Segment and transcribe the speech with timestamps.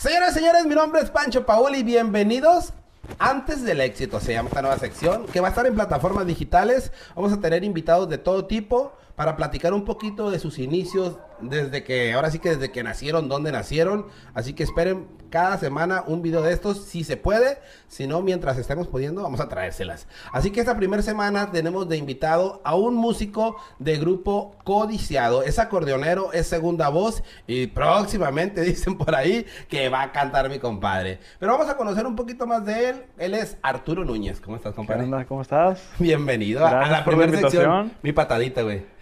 [0.00, 2.72] Señoras y señores, mi nombre es Pancho Paul y bienvenidos
[3.18, 4.20] antes del éxito.
[4.20, 6.92] Se llama esta nueva sección que va a estar en plataformas digitales.
[7.16, 11.84] Vamos a tener invitados de todo tipo para platicar un poquito de sus inicios, desde
[11.84, 14.06] que, ahora sí que desde que nacieron, dónde nacieron.
[14.34, 17.58] Así que esperen cada semana un video de estos, si se puede.
[17.86, 20.06] Si no, mientras estemos pudiendo, vamos a traérselas.
[20.32, 25.42] Así que esta primera semana tenemos de invitado a un músico de grupo codiciado.
[25.42, 30.58] Es acordeonero, es segunda voz y próximamente dicen por ahí que va a cantar mi
[30.58, 31.18] compadre.
[31.38, 33.02] Pero vamos a conocer un poquito más de él.
[33.18, 34.40] Él es Arturo Núñez.
[34.40, 35.26] ¿Cómo estás, ¿Qué compadre?
[35.26, 35.82] ¿Cómo estás?
[35.98, 37.92] Bienvenido a- a Gracias la primera sección.
[38.02, 38.97] Mi patadita, güey.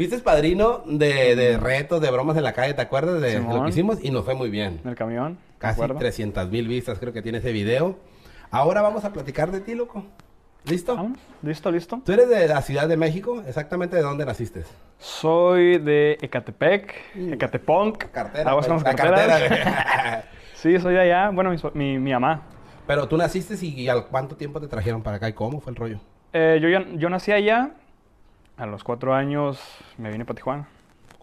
[0.00, 3.68] Fuiste padrino de, de retos, de bromas en la calle, ¿te acuerdas de, lo que
[3.68, 4.02] hicimos?
[4.02, 4.80] Y nos fue muy bien.
[4.82, 5.34] En el camión.
[5.34, 5.98] ¿de Casi acuerdo?
[5.98, 7.98] 300 mil vistas creo que tiene ese video.
[8.50, 10.06] Ahora vamos a platicar de ti, loco.
[10.64, 10.96] ¿Listo?
[10.96, 11.18] Vamos.
[11.42, 12.00] ¿Listo, listo?
[12.02, 14.64] Tú eres de la Ciudad de México, exactamente de dónde naciste.
[14.96, 16.94] Soy de Ecatepec,
[17.32, 18.04] Ecateponc.
[18.04, 18.54] Cartera.
[18.54, 19.40] Pues, la carteras.
[19.42, 20.24] cartera.
[20.54, 21.28] sí, soy de allá.
[21.28, 22.40] Bueno, mi, mi, mi mamá.
[22.86, 25.76] Pero tú naciste y ¿al cuánto tiempo te trajeron para acá y cómo fue el
[25.76, 26.00] rollo?
[26.32, 27.72] Eh, yo, yo nací allá.
[28.60, 29.58] A los cuatro años
[29.96, 30.68] me vine para Tijuana.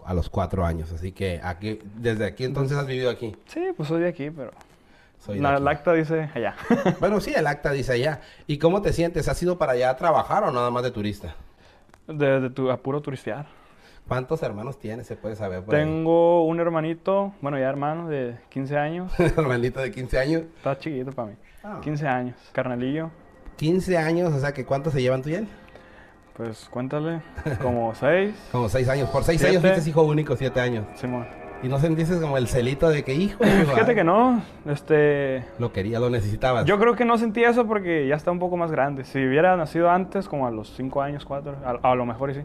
[0.06, 3.36] A los cuatro años, así que aquí, desde aquí entonces has vivido aquí.
[3.46, 4.52] Sí, pues soy de aquí, pero...
[5.20, 6.56] Soy La, el acta dice allá.
[7.00, 8.22] Bueno, sí, el acta dice allá.
[8.48, 9.28] ¿Y cómo te sientes?
[9.28, 11.36] ¿Has ido para allá a trabajar o nada más de turista?
[12.08, 13.46] de, de tu, a puro turistear.
[14.08, 15.06] ¿Cuántos hermanos tienes?
[15.06, 15.64] Se puede saber.
[15.64, 15.84] por ahí?
[15.84, 19.12] Tengo un hermanito, bueno, ya hermano, de 15 años.
[19.20, 20.44] Hermanito de 15 años.
[20.56, 21.36] Está chiquito para mí.
[21.64, 21.82] Ah.
[21.84, 22.36] 15 años.
[22.54, 23.12] Carnalillo.
[23.58, 25.48] 15 años, o sea que ¿cuántos se llevan tú y él?
[26.38, 27.22] Pues cuéntale,
[27.62, 28.50] como 6.
[28.52, 29.10] Como 6 años.
[29.10, 29.58] Por 6 Siete.
[29.58, 30.86] años fuiste hijo único, 7 años.
[30.96, 31.26] Simón.
[31.64, 33.44] Y no sentiste como el celito de que hijo.
[33.44, 35.44] Fíjate que no, este...
[35.58, 36.66] Lo quería, lo necesitabas.
[36.66, 39.04] Yo creo que no sentí eso porque ya está un poco más grande.
[39.06, 42.36] Si hubiera nacido antes, como a los 5 años, 4, a, a lo mejor y
[42.36, 42.42] sí.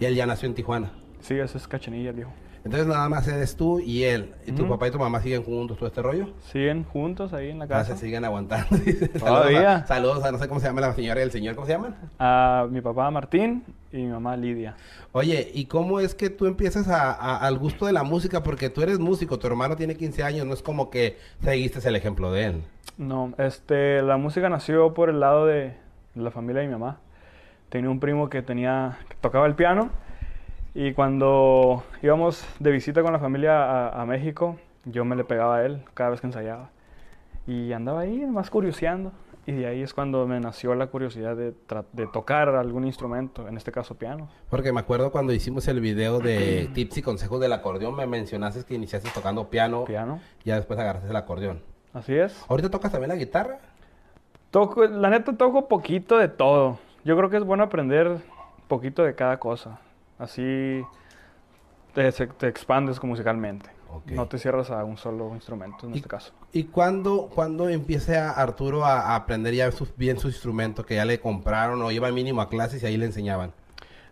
[0.00, 0.90] Y él ya nació en Tijuana.
[1.20, 2.32] Sí, ese es cachanilla, el viejo.
[2.66, 4.34] Entonces nada más eres tú y él.
[4.46, 6.28] ¿Y tu papá y tu mamá siguen juntos todo este rollo?
[6.50, 7.94] Siguen juntos ahí en la casa.
[7.96, 8.66] se siguen aguantando.
[9.18, 9.60] Todavía.
[9.60, 11.66] Saludos a, saludos a no sé cómo se llama la señora y el señor, ¿cómo
[11.66, 11.96] se llaman?
[12.18, 14.74] A mi papá Martín y mi mamá Lidia.
[15.12, 18.42] Oye, ¿y cómo es que tú empiezas a- a- al gusto de la música?
[18.42, 21.96] Porque tú eres músico, tu hermano tiene 15 años, no es como que seguiste el
[21.96, 22.62] ejemplo de él.
[22.98, 25.74] No, este, la música nació por el lado de
[26.14, 26.98] la familia de mi mamá.
[27.68, 29.90] Tenía un primo que tenía, que tocaba el piano
[30.76, 35.56] y cuando íbamos de visita con la familia a, a México, yo me le pegaba
[35.56, 36.68] a él cada vez que ensayaba.
[37.46, 39.12] Y andaba ahí más curioseando.
[39.46, 41.52] Y de ahí es cuando me nació la curiosidad de,
[42.12, 44.28] tocar algún instrumento, en este caso piano.
[44.50, 48.64] Porque me acuerdo cuando hicimos el video de tips y consejos del acordeón, me mencionaste
[48.64, 51.62] que iniciaste tocando piano, Piano, ya después agarraste el acordeón.
[51.94, 52.44] así es.
[52.48, 53.60] ¿Ahorita tocas también la guitarra?
[54.50, 56.78] Toco, la neta toco poquito de todo.
[57.04, 58.18] Yo creo que es bueno aprender
[58.66, 59.78] poquito de cada cosa.
[60.18, 60.84] Así
[61.94, 62.08] te,
[62.48, 63.70] expandes musicalmente.
[64.06, 66.32] No te cierras a un solo instrumento en este caso.
[66.52, 71.04] ¿Y cuándo, cuándo empieza Arturo a, a aprender ya sus- bien su instrumento que ya
[71.04, 73.52] le compraron o iba mínimo a clases y ahí le enseñaban?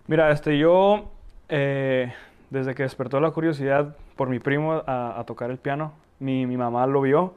[0.06, 1.10] Mira, este, yo
[1.48, 2.12] eh,
[2.50, 6.56] desde que despertó la curiosidad por mi primo a, a tocar el piano, mi, mi
[6.56, 7.34] mamá lo vio.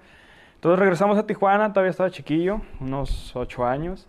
[0.55, 4.07] Entonces regresamos a Tijuana, todavía estaba chiquillo, unos ocho años.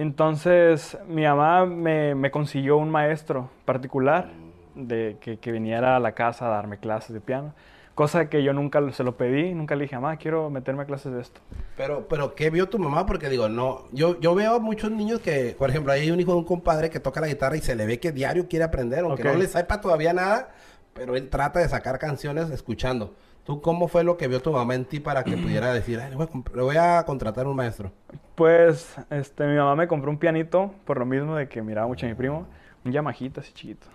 [0.00, 4.30] Entonces mi mamá me, me consiguió un maestro particular
[4.74, 7.52] de, que, que viniera a la casa a darme clases de piano.
[7.94, 11.12] Cosa que yo nunca se lo pedí, nunca le dije, mamá, quiero meterme a clases
[11.12, 11.42] de esto.
[11.76, 13.04] Pero, pero, ¿qué vio tu mamá?
[13.04, 16.32] Porque digo, no, yo, yo veo a muchos niños que, por ejemplo, hay un hijo
[16.32, 19.00] de un compadre que toca la guitarra y se le ve que diario quiere aprender,
[19.00, 20.48] aunque no le sepa todavía nada,
[20.94, 23.14] pero él trata de sacar canciones escuchando.
[23.50, 26.10] ¿Tú cómo fue lo que vio tu mamá en ti para que pudiera decir, "Ay,
[26.10, 27.90] le, voy a le voy a contratar un maestro?
[28.36, 32.06] Pues este, mi mamá me compró un pianito por lo mismo de que miraba mucho
[32.06, 32.46] a mi primo,
[32.84, 33.88] un Yamahita así chiquito.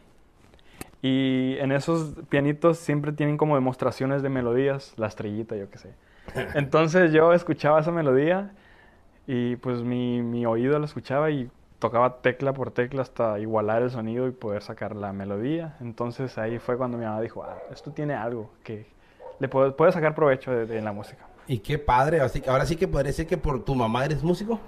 [1.01, 5.93] Y en esos pianitos siempre tienen como demostraciones de melodías, la estrellita, yo qué sé.
[6.55, 8.51] Entonces yo escuchaba esa melodía
[9.25, 11.49] y pues mi, mi oído la escuchaba y
[11.79, 15.77] tocaba tecla por tecla hasta igualar el sonido y poder sacar la melodía.
[15.79, 18.93] Entonces ahí fue cuando mi mamá dijo, ah, esto tiene algo que
[19.40, 21.25] le puede, puede sacar provecho de, de la música.
[21.47, 24.23] Y qué padre, así que ahora sí que podría decir que por tu mamá eres
[24.23, 24.59] músico.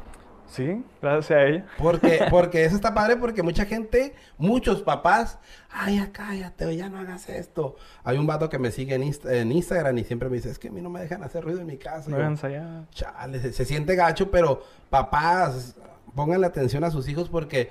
[0.46, 1.66] Sí, gracias a ella.
[1.78, 7.00] Porque, porque eso está padre porque mucha gente, muchos papás, ay, ya cállate, ya no
[7.00, 7.76] hagas esto.
[8.04, 10.58] Hay un vato que me sigue en, Insta- en Instagram y siempre me dice, es
[10.60, 12.10] que a mí no me dejan hacer ruido en mi casa.
[12.10, 12.86] No ensayar.
[12.92, 15.76] Chale, se, se siente gacho, pero papás,
[16.16, 17.70] pónganle atención a sus hijos porque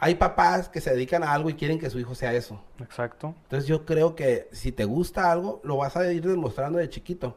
[0.00, 2.60] hay papás que se dedican a algo y quieren que su hijo sea eso.
[2.80, 3.34] Exacto.
[3.44, 7.36] Entonces yo creo que si te gusta algo, lo vas a ir demostrando de chiquito.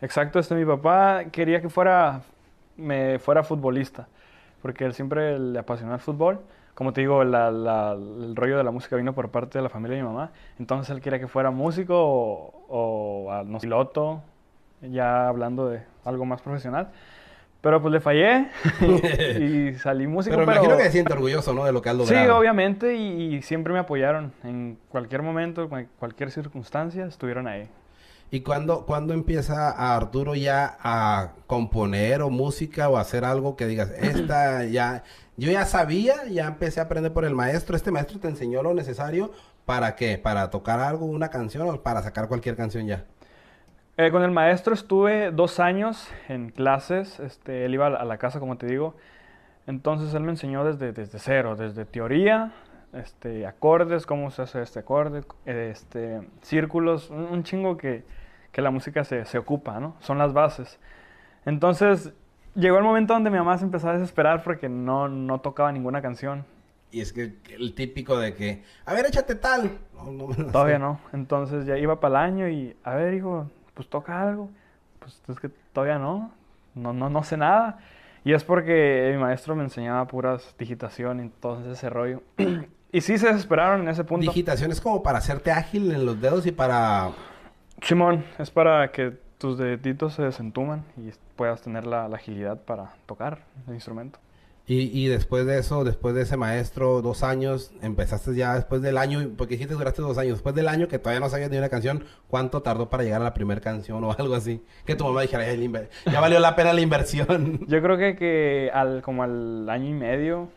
[0.00, 2.22] Exacto, este mi papá quería que fuera
[2.76, 4.06] me fuera futbolista,
[4.62, 6.40] porque él siempre le apasionó el fútbol.
[6.74, 9.68] Como te digo, la- la- el rollo de la música vino por parte de la
[9.68, 10.30] familia de mi mamá.
[10.60, 14.22] Entonces él quería que fuera músico o, o, no piloto
[14.80, 16.90] ya hablando de algo más profesional.
[17.68, 18.48] Pero pues le fallé
[19.70, 20.34] y salí músico.
[20.34, 21.66] Pero, me imagino que te sientes orgulloso, ¿no?
[21.66, 22.24] De lo que has logrado.
[22.24, 24.32] Sí, obviamente, y, y siempre me apoyaron.
[24.42, 27.68] En cualquier momento, en cualquier circunstancia, estuvieron ahí.
[28.30, 33.66] ¿Y cuándo, cuándo empieza a Arturo ya a componer o música o hacer algo que
[33.66, 35.04] digas, esta ya,
[35.36, 38.72] yo ya sabía, ya empecé a aprender por el maestro, este maestro te enseñó lo
[38.72, 39.30] necesario
[39.66, 43.04] para qué, para tocar algo, una canción o para sacar cualquier canción ya?
[44.00, 48.38] Eh, con el maestro estuve dos años en clases, este, él iba a la casa,
[48.38, 48.94] como te digo,
[49.66, 52.52] entonces él me enseñó desde, desde cero, desde teoría,
[52.92, 58.04] este, acordes, cómo se hace este acorde, este, círculos, un, chingo que,
[58.52, 59.96] que, la música se, se, ocupa, ¿no?
[59.98, 60.78] Son las bases.
[61.44, 62.12] Entonces,
[62.54, 66.00] llegó el momento donde mi mamá se empezó a desesperar porque no, no tocaba ninguna
[66.00, 66.44] canción.
[66.92, 69.72] Y es que el típico de que, a ver, échate tal.
[70.52, 71.00] todavía no.
[71.12, 74.50] Entonces ya iba para el año y, a ver, hijo, pues toca algo.
[74.98, 76.32] Pues es que todavía no,
[76.74, 77.78] no, no, no sé nada.
[78.24, 82.22] Y es porque mi maestro me enseñaba puras digitación y todo ese rollo.
[82.90, 84.30] Y sí se desesperaron en ese punto.
[84.30, 87.10] Digitación es como para hacerte ágil en los dedos y para...
[87.82, 93.40] Simón, es para que tus deditos se desentuman y puedas tener la, agilidad para tocar
[93.66, 94.18] el instrumento.
[94.70, 98.98] Y, y, después de eso, después de ese maestro, dos años, empezaste ya después del
[98.98, 101.70] año, porque dijiste duraste dos años, después del año que todavía no sabías ni una
[101.70, 104.62] canción, ¿cuánto tardó para llegar a la primera canción o algo así?
[104.84, 105.46] Que tu mamá dijera,
[106.04, 107.60] ya valió la pena la inversión.
[107.66, 110.50] Yo creo que, que al, como al año y medio,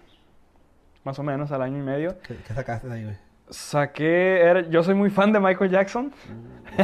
[1.05, 2.17] más o menos al año y medio.
[2.27, 3.15] ¿Qué, sacaste de ahí, güey?
[3.49, 6.05] Saqué, yo soy muy fan de Michael Jackson.
[6.05, 6.81] Mm.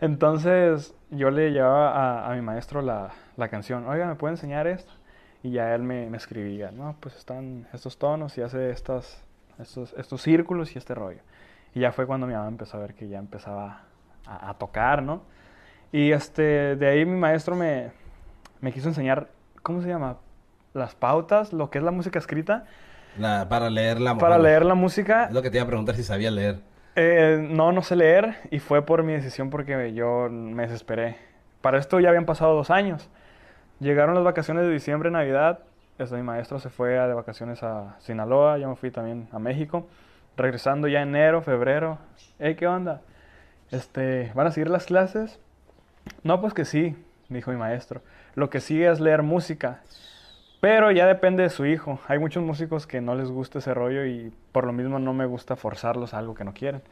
[0.04, 4.92] Entonces yo le llevaba a, mi maestro la, la, canción, oiga, ¿me puede enseñar esto?
[5.42, 9.22] Y ya él me, me, escribía, no, pues están estos tonos y hace estas,
[9.58, 11.20] estos, estos círculos y este rollo.
[11.74, 13.82] Y ya fue cuando mi mamá empezó a ver que ya empezaba
[14.26, 15.22] a, a tocar, ¿no?
[15.90, 17.90] Y este, de ahí mi maestro me,
[18.60, 19.28] me quiso enseñar,
[19.62, 20.18] ¿cómo se llama?
[20.74, 22.66] Las pautas, lo que es la música escrita
[23.48, 25.24] para leer la Para leer la música.
[25.24, 26.60] Es lo que te iba a preguntar si sabía leer.
[26.94, 31.16] Eh, no, no sé leer y fue por mi decisión porque yo me desesperé.
[31.60, 33.08] Para esto ya habían pasado dos años.
[33.82, 35.58] Llegaron las vacaciones de diciembre, Navidad.
[35.98, 39.88] Este, mi maestro se fue de vacaciones a Sinaloa, yo me fui también a México.
[40.36, 41.98] Regresando ya enero, febrero.
[42.38, 43.00] Hey, ¿qué onda?
[43.72, 45.40] Este, ¿Van a seguir las clases?
[46.22, 46.94] No, pues que sí,
[47.28, 48.02] dijo mi maestro.
[48.36, 49.80] Lo que sigue es leer música.
[50.60, 51.98] Pero ya depende de su hijo.
[52.06, 55.26] Hay muchos músicos que no les gusta ese rollo y por lo mismo no me
[55.26, 56.82] gusta forzarlos a algo que no quieren.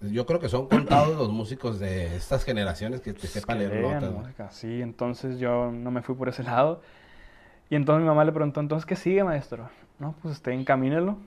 [0.00, 4.50] Yo creo que son contados los músicos de estas generaciones que te sepan leer música.
[4.50, 6.80] Sí, entonces yo no me fui por ese lado.
[7.70, 9.68] Y entonces mi mamá le preguntó, entonces, ¿qué sigue, maestro?
[9.98, 11.18] No, pues usted encamínelo,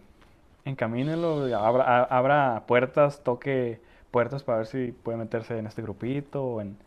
[0.66, 6.62] encamínelo, abra, abra puertas, toque puertas para ver si puede meterse en este grupito o
[6.62, 6.78] en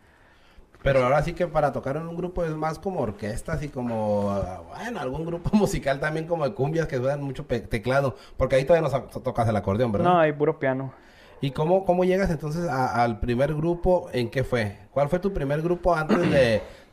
[0.85, 4.25] pero ahora sí que para tocar en un grupo es más como orquestas y como,
[4.69, 8.15] bueno, algún grupo musical también como de cumbias que suenan mucho teclado.
[8.37, 10.07] Porque ahí todavía no tocas el acordeón, ¿verdad?
[10.07, 10.93] No, hay puro piano.
[11.41, 14.09] ¿Y cómo, cómo llegas entonces al primer grupo?
[14.13, 14.77] ¿En qué fue?
[14.91, 16.17] ¿Cuál fue tu primer grupo antes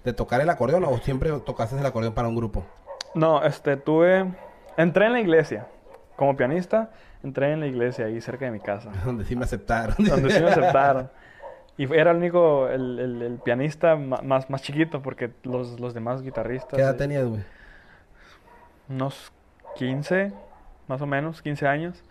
[0.05, 2.65] de, tocar el acordeón o siempre tocaste el acordeón para un grupo?
[3.15, 4.33] No, este, tuve...
[4.77, 5.67] Entré en la iglesia
[6.17, 6.91] como pianista.
[7.23, 8.91] Entré en la iglesia ahí cerca de mi casa.
[9.05, 9.97] Donde sí me aceptaron.
[9.99, 11.11] Donde sí me aceptaron.
[11.77, 16.77] Y era el único, el, el, pianista más, más chiquito, porque los, los demás guitarristas...
[16.77, 17.43] ¿Qué edad tenías, güey?
[18.91, 19.33] Unos
[19.77, 20.33] 15,
[20.87, 22.05] más o menos, 15 años.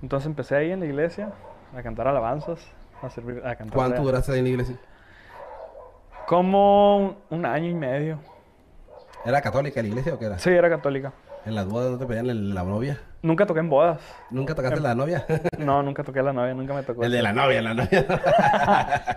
[0.00, 1.32] Entonces empecé ahí en la iglesia
[1.74, 2.60] a cantar alabanzas,
[3.02, 3.74] a servir, a cantar...
[3.74, 4.76] ¿Cuánto duraste ahí en la iglesia?
[6.26, 8.18] Como un año y medio.
[9.24, 10.38] ¿Era católica la iglesia o qué era?
[10.38, 11.12] Sí, era católica.
[11.46, 13.00] ¿En las bodas no te pedían la novia?
[13.22, 14.00] Nunca toqué en bodas.
[14.30, 15.26] ¿Nunca tocaste la novia?
[15.58, 17.04] no, nunca toqué la novia, nunca me tocó.
[17.04, 18.06] El de la novia, la novia.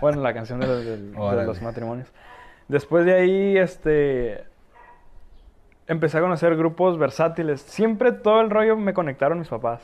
[0.00, 1.12] bueno, la canción de,
[1.46, 2.08] los matrimonios.
[2.68, 4.44] Después de ahí, este...
[5.86, 7.62] Empecé a conocer grupos versátiles.
[7.62, 9.80] Siempre todo el rollo me conectaron mis papás.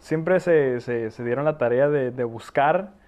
[0.00, 3.00] Siempre se, se, se dieron la tarea de, de buscar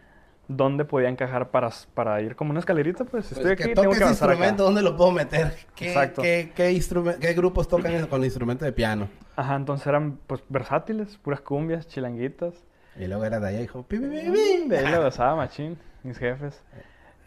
[0.48, 4.04] dónde podía encajar para, para ir como una escalerita, pues, pues estoy aquí, tengo que
[4.04, 5.54] instrumento, ¿dónde lo puedo meter?
[5.74, 6.22] ¿Qué, Exacto.
[6.22, 9.08] ¿qué, qué, grupos tocan con instrumento de piano?
[9.36, 12.54] Ajá, entonces eran, pues, versátiles, puras cumbias, chilanguitas.
[12.98, 16.18] Y luego era de allá, hijo, pi, pi, pi, De ahí lo besaba machín, mis
[16.18, 16.62] jefes.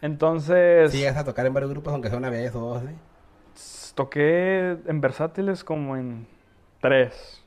[0.02, 0.92] Entonces...
[0.92, 2.82] ¿Sí llegas a tocar en varios grupos, aunque sea una vez o dos?
[3.94, 6.26] Toqué en versátiles como en
[6.80, 7.42] tres.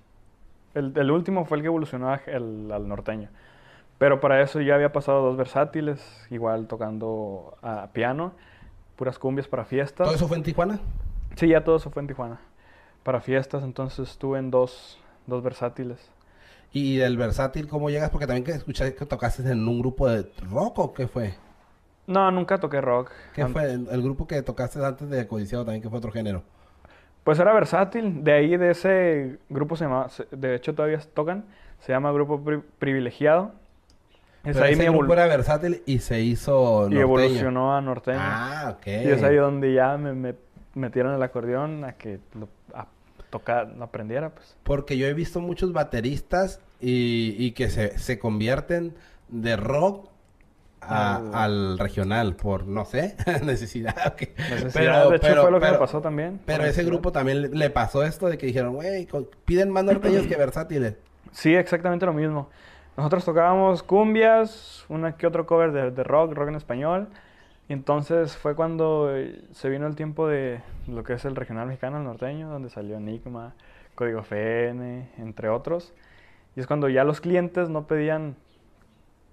[0.74, 3.30] El, el último fue el que evolucionó al norteño.
[3.98, 8.32] Pero para eso ya había pasado dos versátiles, igual tocando a piano,
[8.96, 10.06] puras cumbias para fiestas.
[10.08, 10.80] ¿Todo eso fue en Tijuana?
[11.36, 12.40] Sí, ya todo eso fue en Tijuana.
[13.04, 16.12] Para fiestas, entonces estuve en dos, dos versátiles.
[16.72, 18.10] ¿Y del versátil cómo llegas?
[18.10, 21.34] Porque también que escuché que tocaste en un grupo de rock o qué fue.
[22.08, 23.12] No, nunca toqué rock.
[23.34, 26.44] ¿Qué fue el, el grupo que tocaste antes de Codiciado también, que fue otro género?
[27.24, 28.24] Pues era versátil.
[28.24, 30.08] De ahí, de ese grupo se llama...
[30.32, 31.46] De hecho, todavía tocan.
[31.80, 33.52] Se llama Grupo Pri- Privilegiado.
[34.44, 37.02] Es Pero ahí ese mi grupo era versátil y se hizo y norteño.
[37.02, 38.18] evolucionó a norteño.
[38.22, 38.88] Ah, ok.
[38.88, 40.36] Y es ahí donde ya me, me
[40.76, 42.88] metieron el acordeón a que lo, a
[43.30, 44.56] tocar, lo aprendiera, pues.
[44.64, 48.96] Porque yo he visto muchos bateristas y, y que se, se convierten
[49.28, 50.09] de rock
[50.82, 53.96] a- Al- al regional por, no sé, necesidad.
[54.08, 54.22] ok.
[54.38, 56.40] Necesidad, de hecho, fue lo que me pasó también.
[56.46, 59.08] Pero ese grupo también le, le pasó esto de que dijeron, güey,
[59.46, 60.96] piden más norteños que versátiles.
[61.32, 62.50] Sí, exactamente lo mismo.
[62.98, 67.08] Nosotros tocábamos cumbias, una que otro cover de, de rock, rock en español.
[67.70, 71.68] Y entonces fue cuando eh, se vino el tiempo de lo que es el regional
[71.68, 73.54] mexicano, el norteño, donde salió Enigma,
[73.96, 75.94] Código FN, entre otros.
[76.56, 78.36] Y es cuando ya los clientes no pedían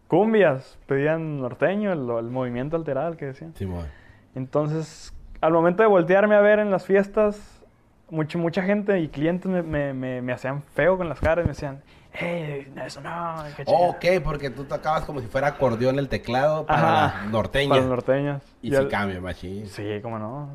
[0.08, 3.54] cumbias, pedían norteño, el, el movimiento alterado que decían.
[3.54, 3.86] Simón.
[4.34, 7.62] Entonces, al momento de voltearme a ver en las fiestas,
[8.10, 11.52] mucha, mucha gente y clientes me, me, me, me hacían feo con las caras, me
[11.52, 11.82] decían,
[12.12, 13.88] hey, eso no, qué chingada".
[13.88, 17.68] Ok, porque tú tocabas como si fuera acordeón el teclado para Ajá, la norteña.
[17.70, 18.42] Para los norteños.
[18.62, 19.66] Y, Y sí al- cambia, machín.
[19.66, 20.50] Sí, cómo no.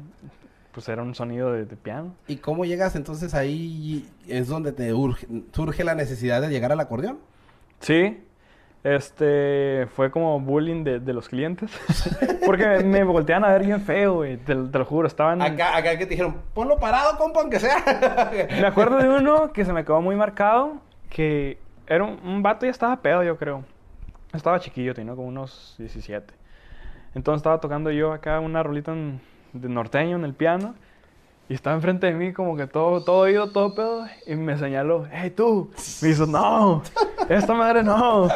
[0.72, 2.16] Pues era un sonido de, de piano.
[2.28, 4.08] ¿Y cómo llegas entonces ahí?
[4.28, 7.20] Es donde te urge- surge la necesidad de llegar al acordeón.
[7.82, 8.24] Sí,
[8.84, 11.72] este fue como bullying de, de los clientes.
[12.46, 14.38] Porque me, volteaban a ver bien feo, güey.
[14.38, 15.42] Te, te lo juro, estaban.
[15.42, 17.78] Acá, acá que te dijeron, ponlo parado, compa, aunque sea.
[18.52, 20.78] Me acuerdo de uno que se me quedó muy marcado,
[21.10, 21.58] que
[21.88, 23.64] era un, un vato ya estaba pedo, yo creo.
[24.34, 26.34] Estaba chiquillo, tenía como unos 17.
[27.14, 29.22] Entonces estaba tocando yo acá una rolita en-
[29.54, 30.74] de norteño en el piano.
[31.50, 34.06] Y estaba enfrente de mí como que todo, todo oído, todo pedo.
[34.26, 35.70] Y me señaló, hey tú.
[36.02, 36.82] Me hizo, no,
[37.28, 38.30] esta madre no.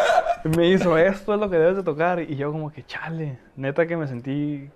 [0.45, 2.19] Me hizo, esto es lo que debes de tocar.
[2.21, 4.69] Y yo como que, chale, neta que me sentí...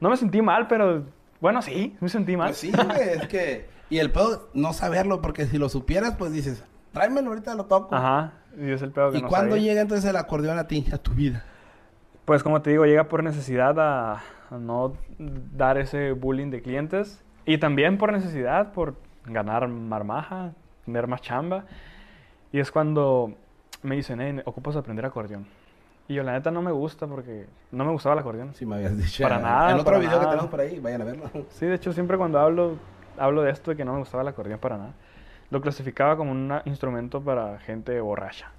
[0.00, 1.04] No me sentí mal, pero...
[1.40, 2.48] Bueno, sí, me sentí mal.
[2.48, 3.68] Pues sí, güey, es que...
[3.90, 7.94] Y el pedo, no saberlo, porque si lo supieras, pues dices, tráemelo, ahorita lo toco.
[7.94, 9.68] Ajá, y es el pedo que ¿Y no cuándo sabía.
[9.70, 11.44] llega entonces el acordeón a ti, a tu vida?
[12.24, 17.22] Pues como te digo, llega por necesidad a, a no dar ese bullying de clientes.
[17.44, 20.52] Y también por necesidad, por ganar marmaja,
[20.84, 21.64] tener más chamba.
[22.50, 23.36] Y es cuando
[23.86, 25.46] me dicen, hey, ocupas aprender acordeón.
[26.08, 28.54] Y yo la neta no me gusta porque no me gustaba el acordeón.
[28.54, 29.22] Si me habías dicho.
[29.24, 30.30] Para nada, En otro video que nada.
[30.30, 31.24] tenemos por ahí, vayan a verlo.
[31.50, 32.76] Sí, de hecho siempre cuando hablo,
[33.18, 34.92] hablo de esto de que no me gustaba el acordeón para nada.
[35.50, 38.50] Lo clasificaba como un instrumento para gente borracha.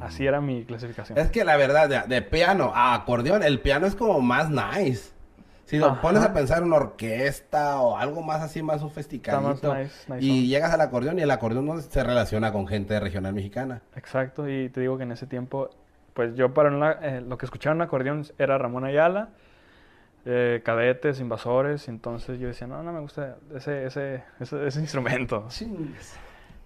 [0.00, 1.16] Así era mi clasificación.
[1.16, 5.13] Es que la verdad, de, de piano a acordeón, el piano es como más nice.
[5.66, 6.00] Si lo Ajá.
[6.02, 8.82] pones a pensar en una orquesta o algo más así, más
[9.74, 10.46] nice, nice y on.
[10.48, 13.80] llegas al acordeón y el acordeón no se relaciona con gente regional mexicana.
[13.96, 15.70] Exacto, y te digo que en ese tiempo,
[16.12, 19.30] pues yo para una- eh, lo que escuchaba en acordeón era Ramón Ayala,
[20.26, 24.80] eh, cadetes, invasores, y entonces yo decía, no, no me gusta ese, ese, ese, ese
[24.80, 25.46] instrumento.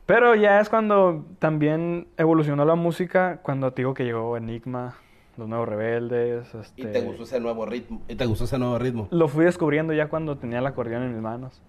[0.07, 4.97] Pero ya es cuando también evolucionó la música, cuando te digo que llegó Enigma,
[5.39, 6.49] Los Nuevos Rebeldes.
[6.77, 8.03] Y este, te gustó ese nuevo ritmo.
[8.09, 9.07] Y te gustó ese nuevo ritmo.
[9.13, 11.63] Lo fui descubriendo ya cuando tenía el acordeón en mis manos.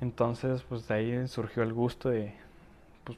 [0.00, 2.34] Entonces, pues de ahí surgió el gusto de
[3.04, 3.16] pues,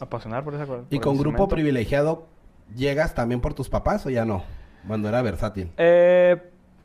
[0.00, 0.86] apasionar por ese acordeón.
[0.88, 2.26] Y con grupo privilegiado,
[2.74, 4.42] ¿llegas también por tus papás o ya no?
[4.88, 5.70] Cuando era versátil.
[5.76, 6.42] Eh,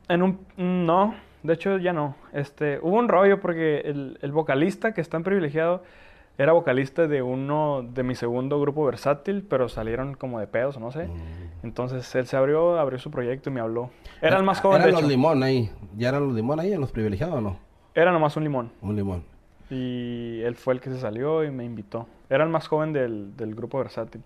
[0.09, 0.39] en un...
[0.57, 2.17] No, de hecho ya no.
[2.33, 5.81] Este, hubo un rollo porque el, el vocalista que está en privilegiado
[6.37, 10.91] era vocalista de uno de mi segundo grupo versátil, pero salieron como de pedos, no
[10.91, 11.09] sé.
[11.63, 13.89] Entonces él se abrió, abrió su proyecto y me habló.
[14.21, 15.71] Era el más joven, Eran de los limón ahí.
[15.97, 17.57] ¿Ya eran los limón ahí los privilegiados o no?
[17.95, 18.71] Era nomás un limón.
[18.81, 19.23] Un limón.
[19.71, 22.07] Y él fue el que se salió y me invitó.
[22.29, 24.21] Era el más joven del, del grupo versátil.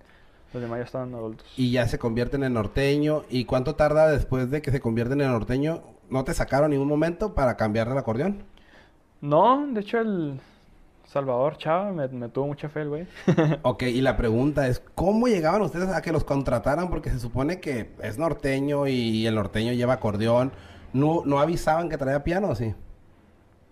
[0.53, 1.47] Los demás ya estaban adultos.
[1.55, 3.23] Y ya se convierten en norteño.
[3.29, 5.81] ¿Y cuánto tarda después de que se convierten en norteño?
[6.09, 8.43] ¿No te sacaron en ningún momento para cambiar el acordeón?
[9.21, 10.41] No, de hecho el
[11.11, 13.07] Salvador Chava me, me tuvo mucha fe el güey.
[13.63, 16.89] Ok, y la pregunta es, ¿cómo llegaban ustedes a que los contrataran?
[16.89, 20.53] Porque se supone que es norteño y el norteño lleva acordeón.
[20.93, 22.73] ¿No, no avisaban que traía piano o sí?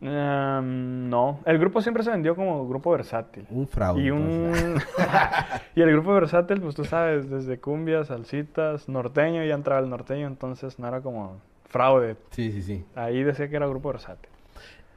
[0.01, 3.48] Em, no, el grupo siempre se vendió como grupo versátil.
[3.50, 4.01] Un fraude.
[4.01, 4.75] Y un
[5.75, 10.27] y el grupo versátil, pues tú sabes, desde cumbias, salsitas, norteño, ya entraba el norteño,
[10.27, 11.38] entonces no era como
[11.69, 12.17] fraude.
[12.31, 12.86] Sí, sí, sí.
[12.96, 14.29] Ahí decía que era grupo versátil.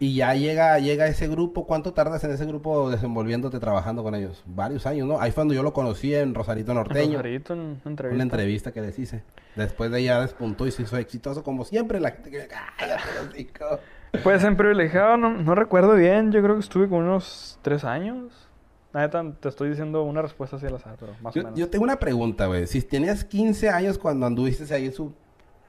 [0.02, 1.64] Y ya llega, llega ese grupo.
[1.64, 4.42] ¿Cuánto tardas en ese grupo desenvolviéndote trabajando con ellos?
[4.46, 5.20] Varios años, ¿no?
[5.20, 7.18] Ahí fue cuando yo lo conocí en Rosarito Norteño.
[7.18, 8.14] Rosarito, en una entrevista.
[8.16, 9.22] Una entrevista que les hice.
[9.54, 12.00] Después de ella despuntó y se hizo exitoso como siempre.
[12.00, 12.48] La gente que...
[12.48, 13.78] ¡Cállate, los hijos!
[14.24, 18.48] Pues en privilegiado no, no recuerdo bien, yo creo que estuve con unos tres años.
[18.92, 21.58] Neta, te estoy diciendo una respuesta así al azar, pero más o Yo, menos.
[21.60, 22.66] yo tengo una pregunta, güey.
[22.66, 25.14] Si tenías 15 años cuando anduviste ahí en su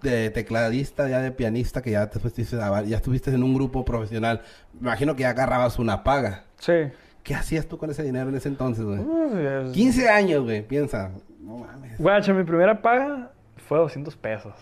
[0.03, 3.83] de tecladista, ya de pianista, que ya te fuiste a- ya estuviste en un grupo
[3.83, 4.41] profesional,
[4.73, 6.43] me imagino que ya agarrabas una paga.
[6.59, 6.73] Sí.
[7.23, 8.99] ¿Qué hacías tú con ese dinero en ese entonces, güey?
[8.99, 11.11] Uy, es- 15 años, güey, piensa.
[11.39, 11.97] No mames.
[11.97, 13.31] Guacha, mi primera paga
[13.67, 14.53] fue 200 pesos.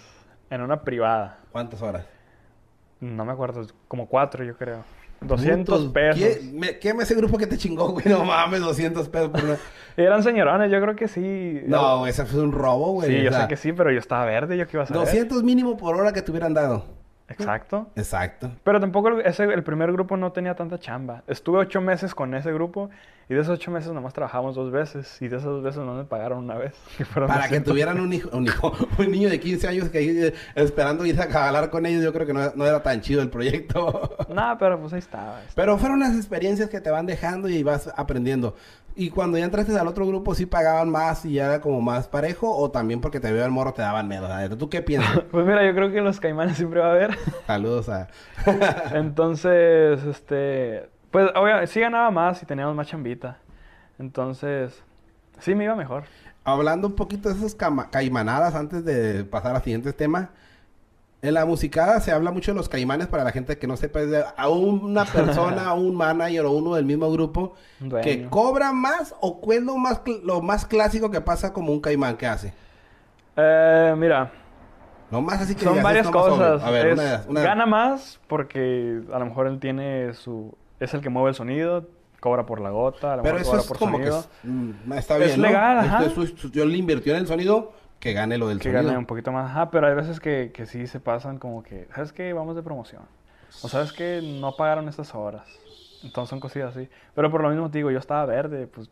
[0.50, 1.39] En una privada.
[1.51, 2.05] ¿Cuántas horas?
[3.00, 4.83] No me acuerdo, como cuatro yo creo.
[5.21, 6.19] 200 Putos, pesos.
[6.19, 8.05] ¿Qué, me, qué me ese grupo que te chingó, güey?
[8.07, 9.57] No mames, 200 pesos por una...
[9.97, 11.61] Eran señorones, yo creo que sí.
[11.67, 13.09] No, ese fue un robo, güey.
[13.09, 14.87] Sí, o yo sea, sé que sí, pero yo estaba verde, yo qué iba a
[14.87, 15.03] saber.
[15.05, 17.00] 200 mínimo por hora que te hubieran dado.
[17.31, 17.88] Exacto.
[17.95, 18.51] Exacto.
[18.63, 21.23] Pero tampoco el, ese, el primer grupo no tenía tanta chamba.
[21.27, 22.89] Estuve ocho meses con ese grupo
[23.29, 25.93] y de esos ocho meses nomás trabajamos dos veces y de esas dos veces no
[25.93, 26.73] me pagaron una vez.
[26.97, 27.63] que Para que 200.
[27.71, 31.47] tuvieran un hijo, un hijo, un niño de 15 años que eh, esperando ir a
[31.47, 34.17] hablar con ellos, yo creo que no, no era tan chido el proyecto.
[34.31, 35.41] No, pero pues ahí estaba.
[35.55, 38.55] Pero fueron las experiencias que te van dejando y vas aprendiendo.
[38.95, 42.07] Y cuando ya entraste al otro grupo, ¿sí pagaban más y ya era como más
[42.07, 42.55] parejo?
[42.55, 44.27] ¿O también porque te veo el morro te daban miedo?
[44.57, 45.21] ¿Tú qué piensas?
[45.31, 47.17] Pues mira, yo creo que los caimanes siempre va a haber.
[47.48, 48.07] Saludos a...
[48.93, 53.38] Entonces, este, pues obviamente sí ganaba más y teníamos más chambita.
[53.98, 54.83] Entonces,
[55.39, 56.03] sí me iba mejor.
[56.43, 57.55] Hablando un poquito de esas
[57.91, 60.31] caimanadas antes de pasar al siguiente tema.
[61.23, 64.01] En la musicada se habla mucho de los caimanes para la gente que no sepa.
[64.01, 67.53] es de a una persona, un manager o uno del mismo grupo
[68.01, 71.79] que cobra más o cuál es lo más, lo más clásico que pasa como un
[71.79, 72.53] caimán que hace.
[73.37, 74.31] Eh, mira,
[75.11, 76.63] Lo más así que son digas, varias esto cosas.
[76.63, 80.55] A ver, Es- una, una Gana más porque a lo mejor él tiene su...
[80.79, 81.87] Es el que mueve el sonido,
[82.19, 84.19] cobra por la gota, a lo Pero mejor eso cobra es por como que sonido.
[84.19, 84.29] es,
[84.87, 85.47] mm, está Es bien, ¿no?
[85.49, 86.05] legal, Esto ajá.
[86.05, 88.84] es su- su- yo le invirtió en el sonido, que gane lo del Que sonido.
[88.84, 89.50] gane un poquito más.
[89.50, 92.34] Ajá, pero hay veces que, que sí se pasan como que, ¿sabes qué?
[92.34, 93.03] Vamos de promoción.
[93.63, 95.48] O sabes que no pagaron estas horas.
[96.03, 96.89] Entonces son cosillas así.
[97.15, 98.89] Pero por lo mismo te digo, yo estaba verde, pues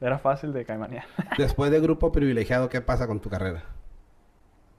[0.00, 1.04] era fácil de caimanear.
[1.38, 3.62] Después de grupo privilegiado, ¿qué pasa con tu carrera?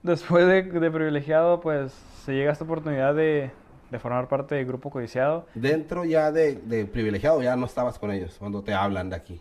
[0.04, 1.92] Después de, de privilegiado, pues
[2.26, 3.52] se llega esta oportunidad de,
[3.92, 5.46] de formar parte del grupo codiciado.
[5.54, 9.40] Dentro ya de, de privilegiado, ya no estabas con ellos cuando te hablan de aquí.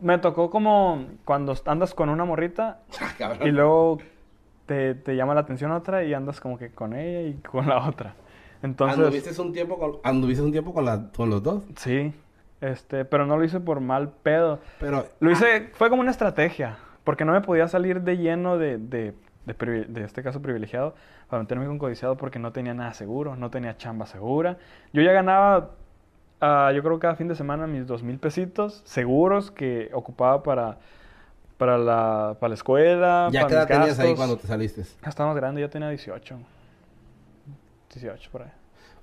[0.00, 2.80] Me tocó como cuando andas con una morrita
[3.44, 3.98] y luego
[4.66, 7.86] te, te llama la atención otra y andas como que con ella y con la
[7.88, 8.14] otra.
[8.62, 11.62] Entonces, ¿Anduviste un tiempo con, anduviste un tiempo con, la- con los dos?
[11.76, 12.12] sí,
[12.60, 14.58] este, pero no lo hice por mal pedo.
[14.80, 18.78] Pero Lo hice, fue como una estrategia, porque no me podía salir de lleno de,
[18.78, 19.14] de,
[19.46, 20.94] de, de este caso privilegiado
[21.30, 24.58] para meterme con codiciado porque no tenía nada seguro, no tenía chamba segura.
[24.92, 25.70] Yo ya ganaba,
[26.40, 30.78] ah, yo creo cada fin de semana mis dos mil pesitos seguros que ocupaba para,
[31.56, 34.82] para, la, para la escuela, ya para qué edad tenías ahí cuando te saliste.
[35.02, 36.36] Ya estaba más grande, ya tenía 18.
[37.94, 38.50] 18 por ahí.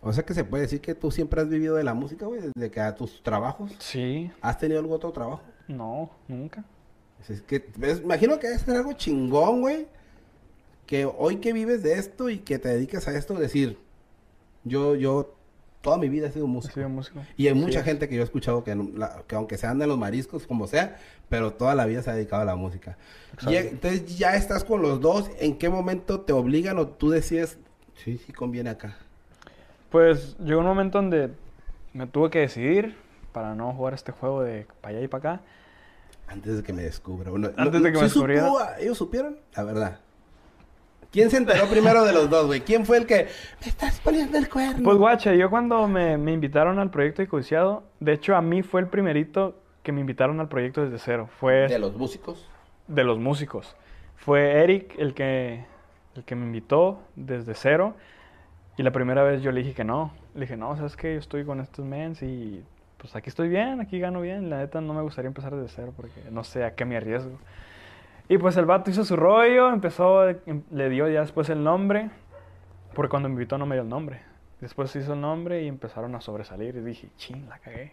[0.01, 2.41] O sea que se puede decir que tú siempre has vivido de la música, güey,
[2.41, 3.75] desde que a tus trabajos.
[3.79, 5.41] Sí, ¿Has tenido algún otro trabajo?
[5.67, 6.63] no, nunca.
[7.27, 9.87] Es que, ves, imagino que debe ser algo chingón, güey.
[10.85, 13.79] Que hoy que vives de esto y que te dediques a esto, decir,
[14.63, 15.33] yo, yo,
[15.85, 16.73] toda mi vida he sido He músico.
[16.73, 17.19] sido músico.
[17.37, 17.85] Y hay mucha es.
[17.85, 20.47] gente que yo he escuchado que, no- la- que aunque se anda en los mariscos,
[20.47, 20.97] como sea,
[21.29, 22.97] pero toda la vida se ha dedicado a la música.
[23.33, 23.51] Exacto.
[23.51, 27.57] Y, entonces ya estás con los dos, ¿en qué momento te obligan o tú decides,
[28.03, 28.97] sí, sí conviene acá?
[29.91, 31.29] Pues llegó un momento donde
[31.93, 32.95] me tuve que decidir
[33.31, 35.43] para no jugar este juego de para allá y para acá.
[36.27, 37.29] Antes de que me descubra.
[37.29, 38.79] Bueno, Antes de que me ¿sí supo- descubriera.
[38.79, 39.37] ¿Ellos supieron?
[39.55, 39.99] La verdad.
[41.15, 42.59] ¿Quién se enteró primero de los dos, güey?
[42.59, 43.29] ¿Quién fue el que
[43.61, 44.83] me estás poniendo el cuerno?
[44.83, 48.63] Pues guacha, yo cuando me, me invitaron al proyecto de Codiciado, de hecho a mí
[48.63, 51.29] fue el primerito que me invitaron al proyecto desde cero.
[51.39, 52.49] Fue de los músicos.
[52.89, 53.77] de los músicos.
[54.17, 55.63] Fue Eric el que,
[56.17, 57.95] el que me invitó desde cero.
[58.75, 60.11] Y la primera vez yo le dije que no.
[60.33, 62.61] Le dije, no, sabes que yo estoy con estos mens y
[62.97, 64.49] pues aquí estoy bien, aquí gano bien.
[64.49, 67.39] La neta no me gustaría empezar desde cero porque no sé a qué me arriesgo.
[68.27, 72.09] Y pues el vato hizo su rollo, empezó, em- le dio ya después el nombre.
[72.93, 74.21] Porque cuando me invitó no me dio el nombre.
[74.61, 76.75] Después hizo el nombre y empezaron a sobresalir.
[76.77, 77.91] Y dije, ching, la cagué.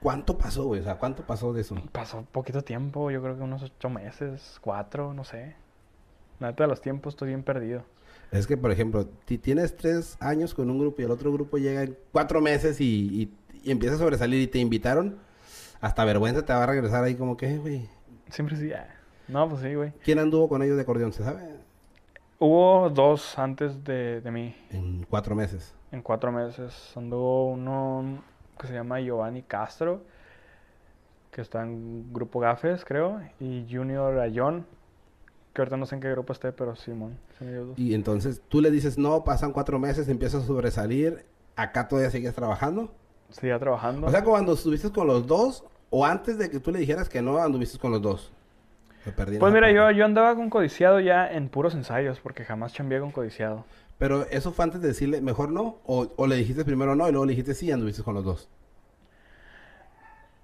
[0.00, 0.80] ¿Cuánto pasó, güey?
[0.80, 1.76] O sea, ¿cuánto pasó de eso?
[1.92, 5.54] Pasó poquito tiempo, yo creo que unos ocho meses, cuatro, no sé.
[6.40, 7.84] La neta de los tiempos estoy bien perdido.
[8.32, 11.56] Es que, por ejemplo, si tienes tres años con un grupo y el otro grupo
[11.56, 15.18] llega en cuatro meses y, y, y empieza a sobresalir y te invitaron,
[15.80, 17.88] hasta vergüenza te va a regresar ahí como que, "Eh, güey,
[18.28, 18.88] Siempre sí, ah.
[19.32, 19.92] No, pues sí, güey.
[20.04, 21.12] ¿quién anduvo con ellos de acordeón?
[21.12, 21.40] ¿Se sabe?
[22.38, 25.74] Hubo dos antes de, de mí, En cuatro meses.
[25.92, 26.92] en cuatro meses.
[26.96, 28.22] Anduvo uno
[28.60, 30.02] que se llama Giovanni Castro,
[31.30, 34.66] que está en Grupo Gafes, creo, y Junior Ayón,
[35.54, 37.16] que ahorita no sé en qué grupo esté, pero Simón.
[37.76, 41.24] Y entonces tú le dices, no, pasan cuatro meses, empiezas a sobresalir,
[41.56, 42.92] acá todavía sigues trabajando.
[43.30, 44.06] Seguía trabajando.
[44.06, 47.22] O sea, cuando estuviste con los dos, o antes de que tú le dijeras que
[47.22, 48.32] no, anduviste con los dos.
[49.04, 52.44] Me perdí en Pues mira, yo, yo andaba con codiciado ya en puros ensayos, porque
[52.44, 53.64] jamás chambeé con codiciado.
[53.98, 57.12] Pero eso fue antes de decirle mejor no, o, o le dijiste primero no y
[57.12, 58.48] luego le dijiste sí y anduviste con los dos.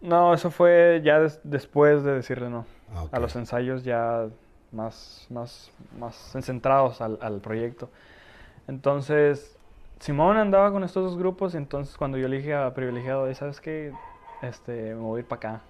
[0.00, 2.66] No, eso fue ya des- después de decirle no.
[2.94, 3.06] Ah.
[3.10, 4.28] A los ensayos ya
[4.72, 7.90] más, más, más centrados al, al proyecto.
[8.68, 9.56] Entonces,
[9.98, 13.34] Simón andaba con estos dos grupos y entonces cuando yo le dije a Privilegiado, "Eh,
[13.34, 13.92] ¿sabes qué?
[14.42, 15.60] Este, me voy a ir para acá.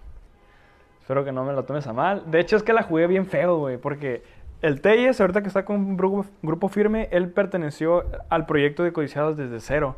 [1.08, 2.24] Espero que no me lo tomes a mal.
[2.30, 4.22] De hecho, es que la jugué bien feo, güey, porque
[4.60, 8.92] el Teyes, ahorita que está con un grupo, grupo firme, él perteneció al proyecto de
[8.92, 9.96] Codiciados desde cero.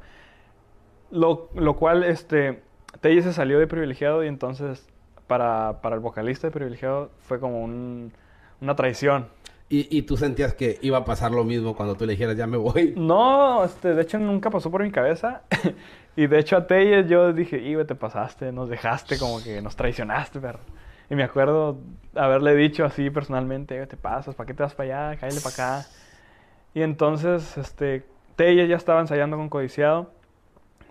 [1.10, 2.62] Lo, lo cual, este,
[3.00, 4.86] Teyes se salió de Privilegiado y entonces
[5.26, 8.12] para, para el vocalista de Privilegiado fue como un-
[8.60, 9.26] una traición.
[9.68, 12.46] Y, y tú sentías que iba a pasar lo mismo cuando tú le dijeras ya
[12.46, 12.94] me voy.
[12.96, 15.42] No, este, de hecho nunca pasó por mi cabeza.
[16.14, 19.74] y de hecho a Teyes yo dije, Ibe, te pasaste, nos dejaste, como que nos
[19.74, 20.60] traicionaste, perro.
[21.10, 21.76] Y me acuerdo
[22.14, 25.20] haberle dicho así personalmente, "Ibe, te pasas, ¿para qué te vas para allá?
[25.20, 25.86] Cállate para acá.
[26.72, 28.04] Y entonces, este,
[28.36, 30.12] Teyes ya estaba ensayando con Codiciado.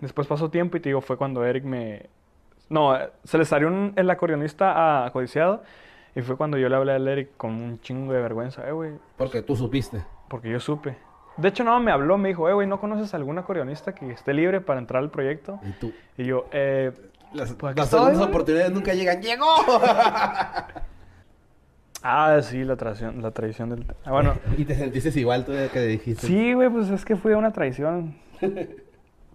[0.00, 2.06] Después pasó tiempo y te digo, fue cuando Eric me...
[2.68, 5.62] No, se le salió un- el acordeonista a Codiciado.
[6.14, 8.68] Y fue cuando yo le hablé a Eric con un chingo de vergüenza.
[8.68, 10.04] Eh, güey, Porque tú supiste.
[10.28, 10.96] porque yo supe.
[11.36, 14.34] De hecho, no, me habló, me dijo, eh, güey, ¿no conoces algún acordeonista que esté
[14.34, 15.58] libre para entrar al proyecto?
[15.62, 15.92] Y tú.
[16.18, 16.92] Y yo, eh,
[17.32, 19.20] Las, Pues aquí las estoy, segundas oportunidades nunca llegan.
[19.22, 19.46] ¡Llegó!
[22.02, 23.86] ah, sí, la traición, la traición del...
[24.04, 26.26] Ah, bueno, y te sentiste igual tú que dijiste.
[26.26, 28.16] sí, güey, pues es que fue una traición.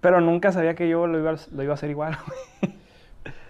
[0.02, 2.18] Pero nunca sabía que yo lo iba, a- lo iba a hacer igual,
[2.62, 2.76] güey.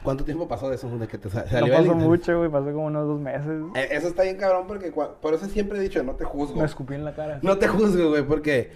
[0.04, 0.88] ¿Cuánto tiempo pasó de eso?
[1.00, 2.08] De que te sa- No salió el pasó interés?
[2.08, 3.64] mucho, güey, pasó como unos dos meses.
[3.76, 6.60] Eh, Eso está bien cabrón porque por eso siempre he dicho, no te juzgo.
[6.60, 7.40] Me escupí en la cara.
[7.42, 8.72] No te juzgo, güey, porque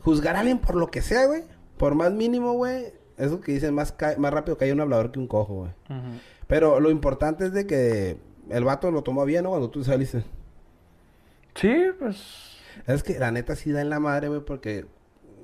[0.00, 1.42] juzgar a alguien por lo que sea, güey,
[1.76, 2.86] por más mínimo, güey,
[3.18, 5.70] eso que dicen, más, más rápido cae un hablador que un cojo, güey.
[6.46, 8.16] Pero lo importante es de que
[8.50, 9.50] el vato lo tomó bien, ¿no?
[9.50, 10.24] Cuando tú saliste.
[11.54, 12.56] Sí, pues...
[12.86, 14.84] Es que la neta sí da en la madre, güey, porque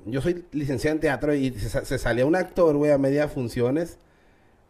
[0.05, 3.97] yo soy licenciado en teatro y se, se salía un actor, güey, a media funciones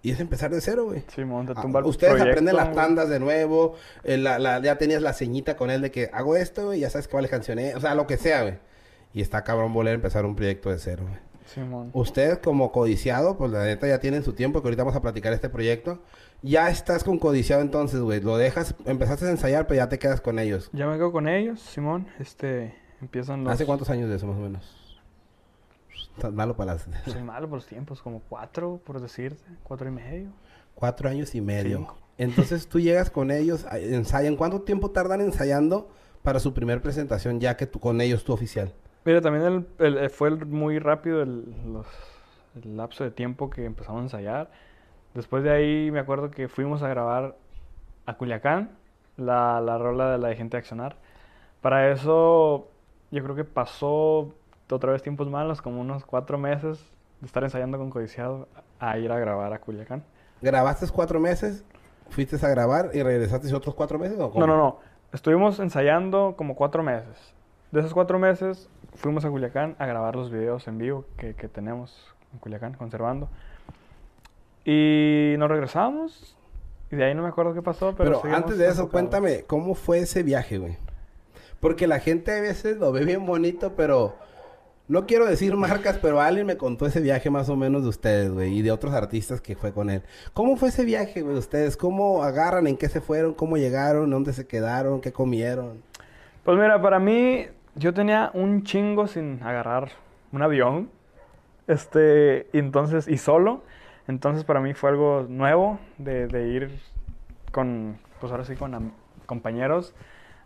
[0.01, 1.03] y es empezar de cero, güey.
[1.13, 4.61] Simón, te Ah, tumba el Ustedes proyecto, aprenden las tandas de nuevo, eh, la- la-
[4.61, 7.75] ya tenías la ceñita con él de que hago esto, güey, ya sabes cuáles canciones,
[7.75, 8.55] o sea, lo que sea, güey.
[9.13, 11.19] Y está cabrón volver a empezar un proyecto de cero, güey.
[11.45, 11.91] Simón.
[11.93, 15.33] Ustedes como codiciado, pues la neta ya tienen su tiempo, que ahorita vamos a platicar
[15.33, 15.99] este proyecto.
[16.41, 18.21] Ya estás con codiciado entonces, güey.
[18.21, 20.69] Lo dejas, empezaste a ensayar, pero ya te quedas con ellos.
[20.73, 22.07] Ya me quedo con ellos, Simón.
[22.19, 23.53] Este, empiezan los...
[23.53, 25.01] ¿Hace cuántos años de eso, más o menos?
[26.15, 26.87] Estás malo para las...
[27.05, 30.29] Soy malo por los tiempos, como cuatro, por decirte, cuatro y medio.
[30.75, 31.77] Cuatro años y medio.
[31.77, 31.97] Cinco.
[32.17, 34.35] Entonces tú llegas con ellos, ensayan.
[34.35, 35.89] ¿Cuánto tiempo tardan ensayando
[36.21, 38.73] para su primer presentación ya que tú con ellos, tu oficial?
[39.05, 41.87] Mira, también el, el- eh, fue el- muy rápido el, los-
[42.63, 44.49] el lapso de tiempo que empezamos a ensayar.
[45.13, 47.35] Después de ahí me acuerdo que fuimos a grabar
[48.05, 48.71] a Culiacán,
[49.17, 50.95] la, la rola de la de Gente de Accionar.
[51.61, 52.67] Para eso
[53.11, 54.33] yo creo que pasó
[54.69, 56.83] otra vez tiempos malos, como unos cuatro meses
[57.21, 58.47] de estar ensayando con Codiciado
[58.79, 60.03] a ir a grabar a Culiacán.
[60.41, 61.63] ¿Grabaste cuatro meses?
[62.09, 64.45] ¿Fuiste a grabar y regresaste otros cuatro meses o cómo?
[64.45, 64.79] No, no, no.
[65.11, 67.33] Estuvimos ensayando como cuatro meses.
[67.71, 71.47] De esos cuatro meses fuimos a Culiacán a grabar los videos en vivo que, que
[71.47, 73.29] tenemos en Culiacán, conservando.
[74.65, 76.37] Y nos regresamos.
[76.91, 78.21] Y de ahí no me acuerdo qué pasó, pero...
[78.21, 78.91] Pero, antes de eso, enfocados.
[78.91, 80.77] cuéntame, ¿cómo fue ese viaje, güey?
[81.59, 84.15] Porque la gente a veces lo ve bien bonito, pero
[84.87, 88.31] no quiero decir marcas, pero alguien me contó ese viaje más o menos de ustedes,
[88.31, 90.03] güey, y de otros artistas que fue con él.
[90.33, 91.77] ¿Cómo fue ese viaje, güey, de ustedes?
[91.77, 92.67] ¿Cómo agarran?
[92.67, 93.33] ¿En qué se fueron?
[93.33, 94.09] ¿Cómo llegaron?
[94.09, 95.01] ¿Dónde se quedaron?
[95.01, 95.81] ¿Qué comieron?
[96.43, 99.91] Pues mira, para mí, yo tenía un chingo sin agarrar
[100.31, 100.89] un avión.
[101.67, 103.63] Este, y entonces, y solo.
[104.07, 106.79] Entonces para mí fue algo nuevo de, de ir
[107.51, 108.93] con, pues ahora sí, con
[109.25, 109.95] compañeros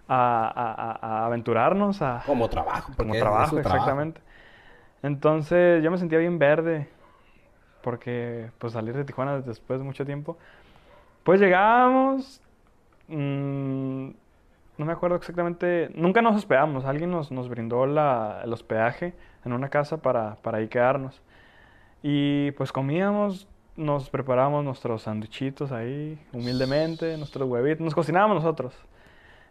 [0.08, 2.94] a, a- a- a aventurarnos, a, Como trabajo.
[2.98, 4.22] como trabajo, exactamente.
[5.04, 6.88] Entonces yo me sentía bien verde,
[7.84, 10.38] porque pues salir de Tijuana después de mucho tiempo.
[11.24, 12.42] Pues llegábamos,
[13.10, 14.10] mm,
[14.78, 19.14] no me acuerdo exactamente, nunca nos hospedamos, alguien nos, nos brindó la- el hospedaje
[19.46, 21.22] en una casa para, para ahí quedarnos.
[22.04, 28.74] Y pues comíamos, nos preparábamos nuestros sanduchitos ahí, humildemente, nuestros huevitos, nos cocinábamos nosotros.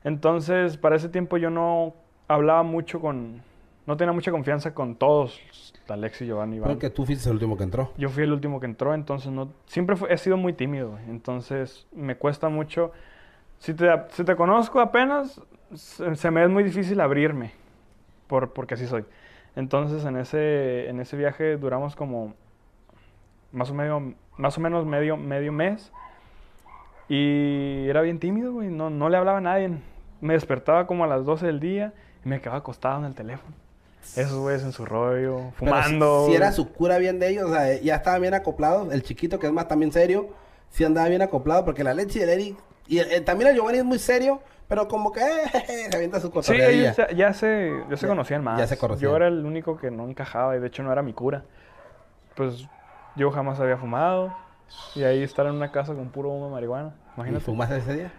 [0.05, 1.95] Entonces, para ese tiempo yo no
[2.29, 3.43] hablaba mucho con,
[3.87, 5.41] no tenía mucha confianza con todos,
[5.89, 6.57] Alex y Giovanni.
[6.57, 6.71] Iván.
[6.71, 7.93] Porque tú fuiste el último que entró.
[7.97, 11.87] Yo fui el último que entró, entonces no, siempre fue- he sido muy tímido, entonces
[11.93, 12.93] me cuesta mucho.
[13.59, 15.41] Si te, si te conozco apenas,
[15.75, 17.53] se, se me es muy difícil abrirme,
[18.27, 19.05] por, porque así soy.
[19.57, 22.35] Entonces en ese, en ese viaje duramos como
[23.53, 25.91] más o, medio, más o menos medio, medio mes
[27.09, 28.69] Y era bien tímido, güey.
[28.69, 29.71] No, no le hablaba a nadie.
[30.21, 33.55] Me despertaba como a las 12 del día y me quedaba acostado en el teléfono.
[34.17, 36.27] Esos güeyes en su rollo, si- fumando.
[36.29, 38.93] Si, era su cura bien de ellos, o sea, ya estaba bien acoplado.
[38.93, 40.29] El chiquito, que es más también serio,
[40.71, 42.57] sí andaba bien acoplado, porque la leche el Eric,
[42.89, 45.21] y el- también el Giovanni es muy serio, pero como que
[45.69, 46.83] eh, se avienta su Sí, cotorreadilla.
[46.93, 48.59] ellos ya, ya se, ya se conocían más.
[48.59, 49.11] ya se conocían.
[49.11, 51.45] Yo era el único que no encajaba y de hecho no era mi cura.
[52.35, 52.67] Pues
[53.17, 54.35] yo jamás había fumado
[54.95, 56.95] y ahí estar en una casa con puro humo de marihuana.
[57.13, 57.45] ¿Y Imagínate.
[57.45, 58.13] fumaste ese día?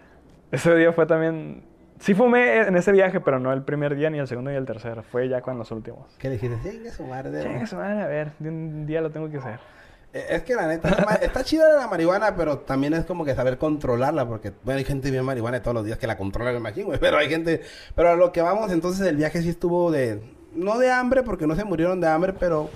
[0.50, 1.62] Ese día fue también...
[2.00, 4.64] Sí fumé en ese viaje, pero no el primer día, ni el segundo, ni el
[4.64, 5.02] tercero.
[5.02, 6.16] Fue ya con los últimos.
[6.18, 6.56] ¿Qué dijiste?
[6.70, 7.42] Sí, que su madre.
[7.42, 9.58] Chingue su madre, a ver, de un día lo tengo que hacer.
[10.12, 13.34] Eh, Es que la neta, la está chida la marihuana, pero también es como que
[13.34, 16.86] saber controlarla, porque, bueno, hay gente bien marihuana todos los días que la controla, imagino,
[16.86, 17.62] güey, pero hay gente,
[17.94, 20.22] pero a lo que vamos, entonces el viaje sí estuvo de,
[20.54, 22.70] no de hambre, porque no se murieron de hambre, pero,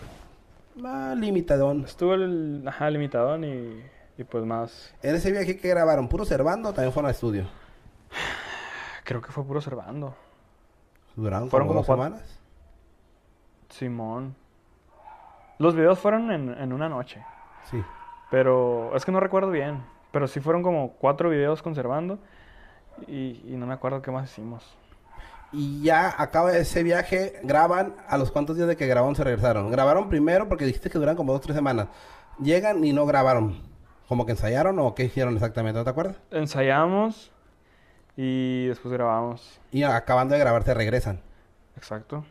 [1.16, 1.84] limitadón.
[1.84, 3.82] Estuvo el ajá, limitadón y,
[4.18, 4.94] y pues más...
[5.02, 7.46] En ese viaje que grabaron, puro Cervando, o también fueron al estudio.
[9.04, 10.14] Creo que fue puro Cervando.
[11.16, 12.38] Duraron Fueron como, como dos cuatro- semanas.
[13.70, 14.34] Simón.
[15.62, 17.24] Los videos fueron en, en una noche.
[17.70, 17.80] Sí.
[18.32, 19.80] Pero es que no recuerdo bien.
[20.10, 22.18] Pero sí fueron como cuatro videos conservando.
[23.06, 24.76] Y, y no me acuerdo qué más hicimos.
[25.52, 29.70] Y ya acaba ese viaje, graban, a los cuantos días de que grabaron se regresaron.
[29.70, 31.86] Grabaron primero porque dijiste que duran como dos, tres semanas.
[32.40, 33.60] Llegan y no grabaron.
[34.08, 35.78] ¿Como que ensayaron o qué hicieron exactamente?
[35.78, 36.16] ¿No te acuerdas?
[36.32, 37.30] Ensayamos
[38.16, 39.60] y después grabamos.
[39.70, 41.20] Y acabando de grabar se regresan.
[41.76, 42.24] Exacto.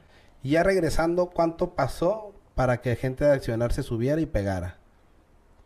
[0.44, 4.78] Y ya regresando, ¿cuánto pasó para que gente de Accionar se subiera y pegara?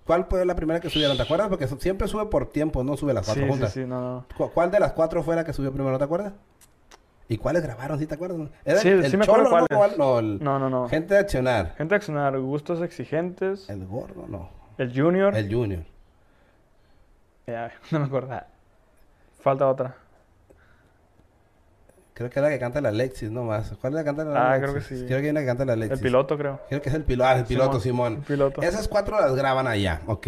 [0.06, 1.18] ¿Cuál fue la primera que subieron?
[1.18, 1.48] ¿Te acuerdas?
[1.50, 3.72] Porque siempre sube por tiempo, no sube las Sí, cuatro sí, juntas.
[3.74, 4.26] sí, no, no.
[4.38, 5.92] ¿Cu- ¿Cuál de las cuatro fue la que subió primero?
[5.94, 6.34] ¿No te acuerdas?
[7.28, 7.98] ¿Y cuáles grabaron?
[7.98, 8.50] ¿Sí te acuerdas?
[8.64, 9.50] ¿Era Sí, el, sí el me Cholo.
[9.50, 9.94] ¿Cuál?
[9.98, 10.88] No, el- No, no, no.
[10.90, 11.74] Gente de Accionar.
[11.76, 13.68] Gente de Accionar, gustos exigentes.
[13.68, 14.50] El gordo, no.
[14.78, 15.36] El Junior.
[15.36, 15.84] El Junior.
[17.48, 18.40] Ya, no me acuerdo.
[19.42, 19.96] Falta otra.
[22.16, 23.74] Creo que es la que canta la Alexis, no más.
[23.80, 24.64] ¿Cuál es la que canta la Ah, Alexis?
[24.72, 25.06] creo que sí.
[25.06, 26.00] Creo que hay una que canta la Alexis.
[26.00, 26.60] El piloto, creo.
[26.70, 27.30] Creo que es el piloto.
[27.30, 28.14] Ah, el piloto, Simón.
[28.16, 28.62] El piloto.
[28.64, 30.02] Esas cuatro las graban allá.
[30.08, 30.28] Ok.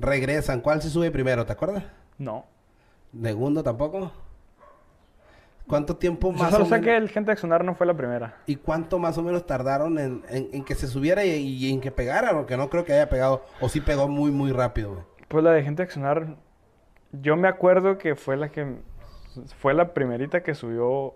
[0.00, 0.60] Regresan.
[0.62, 1.44] ¿Cuál se sube primero?
[1.46, 1.84] ¿Te acuerdas?
[2.18, 2.46] No.
[3.22, 4.10] ¿Segundo tampoco?
[5.66, 6.84] ¿Cuánto tiempo Yo más solo o sé menos?
[6.86, 8.36] que el Gente de Accionar no fue la primera.
[8.46, 11.80] ¿Y cuánto más o menos tardaron en, en- en que se subiera y, y en
[11.80, 12.32] que pegara?
[12.32, 13.44] Porque no creo que haya pegado.
[13.60, 15.04] O sí pegó muy, muy rápido, güey.
[15.28, 16.36] Pues la de Gente de Accionar,
[17.12, 18.76] yo me acuerdo que fue la que
[19.58, 21.14] fue la primerita que subió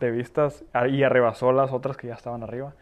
[0.00, 2.74] de vistas ah, y arrebasó las otras que ya estaban arriba.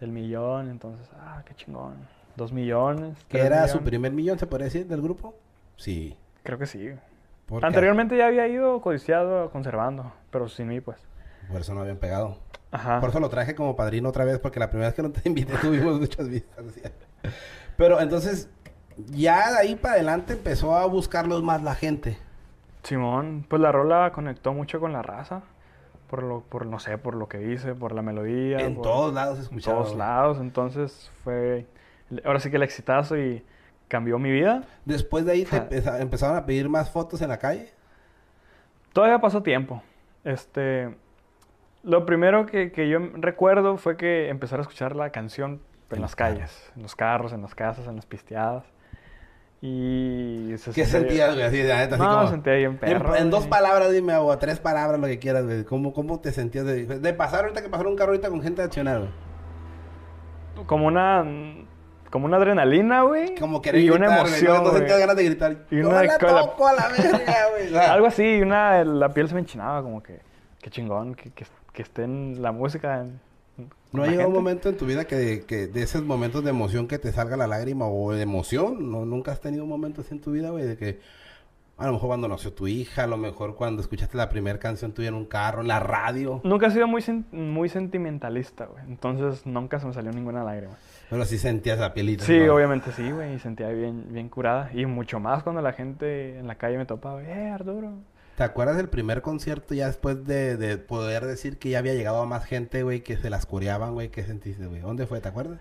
[0.00, 1.94] El millón, entonces, ah, qué chingón.
[2.36, 3.18] Dos millones.
[3.28, 5.34] ¿Que era su primer millón, se podría decir, del grupo?
[5.76, 6.16] Sí.
[6.42, 6.90] Creo que sí.
[7.62, 10.98] Anteriormente ya había ido codiciado conservando, pero sin mí, pues.
[11.50, 12.38] Por eso no habían pegado.
[12.70, 13.00] Ajá.
[13.00, 15.20] Por eso lo traje como padrino otra vez, porque la primera vez que no te
[15.28, 16.64] invité tuvimos muchas vistas.
[16.72, 16.82] ¿sí?
[17.76, 18.48] Pero entonces,
[19.08, 22.18] ya de ahí para adelante empezó a buscarlos más la gente.
[22.82, 25.42] Simón, pues la rola conectó mucho con la raza.
[26.08, 28.58] Por lo, por no sé, por lo que dice, por la melodía.
[28.58, 29.78] En por- todos lados se en escuchaba.
[29.82, 30.38] todos lados.
[30.40, 31.66] Entonces fue.
[32.24, 33.44] Ahora sí que el exitazo y
[33.86, 34.64] cambió mi vida.
[34.84, 35.56] Después de ahí te
[36.00, 37.70] empezaron a pedir más fotos en la calle.
[38.92, 39.82] Todavía pasó tiempo.
[40.24, 40.94] Este.
[41.82, 46.14] Lo primero que, que yo recuerdo fue que empezar a escuchar la canción en, las
[46.14, 48.64] calles, en los carros, en las casas, en las pisteadas.
[49.62, 51.42] Y se ¿Qué sentía- sentías, güey?
[51.46, 53.14] Así, la neta, así No, como- me sentía bien En, perro.
[53.16, 53.50] en dos güey.
[53.50, 55.64] palabras, dime, o tres palabras, lo que quieras, güey.
[55.64, 58.62] ¿Cómo, ¿Cómo te sentías de, de pasar ahorita que pasaron un carro ahorita con gente
[59.00, 59.10] güey?
[60.66, 61.24] Como una.
[62.10, 63.36] Como una adrenalina, güey.
[63.36, 64.32] Como querer Y gritar, una güey.
[64.32, 64.52] emoción.
[64.56, 64.78] No, no güey.
[64.78, 65.56] sentías ganas de gritar.
[65.70, 67.66] Y una la cola- toco a la verga, güey.
[67.66, 70.20] O sea, Algo así, una, la piel se me enchinaba, como que.
[70.60, 73.00] Qué chingón, que, que, que esté en la música.
[73.00, 73.20] en-
[73.92, 76.86] ¿No ha llegado un momento en tu vida que, que de esos momentos de emoción
[76.86, 78.90] que te salga la lágrima o de emoción?
[78.92, 80.64] ¿No, ¿Nunca has tenido un momento así en tu vida, güey?
[80.64, 81.00] De que
[81.76, 84.92] a lo mejor cuando nació tu hija, a lo mejor cuando escuchaste la primera canción
[84.92, 86.40] tuya en un carro, en la radio.
[86.44, 88.84] Nunca he sido muy, sen- muy sentimentalista, güey.
[88.86, 90.74] Entonces nunca se me salió ninguna lágrima.
[91.08, 92.24] Pero sí sentías la pielita.
[92.24, 92.54] Sí, ¿no?
[92.54, 93.34] obviamente sí, güey.
[93.34, 94.70] Y sentía bien, bien curada.
[94.74, 97.22] Y mucho más cuando la gente en la calle me topaba.
[97.24, 97.94] ¡Eh, Arturo!
[98.40, 102.22] ¿Te acuerdas del primer concierto ya después de, de poder decir que ya había llegado
[102.22, 104.08] a más gente, güey, que se las coreaban, güey?
[104.08, 104.80] ¿Qué sentiste, güey?
[104.80, 105.20] ¿Dónde fue?
[105.20, 105.58] ¿Te acuerdas?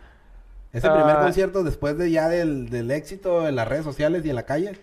[0.71, 1.19] Ese primer Ah.
[1.21, 4.79] concierto después de ya del, del éxito en las redes sociales y en la calle,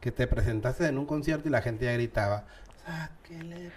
[0.00, 2.46] que te presentaste en un concierto y la gente ya gritaba,
[2.84, 3.70] sáquele.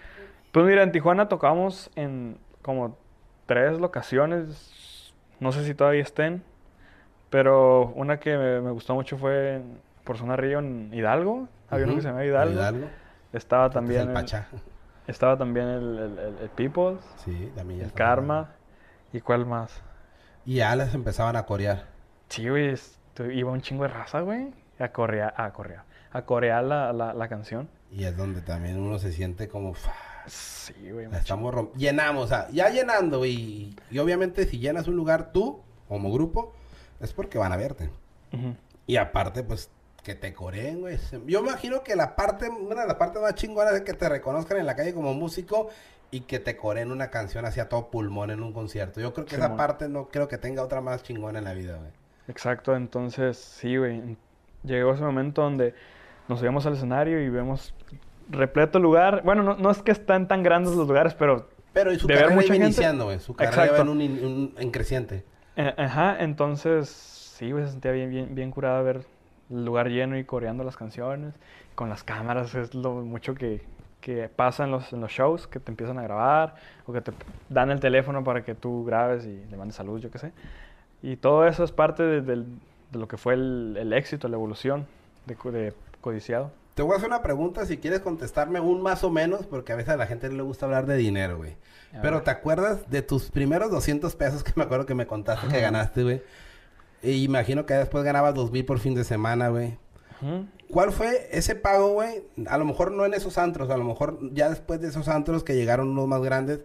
[0.51, 2.97] Pues mira, en Tijuana tocamos en como
[3.45, 5.13] tres locaciones.
[5.39, 6.41] No sé si todavía estén.
[7.29, 11.47] Pero una que me, me gustó mucho fue en- por zona Río en Hidalgo.
[11.69, 12.53] Había uno que se llama Hidalgo.
[12.55, 12.87] Hidalgo.
[13.33, 14.15] Estaba es también el el,
[15.07, 17.93] estaba también el, el, el- Peoples, Sí, también ya el.
[17.93, 18.51] Karma.
[19.11, 19.81] ¿Y cuál más?
[20.45, 21.85] Y ya les empezaban a corear.
[22.29, 22.73] Sí, güey,
[23.33, 24.53] iba un chingo de raza, güey.
[24.79, 25.83] A correa, a correa.
[26.11, 27.69] a corear la, la, la canción.
[27.91, 29.73] Y es donde también uno se siente como...
[29.73, 29.91] "Fa,
[30.25, 31.07] Sí, güey.
[31.09, 33.31] la estamos Llenamos, o sea, ya llenando, güey.
[33.33, 36.53] Y, y obviamente si llenas un lugar tú, como grupo,
[37.01, 37.89] es porque van a verte.
[38.87, 39.69] Y aparte, pues,
[40.03, 40.97] que te coreen, güey.
[41.25, 44.57] Yo imagino que la parte, una de las partes más chingonas es que te reconozcan
[44.57, 45.69] en la calle como músico
[46.11, 48.99] y que te coreen una canción hacia todo pulmón en un concierto.
[48.99, 51.77] Yo creo que esa parte no creo que tenga otra más chingona en la vida,
[51.77, 51.91] güey.
[52.27, 54.17] Exacto, entonces sí, güey.
[54.63, 55.73] Llegó ese momento donde
[56.27, 57.73] nos subimos al escenario y vemos
[58.29, 59.23] repleto lugar.
[59.23, 62.15] Bueno, no, no es que están tan grandes los lugares, pero Pero y su De
[62.15, 63.19] carrera iba iniciando, güey.
[63.19, 65.23] Su carrera iba en, un, en creciente.
[65.55, 69.12] Eh, Ajá, entonces sí, güey, se sentía bien, bien, bien curada ver
[69.53, 71.35] lugar lleno y coreando las canciones.
[71.75, 73.61] Con las cámaras es lo mucho que,
[74.01, 77.11] que pasa en los, en los shows, que te empiezan a grabar o que te
[77.49, 80.31] dan el teléfono para que tú grabes y le mandes salud, yo qué sé.
[81.01, 82.45] Y todo eso es parte de, del-
[82.91, 84.85] de lo que fue el, el éxito, la evolución
[85.25, 86.51] de, co- de Codiciado.
[86.75, 89.75] Te voy a hacer una pregunta si quieres contestarme un más o menos, porque a
[89.75, 91.55] veces a la gente no le gusta hablar de dinero, güey.
[92.01, 92.21] Pero.
[92.23, 96.03] ¿te acuerdas de tus primeros 200 pesos que me acuerdo que me contaste que ganaste,
[96.03, 96.21] güey?
[97.03, 99.77] Imagino que después ganabas 2000 por fin de semana, güey.
[100.71, 102.23] ¿Cuál fue ese pago, güey?
[102.47, 105.43] A lo mejor no en esos antros, a lo mejor ya después de esos antros
[105.43, 106.61] que llegaron unos más grandes,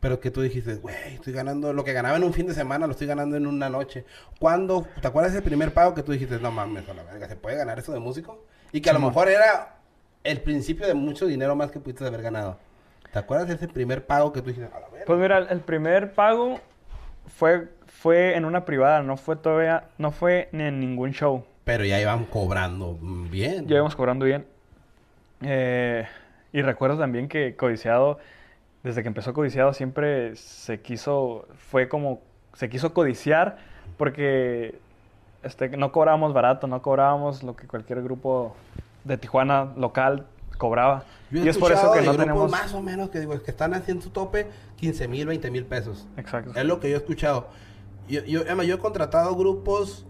[0.00, 2.86] pero que tú dijiste, güey, estoy ganando lo que ganaba en un fin de semana,
[2.86, 4.04] lo estoy ganando en una noche.
[4.40, 4.86] ¿Cuándo?
[5.00, 7.56] ¿Te acuerdas ese primer pago que tú dijiste, no mames, a la verga, ¿se puede
[7.56, 8.44] ganar eso de músico?
[8.72, 9.76] Y que a lo mejor era
[10.24, 12.58] el principio de mucho dinero más que pudiste haber ganado.
[13.12, 15.04] ¿Te acuerdas de ese primer pago que tú dijiste, a la verga?
[15.06, 16.60] Pues mira, el primer pago
[17.36, 17.68] fue,
[18.02, 21.44] fue en una privada, no fue todavía, no fue ni en ningún show.
[21.62, 23.68] Pero ya iban cobrando bien.
[23.68, 24.44] Ya íbamos cobrando bien.
[25.40, 26.04] Eh,
[26.52, 28.18] y recuerdo también que Codiciado,
[28.82, 32.20] desde que empezó Codiciado, siempre se quiso, fue como,
[32.54, 33.58] se quiso codiciar
[33.96, 34.80] porque
[35.44, 38.56] este, no cobrábamos barato, no cobrábamos lo que cualquier grupo
[39.04, 40.26] de Tijuana local
[40.58, 41.04] cobraba.
[41.30, 42.50] Yo y es por eso que no tenemos...
[42.50, 46.08] más o menos que digo, que están haciendo su tope 15 mil, 20 mil pesos.
[46.16, 46.50] Exacto.
[46.56, 47.46] Es lo que yo he escuchado.
[48.08, 50.06] Yo, yo, además, yo he contratado grupos,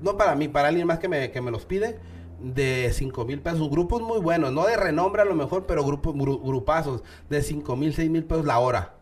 [0.00, 1.98] no para mí, para alguien más que me, que me los pide,
[2.40, 3.68] de 5 mil pesos.
[3.70, 7.76] Grupos muy buenos, no de renombre a lo mejor, pero grupos, gru- grupazos de 5
[7.76, 8.94] mil, 6 mil pesos la hora.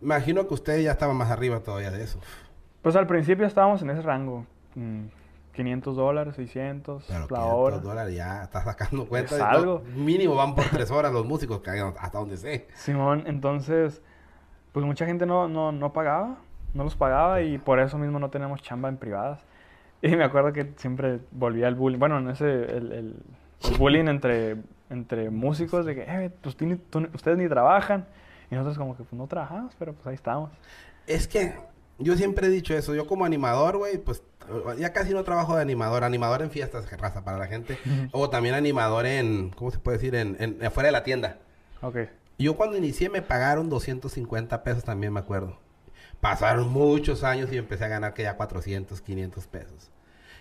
[0.00, 2.18] Imagino que ustedes ya estaban más arriba todavía de eso.
[2.82, 4.46] Pues al principio estábamos en ese rango.
[4.74, 5.06] mm,
[5.54, 7.78] 500 dólares, 600 Pero la 500 hora.
[7.78, 9.32] dólares ya estás sacando cuenta.
[9.34, 9.82] Es de algo.
[9.84, 11.60] no- mínimo van por 3 horas los músicos,
[11.98, 12.68] hasta donde sé.
[12.76, 14.00] Simón, entonces,
[14.72, 16.38] pues mucha gente no, no, no pagaba,
[16.74, 19.40] no los pagaba y por eso mismo no tenemos chamba en privadas.
[20.00, 23.16] Y me acuerdo que siempre volvía el bullying, bueno, en ese, el, el-
[23.68, 24.56] el bullying entre,
[24.90, 26.66] entre músicos de que, eh, pues, tú
[27.14, 28.06] ustedes ni trabajan.
[28.48, 30.52] Y nosotros como que, pues no trabajamos, pero pues ahí estamos.
[31.08, 31.54] Es que
[31.98, 32.94] yo siempre he dicho eso.
[32.94, 34.22] Yo como animador, güey, pues
[34.78, 36.04] ya casi no trabajo de animador.
[36.04, 37.76] Animador en fiestas, raza para la gente.
[38.12, 40.14] O también animador en, ¿cómo se puede decir?
[40.14, 41.38] En, en afuera de la tienda.
[41.82, 41.96] Ok.
[42.38, 45.58] Yo cuando inicié me pagaron 250 pesos también, me acuerdo.
[46.20, 49.90] Pasaron muchos años y empecé a ganar que ya 400, 500 pesos.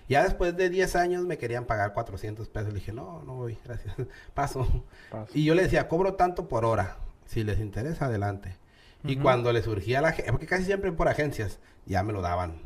[0.09, 2.69] Ya después de 10 años me querían pagar 400 pesos.
[2.69, 3.95] Le dije, no, no voy, gracias.
[4.33, 4.85] Paso.
[5.11, 5.31] Paso.
[5.33, 6.97] Y yo le decía, cobro tanto por hora.
[7.25, 8.55] Si les interesa, adelante.
[9.03, 12.61] Y cuando le surgía la gente, porque casi siempre por agencias, ya me lo daban.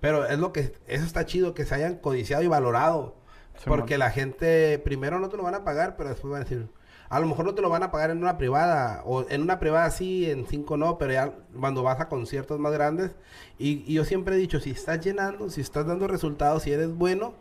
[0.00, 3.16] Pero es lo que, eso está chido, que se hayan codiciado y valorado.
[3.64, 6.68] Porque la gente, primero no te lo van a pagar, pero después van a decir,
[7.08, 9.58] a lo mejor no te lo van a pagar en una privada, o en una
[9.58, 13.14] privada sí, en cinco no, pero ya cuando vas a conciertos más grandes.
[13.58, 16.92] Y, y yo siempre he dicho, si estás llenando, si estás dando resultados, si eres
[16.94, 17.34] bueno,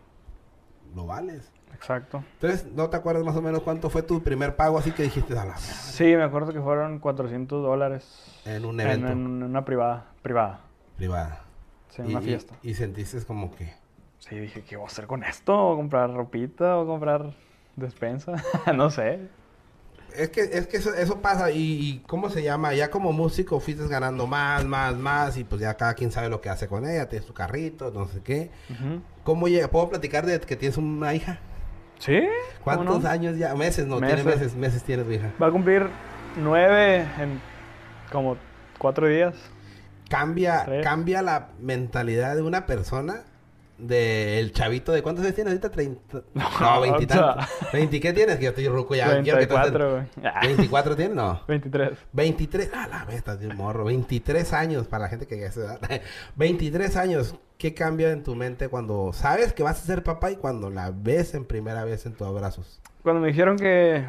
[0.96, 1.52] lo vales.
[1.74, 2.24] Exacto.
[2.36, 5.34] Entonces, ¿no te acuerdas más o menos cuánto fue tu primer pago así que dijiste
[5.34, 9.44] a la mierda", Sí, me acuerdo que fueron 400 dólares en un en, evento en
[9.44, 10.62] una privada, privada,
[10.96, 11.36] privado?
[11.90, 12.56] sí, en Y- una y- fiesta.
[12.64, 13.74] Y, sentiste como que...
[14.28, 15.56] Sí, dije, ¿qué voy a hacer con esto?
[15.56, 16.76] ¿Voy a comprar ropita?
[16.76, 17.34] ¿Voy a comprar
[17.76, 18.34] despensa?
[18.76, 19.20] no sé.
[20.18, 22.74] Es que, es que eso, eso pasa y, y ¿cómo se llama?
[22.74, 26.42] Ya como músico fuiste ganando más, más, más y pues ya cada quien sabe lo
[26.42, 28.50] que hace con ella, tienes tu carrito, no sé qué.
[29.24, 29.68] ¿Cómo llega?
[29.68, 31.40] ¿Puedo platicar de que tienes una hija?
[32.00, 32.22] ¿Sí?
[32.64, 33.10] ¿Cómo ¿Cuántos no?
[33.10, 33.54] años ya?
[33.56, 34.26] Meses, no, tiene Meses.
[34.40, 35.34] meses, meses tiene tu hija.
[35.42, 35.88] Va a cumplir
[36.38, 37.40] nueve en
[38.12, 38.38] como
[38.80, 39.36] cuatro días.
[40.10, 40.84] Cambia, Tres.
[40.84, 43.24] cambia la mentalidad de una persona
[43.78, 47.36] del chavito de cuántos años tienes ahorita 30 no 20 y o sea.
[47.36, 47.46] tantos.
[47.74, 50.04] 20 qué tienes que yo estoy ruco ya quiero que te- 34, güey.
[50.34, 51.92] Ah, 24 tienes no 23.
[52.14, 55.52] 23, a la vez estás de un morro, 23 años para la gente que ya
[55.52, 55.78] se da.
[56.38, 60.38] 23 años, ¿qué cambia en tu mente cuando sabes que vas a ser papá y
[60.38, 62.82] cuando la ves en primera vez en tus abrazos?
[63.04, 64.06] Cuando me dijeron que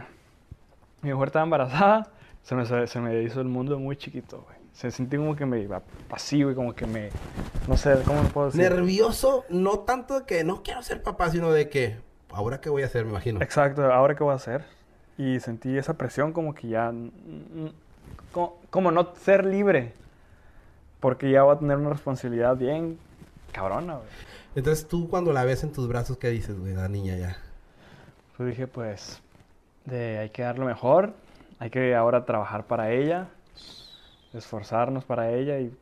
[1.03, 2.09] mi mujer estaba embarazada,
[2.43, 4.56] se me, se me hizo el mundo muy chiquito, güey.
[4.77, 7.09] Se sentí como que me iba pasivo y como que me...
[7.67, 8.61] No sé, ¿cómo lo puedo decir?
[8.61, 11.97] Nervioso, no tanto de que no quiero ser papá, sino de que
[12.29, 13.07] ¿ahora qué voy a hacer?
[13.07, 13.41] Me imagino.
[13.41, 14.65] Exacto, ¿ahora qué voy a hacer?
[15.17, 16.93] Y sentí esa presión como que ya,
[18.33, 19.95] como, como no ser libre,
[21.01, 22.99] porque ya voy a tener una responsabilidad bien
[23.53, 24.09] cabrona, güey.
[24.57, 27.39] Entonces tú cuando la ves en tus brazos, ¿qué dices, güey, la niña ya?
[28.37, 29.23] Pues dije, pues,
[29.87, 31.15] de, hay que dar lo mejor,
[31.59, 33.29] hay que ahora trabajar para ella,
[34.39, 35.75] esforzarnos para ella y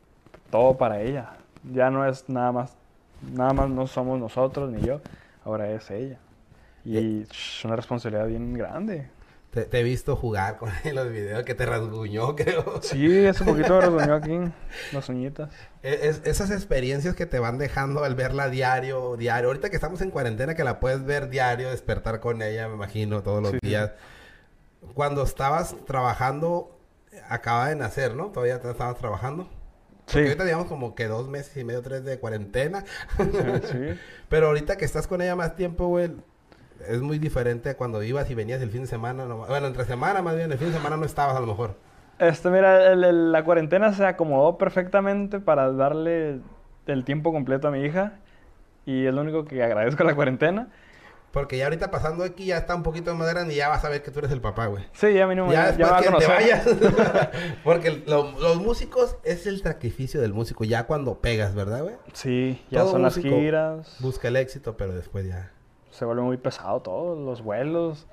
[0.49, 1.33] todo para ella.
[1.73, 2.75] Ya no es nada más,
[3.33, 5.01] nada más no somos nosotros ni yo,
[5.43, 6.17] ahora es ella.
[6.83, 9.09] Y es una responsabilidad bien grande.
[9.49, 12.81] Te, te, he visto jugar con los videos que te rasguñó, creo.
[12.81, 14.39] Sí, hace poquito me rasguñó aquí,
[14.91, 15.49] las uñitas.
[15.81, 19.47] Es, esas experiencias que te van dejando al verla diario, diario.
[19.47, 23.23] Ahorita que estamos en cuarentena, que la puedes ver diario, despertar con ella, me imagino,
[23.23, 23.59] todos los sí.
[23.61, 23.93] días.
[24.93, 26.74] Cuando estabas trabajando,
[27.29, 28.27] acaba de nacer, ¿no?
[28.27, 29.47] Todavía estabas trabajando.
[30.05, 30.25] Porque sí.
[30.27, 32.83] ahorita digamos como que dos meses y medio, tres de cuarentena.
[33.63, 33.99] sí.
[34.29, 36.11] Pero ahorita que estás con ella más tiempo, güey,
[36.87, 39.25] es muy diferente a cuando ibas y venías el fin de semana.
[39.25, 41.75] No, bueno, entre semana más bien, el fin de semana no estabas a lo mejor.
[42.19, 46.39] Este, mira, el, el, la cuarentena se acomodó perfectamente para darle
[46.85, 48.13] el tiempo completo a mi hija.
[48.85, 50.69] Y es lo único que agradezco a la cuarentena.
[51.35, 53.89] Porque ya ahorita pasando aquí ya está un poquito más grande y ya vas a
[53.89, 54.85] ver que tú eres el papá, güey.
[54.93, 55.51] Sí, ya mínimo.
[55.51, 55.71] Ya, a
[56.01, 56.65] que te vayas.
[57.65, 61.95] Porque lo- los músicos es el sacrificio del músico ya cuando pegas, ¿verdad, güey?
[62.13, 63.97] Sí, ya Todo son las giras.
[63.99, 65.51] Busca el éxito, pero después ya.
[65.91, 67.17] Se vuelve muy pesado todo.
[67.21, 68.07] Los vuelos,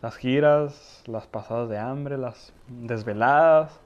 [0.00, 3.80] las giras, las pasadas de hambre, las desveladas.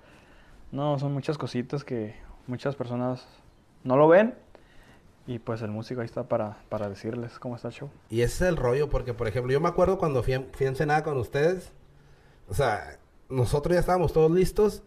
[0.73, 2.17] No, son muchas cositas que
[2.47, 3.27] muchas personas
[3.83, 4.35] no lo ven.
[5.27, 7.91] Y pues el músico ahí está para, para decirles cómo está el show.
[8.11, 10.67] Y ese es el rollo, porque por ejemplo, yo me acuerdo cuando fui, en- fui
[10.67, 11.73] Ensenada con ustedes.
[12.49, 12.99] O sea,
[13.31, 14.83] nosotros ya estábamos todos listos.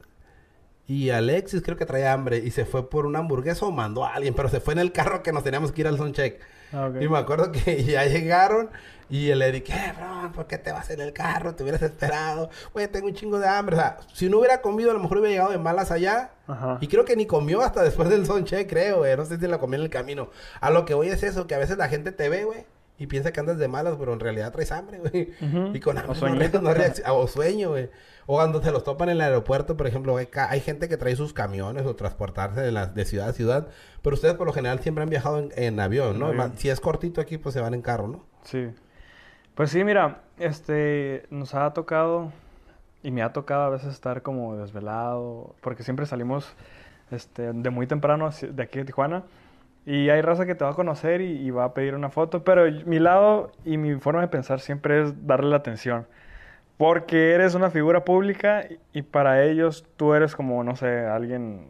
[0.86, 4.14] Y Alexis creo que traía hambre y se fue por una hamburguesa o mandó a
[4.14, 6.40] alguien, pero se fue en el carro que nos teníamos que ir al soundcheck.
[6.74, 7.02] Ah, ok.
[7.02, 8.70] Y me acuerdo que ya llegaron
[9.10, 11.56] y el Eric, eh, bro, ¿por qué te vas en el carro?
[11.56, 12.50] Te hubieras esperado.
[12.74, 13.78] Güey, tengo un chingo de hambre.
[13.78, 16.32] O sea, si no hubiera comido, a lo mejor hubiera llegado de malas allá.
[16.46, 16.78] Ajá.
[16.82, 19.16] Y creo que ni comió hasta después del soundcheck, creo, güey.
[19.16, 20.30] No sé si la comió en el camino.
[20.60, 22.66] A lo que voy es eso, que a veces la gente te ve, güey.
[23.00, 25.32] Y piensa que andas de malas, pero en realidad traes hambre, güey.
[25.42, 25.74] Ujú.
[25.76, 27.90] Y con O hambre no, re- no reacciona- O sueño, güey.
[28.28, 31.16] O cuando se los topan en el aeropuerto, por ejemplo, ca- hay gente que trae
[31.16, 33.68] sus camiones o transportarse de, la- de ciudad a ciudad.
[34.04, 36.32] Pero ustedes por lo general siempre han viajado en, en avión, ¿no?
[36.32, 36.58] En avión.
[36.58, 38.24] Si es cortito aquí, pues se van en carro, ¿no?
[38.44, 38.68] Sí.
[39.56, 42.32] Pues sí, mira, este, nos ha tocado
[43.02, 46.54] y me ha tocado a veces estar como desvelado, porque siempre salimos
[47.12, 49.24] este, de muy temprano de aquí de Tijuana
[49.86, 52.44] y hay raza que te va a conocer y, y va a pedir una foto,
[52.44, 56.06] pero mi lado y mi forma de pensar siempre es darle la atención,
[56.78, 61.68] porque eres una figura pública y, para ellos tú eres como, no sé, alguien,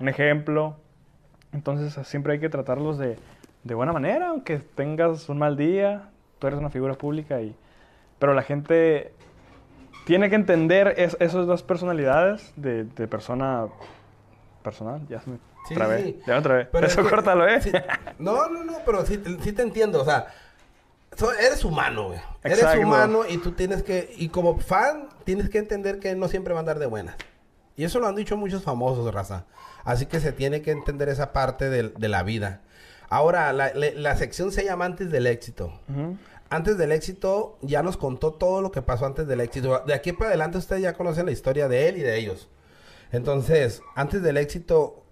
[0.00, 0.76] un ejemplo,
[1.52, 3.16] entonces siempre hay que tratarlos de,
[3.64, 7.54] de buena manera, aunque tengas un mal día, tú eres una figura pública y...
[8.18, 9.12] Pero la gente
[10.04, 13.66] tiene que entender es- esas dos personalidades de, de persona
[14.62, 15.06] personal.
[15.08, 16.02] Ya se me Sí, trabé.
[16.02, 16.20] sí.
[16.26, 16.64] Ya me trabé.
[16.64, 17.60] Pero es Eso que- córtalo, ¿eh?
[17.60, 17.70] sí-
[18.18, 20.26] no, no, no, pero sí, sí te entiendo, o sea,
[21.18, 22.20] so- eres humano, güey.
[22.44, 26.54] Eres humano y tú tienes que, y como fan, tienes que entender que no siempre
[26.54, 27.16] va a andar de buenas.
[27.76, 29.44] Y eso lo han dicho muchos famosos, raza.
[29.84, 32.60] Así que se tiene que entender esa parte del- de, la vida.
[33.10, 35.72] Ahora, la, la sección se llama Antes del éxito.
[36.50, 39.82] Antes del éxito, ya nos contó todo lo que pasó antes del éxito.
[39.86, 42.48] De aquí para adelante, ustedes ya conocen la historia de él y de ellos.
[43.12, 45.02] Entonces, antes del éxito,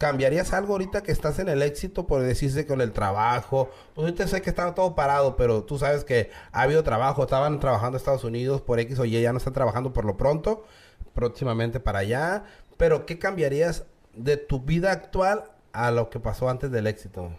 [0.00, 3.68] ¿cambiarías algo ahorita que estás en el éxito por decirse con el trabajo?
[3.94, 7.22] Pues ahorita sé que estaba todo parado, pero tú sabes que ha habido trabajo.
[7.22, 10.16] Estaban trabajando en Estados Unidos por X o Y, ya no están trabajando por lo
[10.16, 10.64] pronto,
[11.12, 12.44] próximamente para allá.
[12.78, 13.84] Pero, ¿qué cambiarías
[14.14, 15.44] de tu vida actual
[15.74, 17.30] a lo que pasó antes del éxito?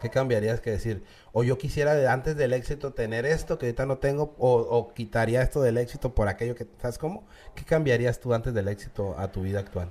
[0.00, 1.02] ¿Qué cambiarías que decir?
[1.32, 5.42] O yo quisiera antes del éxito tener esto que ahorita no tengo, o, o quitaría
[5.42, 7.26] esto del éxito por aquello que, ¿sabes cómo?
[7.56, 9.90] ¿Qué cambiarías tú antes del éxito a tu vida actual?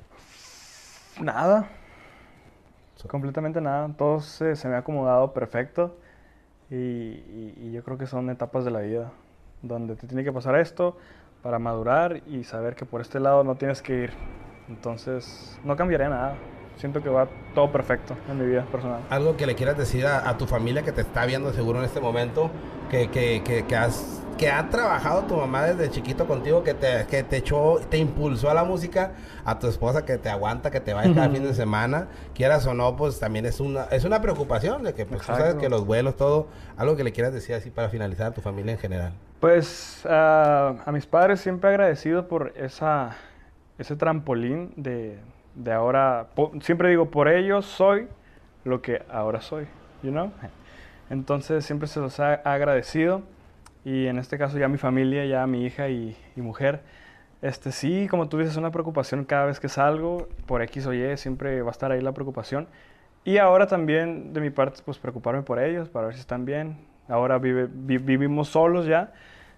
[1.20, 1.70] Nada.
[2.96, 3.90] So- Completamente nada.
[3.98, 5.96] Todo se, se me ha acomodado perfecto.
[6.70, 9.12] Y, y- y yo creo que son etapas de la vida.
[9.62, 10.98] Donde te tiene que pasar esto
[11.44, 14.12] para madurar y saber que por este lado no tienes que ir.
[14.68, 16.36] Entonces, no cambiaría nada.
[16.78, 19.00] Siento que va todo perfecto en mi vida personal.
[19.10, 21.86] Algo que le quieras decir a, a tu familia que te está viendo seguro en
[21.86, 22.50] este momento,
[22.92, 27.06] que, que, que, que has, que ha trabajado tu mamá desde chiquito contigo, que te,
[27.08, 29.12] que te echó, te impulsó a la música,
[29.46, 32.74] a tu esposa que te aguanta, que te vaya cada fin de semana, quieras o
[32.74, 35.86] no, pues también es una, es una preocupación de que pues, tú sabes que los
[35.86, 39.14] vuelos, todo, algo que le quieras decir así para finalizar a tu familia en general.
[39.40, 43.16] Pues ah, a mis padres siempre agradecido por esa,
[43.78, 45.18] ese trampolín de,
[45.56, 46.28] de ahora.
[46.36, 48.08] po- siempre digo, por ellos soy
[48.66, 49.66] lo que ahora soy,
[50.04, 50.32] you know?
[51.10, 53.22] Entonces siempre se los ha agradecido
[53.86, 56.82] y en este caso ya mi familia, ya mi hija y, y mujer.
[57.42, 61.16] Este, sí, como tú dices, una preocupación cada vez que salgo, por X o Y,
[61.18, 62.68] siempre va a estar ahí la preocupación.
[63.24, 66.78] Y ahora también, de mi parte, pues preocuparme por ellos, para ver si están bien.
[67.08, 69.14] Ahora vive, vi- vivimos solos ya,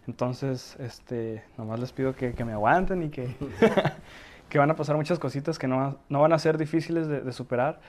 [0.07, 3.35] entonces, este, nomás les pido que, que me aguanten y que,
[4.49, 7.31] que van a pasar muchas cositas que no, no van a ser difíciles de, de
[7.33, 7.79] superar,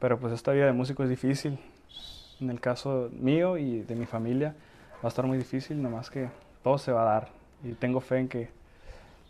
[0.00, 1.58] pero pues esta vida de músico es difícil.
[2.40, 4.54] En el caso mío y de mi familia
[5.04, 6.30] va a estar muy difícil, nomás que
[6.62, 7.28] todo se va a dar.
[7.62, 8.48] Y tengo fe en que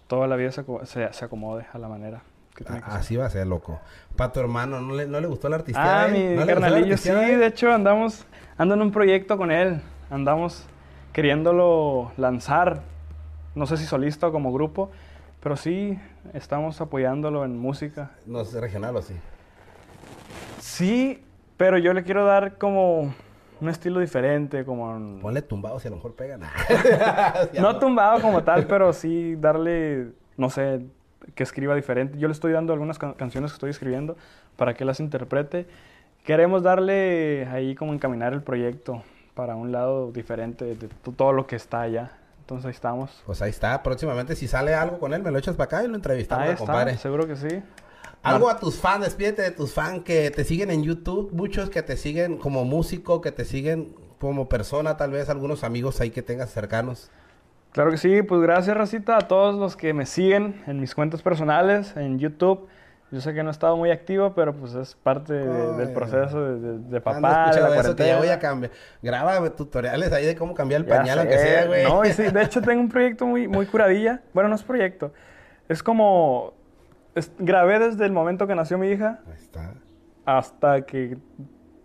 [0.06, 2.22] toda la vida se, se, se acomode a la manera
[2.54, 2.96] que tiene que ser.
[2.96, 3.80] Así va a ser, loco.
[4.14, 6.04] Para tu hermano, ¿no le, no le gustó la artista?
[6.04, 8.24] Ah, mi carnalillo, sí, de hecho andamos,
[8.56, 10.64] ando en un proyecto con él, andamos
[11.12, 12.82] queriéndolo lanzar,
[13.56, 14.92] no sé si solista o como grupo,
[15.42, 15.98] pero sí,
[16.34, 18.12] estamos apoyándolo en música.
[18.26, 19.14] No es regional o sí.
[20.60, 21.20] Sí,
[21.56, 23.12] pero yo le quiero dar como
[23.60, 24.96] un estilo diferente, como...
[24.96, 26.40] en- Ponle tumbado si a lo mejor pegan.
[27.60, 30.80] no tumbado como tal, pero sí darle, no sé,
[31.34, 32.18] que escriba diferente.
[32.18, 34.16] Yo le estoy dando algunas can- canciones que estoy escribiendo
[34.56, 35.66] para que las interprete.
[36.24, 39.02] Queremos darle ahí como encaminar el proyecto
[39.34, 42.12] para un lado diferente de to- todo lo que está allá.
[42.40, 43.22] Entonces ahí estamos.
[43.24, 43.82] Pues ahí está.
[43.82, 46.50] Próximamente, si sale algo con él, me lo echas para acá y lo entrevistamos, Ahí
[46.52, 46.96] está, compadre.
[46.98, 47.62] seguro que sí.
[48.24, 51.82] Algo a tus fans, despídete de tus fans que te siguen en YouTube, muchos que
[51.82, 56.22] te siguen como músico, que te siguen como persona, tal vez algunos amigos ahí que
[56.22, 57.10] tengas cercanos.
[57.72, 61.22] Claro que sí, pues gracias Racita a todos los que me siguen en mis cuentas
[61.22, 62.66] personales, en YouTube.
[63.10, 66.40] Yo sé que no he estado muy activo, pero pues es parte de- del proceso
[66.42, 68.38] de, de- de papá, de la eso que ya voy a cuarentena.
[68.38, 68.72] cambiar.
[69.02, 71.20] Graba tutoriales ahí de cómo cambiar el Ya pañal, sé.
[71.20, 71.84] aunque sea, güey.
[71.84, 74.22] No, y sí, de hecho tengo un proyecto muy, muy curadilla.
[74.32, 75.12] Bueno, no es proyecto.
[75.68, 76.54] Es como...
[77.14, 79.74] es- grabé desde el momento que nació mi hija Ahí está.
[80.24, 81.16] hasta que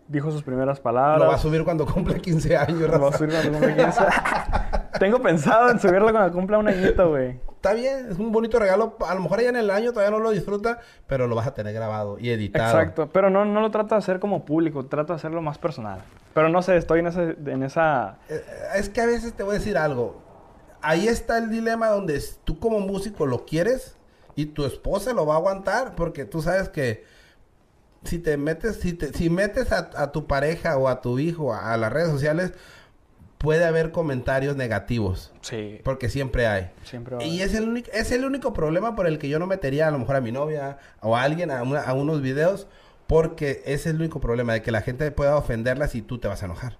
[0.07, 1.19] dijo sus primeras palabras.
[1.19, 4.03] Lo va a subir cuando cumple 15 años, Lo voy a subir cuando cumpla 15.
[4.99, 7.39] Tengo pensado en subirlo cuando cumpla un añito, güey.
[7.55, 8.95] Está bien, es un bonito regalo.
[9.07, 11.53] A lo mejor ya en el año todavía no lo disfruta, pero lo vas a
[11.53, 12.65] tener grabado y editado.
[12.79, 15.99] Exacto, pero no, no lo trato de hacer como público, trato de hacerlo más personal.
[16.33, 18.17] Pero no sé, estoy en, ese, en esa...
[18.29, 18.41] Eh,
[18.77, 20.21] Es que a veces te voy a decir algo.
[20.81, 23.97] Ahí está el dilema donde tú como músico lo quieres
[24.41, 27.03] y tu esposa lo va a aguantar porque tú sabes que
[28.03, 31.53] si te metes, si, te, si metes a, a tu pareja o a tu hijo
[31.53, 32.53] a, a las redes sociales,
[33.37, 35.33] puede haber comentarios negativos.
[35.41, 36.71] Sí, Porque siempre hay.
[36.83, 39.47] siempre va Y es el, único, es el único problema por el que yo no
[39.47, 42.67] metería a lo mejor a mi novia o a alguien a, una- a unos videos,
[43.07, 46.27] porque ese es el único problema, de que la gente pueda ofenderlas y tú te
[46.27, 46.77] vas a enojar.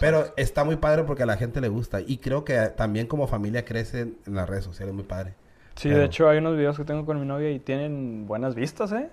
[0.00, 2.00] Pero está muy padre porque a la gente le gusta.
[2.00, 5.34] Y creo que también como familia crecen en las redes sociales, muy padre.
[5.74, 8.54] Sí, pero- de hecho hay unos videos que tengo con mi novia y tienen buenas
[8.54, 9.08] vistas, ¿eh?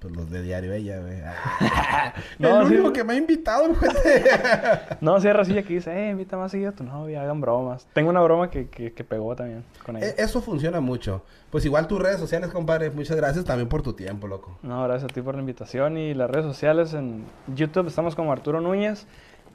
[0.00, 1.18] Pues los de Diario Ella, güey.
[2.40, 2.74] No, el sí.
[2.74, 4.24] único que me ha invitado, juguete.
[5.00, 7.86] No, sí racilla que dice, eh, invita más seguido a tu novia, hagan bromas.
[7.92, 10.08] Tengo una broma que, que, que pegó también con ella.
[10.08, 11.22] E- Eso funciona mucho.
[11.50, 12.90] Pues igual tus redes sociales, compadre.
[12.90, 14.58] Muchas gracias también por tu tiempo, loco.
[14.62, 17.24] No, gracias a ti por la invitación y las redes sociales en
[17.54, 19.06] YouTube estamos como Arturo Núñez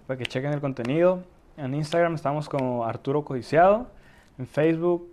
[0.05, 1.23] para que chequen el contenido.
[1.57, 3.87] En Instagram estamos como Arturo Codiciado.
[4.39, 5.09] En Facebook,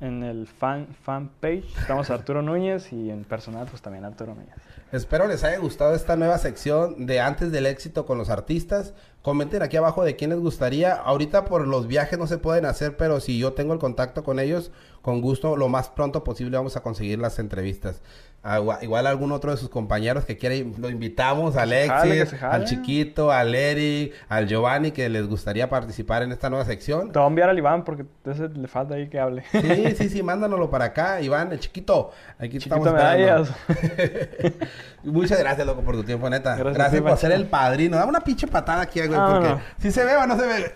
[0.00, 4.54] en el fan, fan page estamos Arturo Núñez y en personal pues también Arturo Núñez.
[4.92, 8.94] Espero les haya gustado esta nueva sección de antes del éxito con los artistas.
[9.22, 10.94] Comenten aquí abajo de quién les gustaría.
[10.94, 14.38] Ahorita por los viajes no se pueden hacer, pero si yo tengo el contacto con
[14.38, 14.70] ellos,
[15.02, 18.00] con gusto, lo más pronto posible vamos a conseguir las entrevistas.
[18.42, 23.30] Gua- igual algún otro de sus compañeros que quiera, lo invitamos, a Alexis, al Chiquito,
[23.30, 27.12] al Eric, al Giovanni, que les gustaría participar en esta nueva sección.
[27.12, 29.44] Te voy a enviar al Iván porque a ese le falta ahí que hable.
[29.50, 32.12] Sí, sí, sí, mándanoslo para acá, Iván, el chiquito.
[32.38, 33.50] Aquí Chiquito estamos medallas.
[35.02, 36.56] Muchas gracias, loco, por tu tiempo, neta.
[36.56, 37.96] Gracias a por ser el padrino.
[37.96, 39.60] Dame una pinche patada aquí, güey, porque no.
[39.78, 40.74] si se ve o no se ve,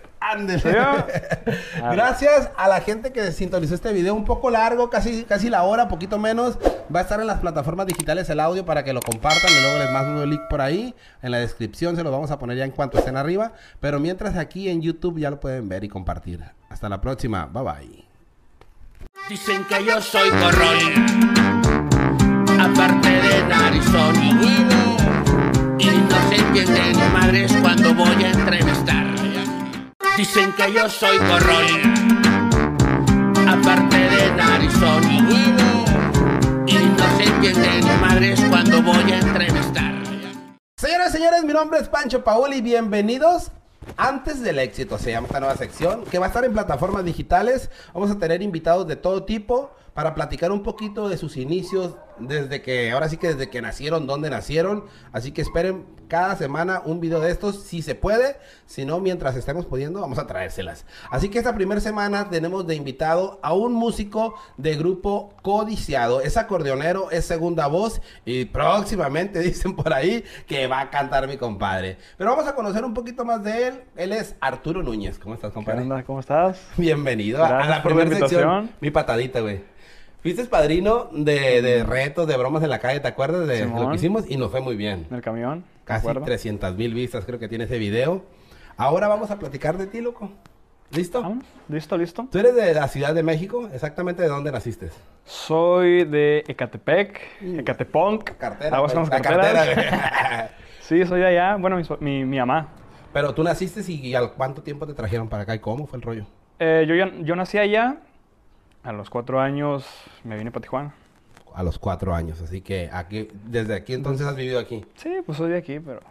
[1.75, 5.87] Gracias a la gente que sintonizó este video un poco largo, casi, casi la hora,
[5.87, 6.57] poquito menos.
[6.93, 9.79] Va a estar en las plataformas digitales el audio para que lo compartan y luego
[9.79, 10.95] les mando un link por ahí.
[11.21, 13.53] En la descripción se los vamos a poner ya en cuanto estén arriba.
[13.79, 16.41] Pero mientras aquí en YouTube ya lo pueden ver y compartir.
[16.69, 17.45] Hasta la próxima.
[17.45, 18.05] Bye bye.
[19.29, 21.33] Dicen que yo soy gorrón,
[22.59, 24.15] aparte de narizón.
[25.79, 29.02] Y no se entiende ni madres cuando voy a entrevistar.
[30.15, 31.65] Dicen que yo soy gorrón,
[33.47, 35.03] aparte de narizón.
[36.67, 39.91] Y no se madres cuando voy a entrevistar.
[40.77, 43.49] Señoras y señores, mi nombre es Pancho Paoli y bienvenidos
[43.97, 44.99] antes del éxito.
[44.99, 47.71] Se llama esta nueva sección que va a estar en plataformas digitales.
[47.91, 51.95] Vamos a tener invitados de todo tipo para platicar un poquito de sus inicios
[52.27, 54.85] desde que, ahora sí que desde que nacieron, donde nacieron.
[55.11, 58.35] Así que esperen cada semana un video de estos, si se puede.
[58.65, 60.85] Si no, mientras estemos pudiendo, vamos a traérselas.
[61.09, 66.21] Así que esta primera semana tenemos de invitado a un músico de grupo codiciado.
[66.21, 71.37] Es acordeonero, es segunda voz y próximamente dicen por ahí que va a cantar mi
[71.37, 71.97] compadre.
[72.17, 73.81] Pero vamos a conocer un poquito más de él.
[73.95, 75.17] Él es Arturo Núñez.
[75.19, 75.81] ¿Cómo estás, ¿Qué compadre?
[75.81, 76.03] onda?
[76.03, 76.61] ¿Cómo estás?
[76.77, 78.71] Bienvenido a- la primera sección.
[78.81, 79.72] Mi patadita, güey.
[80.23, 83.97] Fuiste padrino de, de retos, de bromas en la calle, ¿te acuerdas de lo que
[83.97, 84.23] hicimos?
[84.29, 85.05] Y nos fue muy bien.
[85.09, 85.59] En el camión.
[85.59, 86.23] ¿de Casi acuerdo?
[86.23, 88.23] 300 mil vistas creo que tiene ese video.
[88.77, 90.31] Ahora vamos a platicar de ti, loco.
[90.91, 91.37] ¿Listo?
[91.67, 92.27] ¿Listo, listo?
[92.31, 94.91] Tú eres de la Ciudad de México, exactamente de dónde naciste.
[95.25, 98.37] Soy de Ecatepec, Ecateponc.
[98.37, 98.77] Cartera.
[98.77, 100.49] Aguas con güey, las la cartera.
[100.79, 101.57] Sí, soy de allá.
[101.57, 102.69] Bueno, mi, mi, mi mamá.
[103.11, 105.97] Pero tú naciste y, y al cuánto tiempo te trajeron para acá y cómo fue
[105.97, 106.25] el rollo.
[106.59, 107.97] Eh, yo, yo nací allá.
[108.83, 109.85] A los cuatro años
[110.23, 110.93] me vine para Tijuana.
[111.55, 114.85] A los cuatro años, así que aquí, desde aquí entonces has vivido aquí.
[114.95, 116.01] Sí, pues soy de aquí, pero...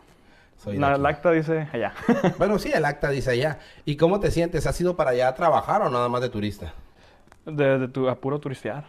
[0.57, 1.93] Soy La, el acta dice allá.
[2.39, 3.59] Bueno, sí, el acta dice allá.
[3.85, 4.67] ¿Y cómo te sientes?
[4.67, 6.73] ¿Has ido para allá a trabajar o nada más de turista?
[7.45, 8.85] de, de tu, a puro turistear.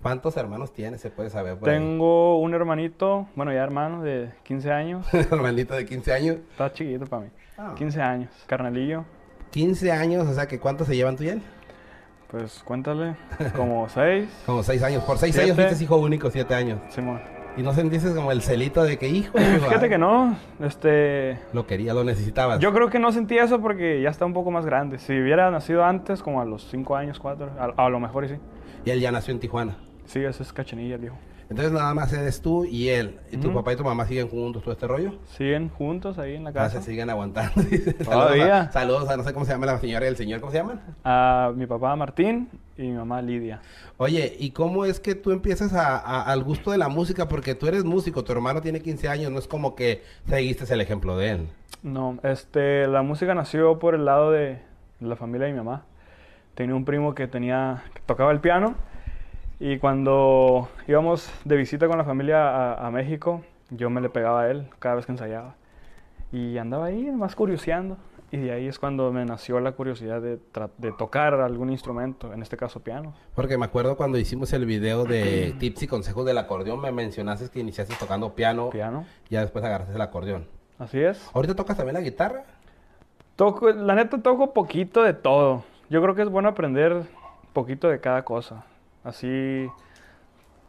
[0.00, 1.00] ¿Cuántos hermanos tienes?
[1.00, 1.56] Se puede saber.
[1.58, 1.76] por ahí?
[1.76, 5.06] Tengo un hermanito, bueno, ya hermano, de 15 años.
[5.12, 6.36] Hermanito de 15 años.
[6.52, 7.28] Está chiquito para mí.
[7.56, 7.74] Ah.
[7.76, 8.30] 15 años.
[8.46, 9.04] Carnalillo.
[9.50, 11.42] 15 años, o sea que ¿cuántos se llevan tú y él?
[12.30, 13.16] Pues cuéntale.
[13.56, 14.28] Como 6.
[14.46, 15.04] Como 6 años.
[15.04, 15.50] Por 6 Siete.
[15.52, 16.80] años fuiste hijo único, 7 años.
[16.90, 17.20] Simón.
[17.56, 20.36] Y no sentiste como el celito de que, hijo, Fíjate que no.
[20.60, 21.38] Este.
[21.52, 22.60] Lo quería, lo necesitabas.
[22.60, 24.98] Yo creo que no sentí eso porque ya está un poco más grande.
[24.98, 28.28] Si hubiera nacido antes, como a los 5 años, 4, a, a lo mejor y
[28.28, 28.34] sí.
[28.84, 29.76] Y él ya nació en Tijuana.
[30.04, 31.16] Sí, ese es cachanilla, el viejo.
[31.50, 33.18] Entonces nada más eres tú y él.
[33.32, 35.14] ¿Y tu papá y tu mamá siguen juntos todo este rollo?
[35.36, 36.82] Siguen juntos ahí en la Ah, casa.
[36.82, 37.62] se siguen aguantando.
[38.04, 38.44] Todavía.
[38.44, 40.40] Saludos a, saludos a no sé cómo se llama la señora y el señor.
[40.40, 40.80] ¿Cómo se llaman?
[41.04, 43.60] A mi papá Martín y mi mamá Lidia.
[43.96, 47.28] Oye, ¿y cómo es que tú empiezas a- a- al gusto de la música?
[47.28, 50.80] Porque tú eres músico, tu hermano tiene 15 años, no es como que seguiste el
[50.82, 51.48] ejemplo de él.
[51.82, 54.60] No, este, la música nació por el lado de
[55.00, 55.84] la familia de mi mamá.
[56.54, 58.74] Tenía un primo que tenía, que tocaba el piano
[59.60, 64.42] y cuando íbamos de visita con la familia a, a México, yo me le pegaba
[64.42, 65.54] a él cada vez que ensayaba.
[66.32, 67.96] Y andaba ahí más curioseando.
[68.30, 70.38] Y de ahí es cuando me nació la curiosidad de,
[70.76, 73.14] de tocar algún instrumento, en este caso piano.
[73.34, 77.48] Porque me acuerdo cuando hicimos el video de tips y consejos del acordeón, me mencionaste
[77.48, 80.46] que iniciaste tocando piano, Piano, ya después agarraste el acordeón.
[80.78, 81.26] así es.
[81.32, 82.44] ¿Ahorita tocas también la guitarra?
[83.36, 85.64] Toco, la neta toco poquito de todo.
[85.88, 87.04] Yo creo que es bueno aprender
[87.54, 88.66] poquito de cada cosa.
[89.08, 89.68] Así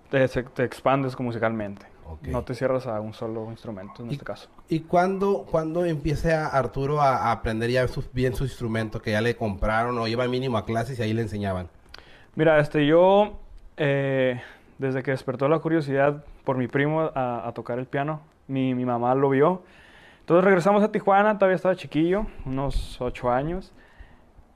[0.10, 1.86] te, te expandes musicalmente.
[2.08, 2.28] Ok.
[2.28, 4.50] No te cierras a un solo instrumento en este caso.
[4.68, 9.36] ¿Y cuándo, cuándo empieza Arturo a, a aprender ya bien su instrumento que ya le
[9.36, 11.68] compraron o iba mínimo a clases y ahí le enseñaban?
[12.36, 13.38] Mira, este, yo
[13.78, 14.42] eh,
[14.80, 18.86] desde que despertó la curiosidad por mi primo a, a tocar el piano, mi, mi
[18.86, 19.62] mamá lo vio.
[20.22, 23.74] Entonces regresamos a Tijuana, todavía estaba chiquillo, unos ocho años.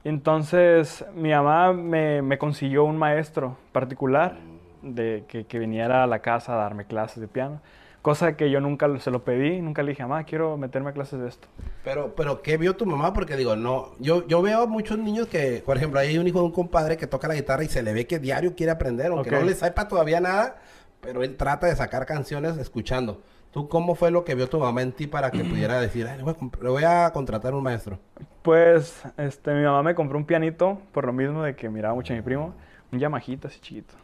[0.04, 4.36] Entonces mi mamá me, me consiguió un maestro particular
[4.82, 7.60] de que, que viniera a la casa a darme clases de piano.
[8.02, 11.20] Cosa que yo nunca se lo pedí, nunca le dije, mamá, quiero meterme a clases
[11.20, 11.48] de esto.
[11.84, 13.14] Pero, pero, ¿qué vio tu mamá?
[13.14, 16.40] Porque digo, no, yo, yo veo a muchos niños que, por ejemplo, hay un hijo
[16.40, 19.06] de un compadre que toca la guitarra y se le ve que diario quiere aprender,
[19.06, 20.56] aunque no le sepa todavía nada,
[21.00, 23.22] pero él trata de sacar canciones escuchando.
[23.54, 26.18] ¿Tú cómo fue lo que vio tu mamá en ti para que pudiera decir, "Ay,
[26.18, 27.98] le, voy a comp- le voy a contratar un maestro?
[28.42, 32.12] Pues este, mi mamá me compró un pianito por lo mismo de que miraba mucho
[32.12, 32.54] a mi primo,
[32.92, 33.94] un Yamahita así chiquito.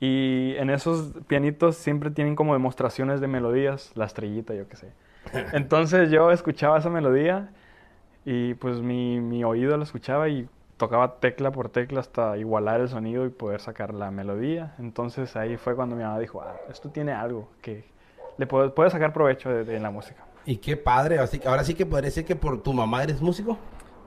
[0.00, 4.92] Y en esos pianitos siempre tienen como demostraciones de melodías, la estrellita, yo qué sé.
[5.52, 7.50] Entonces yo escuchaba esa melodía
[8.26, 10.48] y pues mi, mi oído la escuchaba y
[10.78, 14.74] tocaba tecla por tecla hasta igualar el sonido y poder sacar la melodía.
[14.80, 17.84] Entonces ahí fue cuando mi mamá dijo, ah, esto tiene algo que
[18.40, 20.24] le puede sacar provecho de, de la música.
[20.46, 23.20] Y qué padre, así que ahora sí que podría decir que por tu mamá eres
[23.20, 23.58] músico.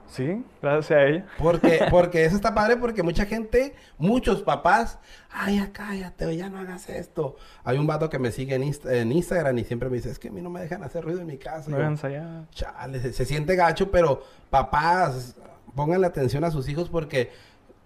[0.06, 1.26] Sí, gracias a ella.
[1.38, 4.98] Porque, porque eso está padre porque mucha gente, muchos papás,
[5.30, 7.36] ay, ya cállate, ya no hagas esto.
[7.64, 10.18] Hay un vato que me sigue en, Insta- en Instagram y siempre me dice, es
[10.18, 11.70] que a mí no me dejan hacer ruido en mi casa.
[11.70, 12.44] No ensayar.
[12.50, 15.36] Chale, se, se siente gacho, pero papás,
[15.74, 17.30] pónganle atención a sus hijos porque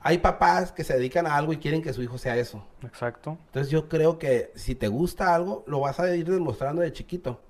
[0.09, 2.65] hay papás que se dedican a algo y quieren que su hijo sea eso.
[2.83, 3.37] Exacto.
[3.49, 7.43] Entonces yo creo que si te gusta algo, lo vas a ir demostrando de chiquito.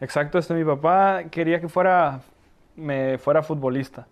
[0.00, 2.20] Exacto, este mi papá quería que fuera
[2.74, 4.08] me fuera futbolista,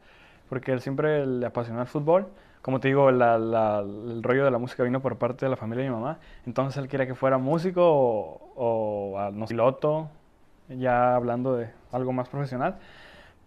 [0.48, 2.28] porque él siempre le apasionó el fútbol.
[2.62, 5.56] Como te digo, la- la- el rollo de la música vino por parte de la
[5.56, 6.20] familia de mi mamá.
[6.46, 10.08] Entonces él quería que fuera músico o, o, no piloto,
[10.68, 12.76] ya hablando de algo más profesional.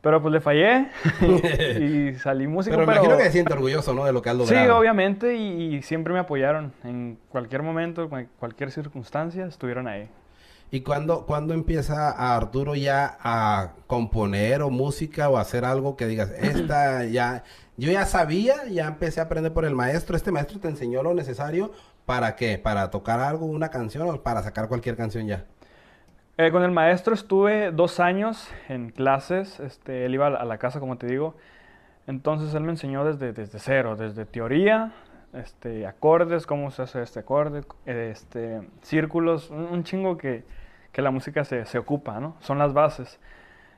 [0.06, 0.88] Pero pues le fallé
[1.80, 2.76] y salí músico.
[2.76, 4.06] Pero Pero, me imagino que te sientes orgulloso, ¿no?
[4.06, 4.78] De lo que has Sí, logrado.
[4.78, 6.74] obviamente, y, y siempre me apoyaron.
[6.84, 10.08] En cualquier momento, en cualquier circunstancia, estuvieron ahí.
[10.70, 16.06] ¿Y cuándo, cuándo empieza a Arturo ya a componer o música o hacer algo que
[16.06, 17.44] digas, esta ya,
[17.76, 21.16] yo ya sabía, ya empecé a aprender por el maestro, este maestro te enseñó lo
[21.16, 21.72] necesario
[22.06, 25.46] para qué, para tocar algo, una canción o para sacar cualquier canción ya?
[26.38, 29.60] Eh, con el maestro estuve dos años en clases.
[29.62, 31.36] Este, él iba a la, casa, como te digo.
[32.08, 34.94] Entonces él me enseñó desde, desde cero, desde teoría,
[35.34, 40.44] este, acordes, cómo se hace este acorde, este, círculos, un, un chingo que,
[40.92, 42.36] que la música se, se ocupa, ¿no?
[42.42, 43.20] Son las bases.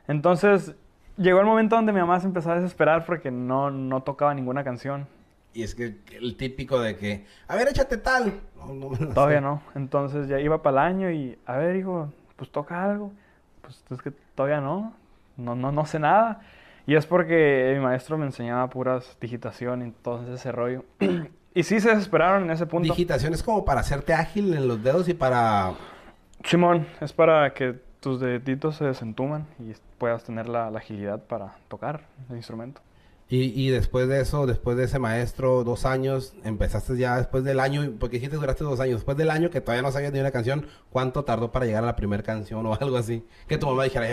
[0.08, 0.76] Entonces
[1.16, 4.64] llegó el momento donde mi mamá se empezó a desesperar porque no, no tocaba ninguna
[4.64, 5.08] canción.
[5.54, 8.34] Y es que el típico de que, a ver, échate tal.
[8.56, 9.42] No, Todavía sé.
[9.42, 9.62] no.
[9.76, 13.12] Entonces ya iba para el año y, a ver, hijo, pues toca algo.
[13.62, 14.94] Pues es que todavía no.
[15.36, 16.42] No, no, no sé nada.
[16.86, 20.86] Y es porque mi maestro me enseñaba puras digitación y todo ese rollo.
[21.54, 22.88] y sí se desesperaron en ese punto.
[22.88, 25.74] Digitación es como para hacerte ágil en los dedos y para...
[26.46, 31.56] Simón, es para que tus deditos se desentuman y puedas tener la, la agilidad para
[31.68, 32.80] tocar el instrumento.
[33.30, 37.60] Y, y después de eso, después de ese maestro, dos años, empezaste ya después del
[37.60, 40.32] año, porque dijiste duraste dos años, después del año que todavía no sabías ni una
[40.32, 43.26] canción, ¿cuánto tardó para llegar a la primera canción o algo así?
[43.50, 44.08] Que tu mamá dijera,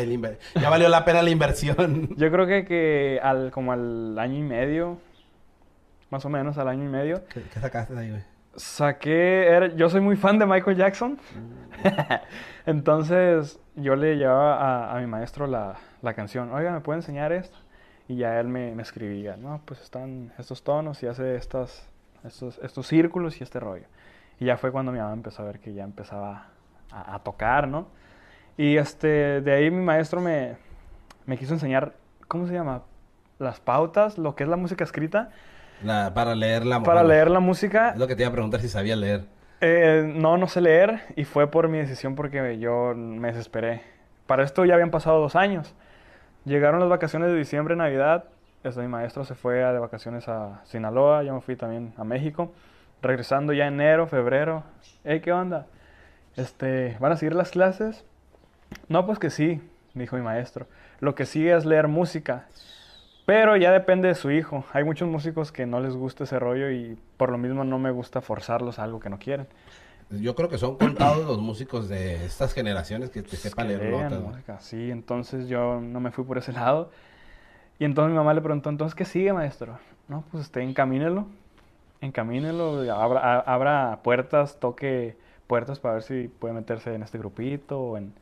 [0.60, 2.08] ya, valió la pena la inversión.
[2.16, 4.98] Yo creo que, que al, como al año y medio,
[6.10, 8.22] más o menos al año y medio, ¿Qué, qué sacaste de ahí, güey?
[8.56, 11.18] Saqué, era- yo soy muy fan de Michael Jackson,
[12.66, 14.56] entonces yo le llevaba
[14.90, 17.56] a, a mi maestro la, la canción, oiga, ¿me puede enseñar esto?
[18.08, 21.88] Y ya él me, me escribía, no, pues están estos tonos y hace estas,
[22.24, 23.86] estos, estos círculos y este rollo.
[24.38, 26.48] Y ya fue cuando mi mamá empezó a ver que ya empezaba
[26.90, 27.86] a, a tocar, ¿no?
[28.58, 30.56] Y este, de ahí mi maestro me,
[31.26, 31.94] me quiso enseñar,
[32.28, 32.82] ¿cómo se llama?
[33.38, 35.30] Las pautas, lo que es la música escrita,
[35.82, 38.60] La- para leer la para leer la música Es lo que te iba a preguntar
[38.60, 39.24] si sabía leer.
[39.60, 43.82] eh, no, no sé leer y fue por mi decisión porque yo me desesperé.
[44.26, 45.74] Para esto ya habían pasado dos años.
[46.44, 48.24] Llegaron las vacaciones de diciembre, Navidad.
[48.62, 52.04] Este, mi maestro se fue a- de vacaciones a Sinaloa, yo me fui también a
[52.04, 52.52] México.
[53.02, 54.62] Regresando ya enero, febrero.
[55.04, 55.66] Hey, ¿qué onda?
[56.36, 58.04] Este, ¿van a seguir las clases?
[58.88, 59.60] No, pues que sí,
[59.94, 60.66] dijo mi maestro.
[61.00, 62.46] Lo que sigue es leer música.
[63.26, 64.64] Pero ya depende de su hijo.
[64.72, 67.90] Hay muchos músicos que no les gusta ese rollo y por lo mismo no me
[67.90, 69.46] gusta forzarlos a algo que no quieren.
[70.10, 74.12] Yo creo que son contados los músicos de estas generaciones que te sepan Que leer
[74.12, 74.20] notas.
[74.22, 74.60] música.
[74.60, 76.90] Sí, entonces yo no me fui por ese lado.
[77.78, 79.78] Y entonces mi mamá le preguntó, entonces, ¿qué sigue, maestro?
[80.08, 81.26] No, pues usted encamínelo.
[82.00, 87.80] Encamínelo, abra, a- abra puertas, toque puertas para ver si puede meterse en este grupito
[87.80, 88.12] o en...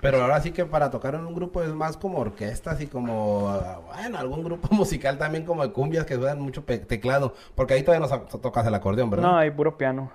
[0.00, 3.52] Pero ahora sí que para tocar en un grupo es más como orquestas y como,
[3.86, 7.34] bueno, algún grupo musical también como de cumbias que usan mucho teclado.
[7.54, 9.26] Porque ahí todavía no tocas el acordeón, ¿verdad?
[9.26, 10.10] No, hay puro piano.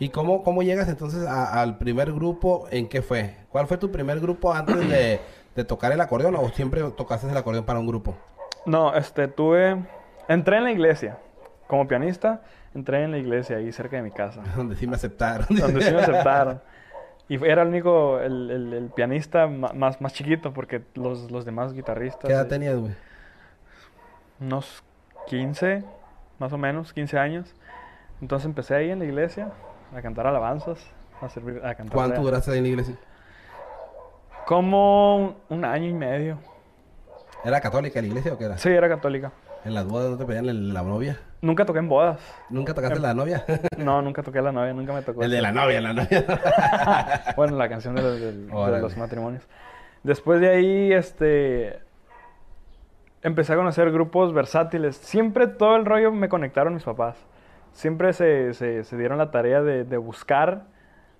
[0.00, 2.66] ¿Y cómo, cómo llegas entonces a- al primer grupo?
[2.72, 3.36] ¿En qué fue?
[3.50, 5.20] ¿Cuál fue tu primer grupo antes de,
[5.54, 8.16] de tocar el acordeón o siempre tocaste el acordeón para un grupo?
[8.64, 9.76] No, este, tuve...
[10.26, 11.18] Entré en la iglesia.
[11.66, 12.40] Como pianista,
[12.74, 14.42] entré en la iglesia ahí cerca de mi casa.
[14.56, 15.46] Donde sí me aceptaron.
[15.50, 16.60] donde sí me aceptaron.
[17.28, 21.72] Y era el único, el, el- el pianista más, más chiquito, porque los, los demás
[21.74, 22.92] guitarristas, ¿Qué edad eh, tenías, güey?
[24.40, 24.82] unos
[25.28, 25.84] 15,
[26.40, 27.54] más o menos, 15 años.
[28.20, 29.52] Entonces empecé ahí en la iglesia
[29.94, 30.78] a cantar alabanzas,
[31.20, 31.94] a servir, a cantar.
[31.94, 32.94] ¿Cuánto duraste ahí en la iglesia?
[34.46, 36.38] Como un año y medio.
[37.44, 38.58] ¿Era católica la iglesia o qué era?
[38.58, 39.32] Sí, era católica.
[39.64, 41.18] ¿En las bodas no te pedían el- la novia?
[41.42, 42.18] Nunca toqué en bodas.
[42.48, 43.44] ¿Nunca tocaste la novia?
[43.76, 45.22] No, nunca toqué la novia, nunca me tocó.
[45.22, 46.24] el de la novia, la novia.
[47.36, 48.80] Bueno, la canción de los, del- de Órale.
[48.82, 49.42] los matrimonios.
[50.02, 51.80] Después de ahí, este...
[53.22, 54.96] Empecé a conocer grupos versátiles.
[54.96, 57.16] Siempre todo el rollo me conectaron mis papás.
[57.72, 60.64] Siempre se, se- se dieron la tarea de, de buscar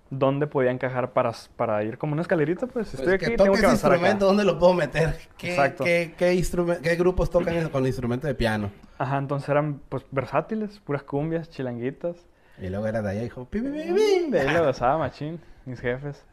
[0.09, 3.53] dónde podía encajar para, para ir como una escalerita, pues estoy Pues aquí, que tengo
[3.55, 3.99] que avanzar acá.
[3.99, 5.15] instrumento, ¿dónde lo puedo meter?
[5.37, 5.83] ¿Qué, Exacto.
[5.85, 6.43] qué, qué,
[6.83, 8.71] qué grupos tocan eso con instrumento de piano?
[8.97, 12.17] Ajá, entonces eran pues versátiles, puras cumbias, chilanguitas.
[12.61, 14.31] Y luego era de allá, dijo, pi, pi, pi, pi.
[14.31, 16.25] De ahí lo gozaba machín, mis jefes.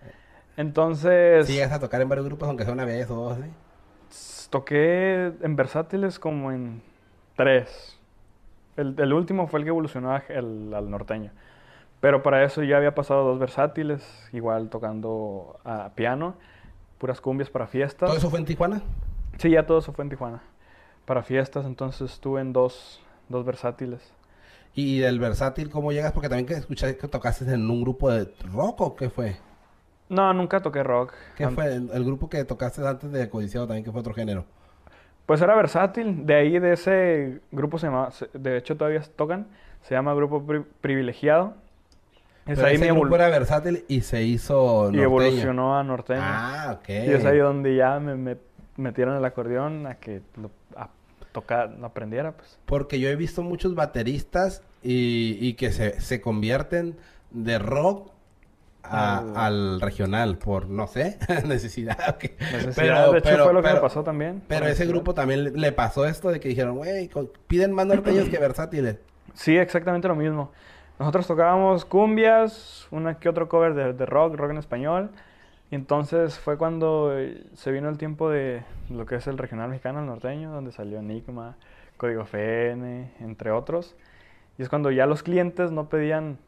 [0.57, 1.47] Entonces...
[1.47, 3.45] Si llegas a tocar en varios grupos, aunque sea una vez o dos, ¿sí?
[4.11, 6.83] S- Toqué en versátiles como en
[7.37, 7.97] tres.
[8.79, 11.33] El, el último fue el que evolucionó el- al norteño.
[12.01, 14.03] Pero para eso ya había pasado dos versátiles,
[14.33, 16.37] igual tocando a piano,
[16.99, 18.07] puras cumbias para fiestas.
[18.09, 18.83] ¿Todo eso fue en Tijuana?
[19.39, 20.41] Sí, ya todo eso fue en Tijuana.
[21.05, 24.12] Para fiestas, entonces estuve en dos, dos versátiles.
[24.74, 26.12] Y del versátil, ¿cómo llegas?
[26.12, 29.37] Porque también que escuché que tocaste en un grupo de rock, ¿o qué fue?
[30.09, 31.14] No, nunca toqué rock.
[31.37, 31.74] ¿Qué fue?
[31.74, 34.45] El, el grupo que tocaste antes de Codiciado también, que fue otro género.
[35.29, 36.24] Pues era versátil.
[36.24, 39.47] De ahí, de ese grupo se llama, se- de hecho todavía tocan,
[39.83, 41.53] se llama Grupo Pri- Privilegiado.
[42.47, 45.03] Es ahí ese mi grupo era versátil y se hizo y norteño.
[45.03, 46.20] evolucionó a norteño.
[46.24, 46.89] Ah, ok.
[46.89, 48.39] Y es ahí donde ya me, me
[48.79, 50.89] metieron el acordeón a que lo, a
[51.33, 52.59] tocar, lo aprendiera, pues.
[52.64, 56.97] Porque yo he visto muchos bateristas y, y que se, se convierten
[57.33, 58.11] de rock
[58.91, 61.99] a- Al- al regional por, no sé, necesidad.
[62.16, 62.24] ok.
[62.41, 64.43] Necesidad, de hecho, fue lo que me pasó también.
[64.49, 64.89] Pero ese necesidad.
[64.95, 67.11] grupo también le, le pasó esto de que dijeron, güey,
[67.47, 68.97] piden más norteños que versátiles.
[69.34, 70.51] Sí, exactamente lo mismo.
[70.99, 75.11] Nosotros tocábamos cumbias, una que otro cover de, de rock, rock en español.
[75.70, 79.68] Y entonces fue cuando eh, se vino el tiempo de lo que es el regional
[79.68, 81.57] mexicano, el norteño, donde salió Enigma,
[81.99, 83.95] Código FN, entre otros.
[84.57, 86.39] Y es cuando ya los clientes no pedían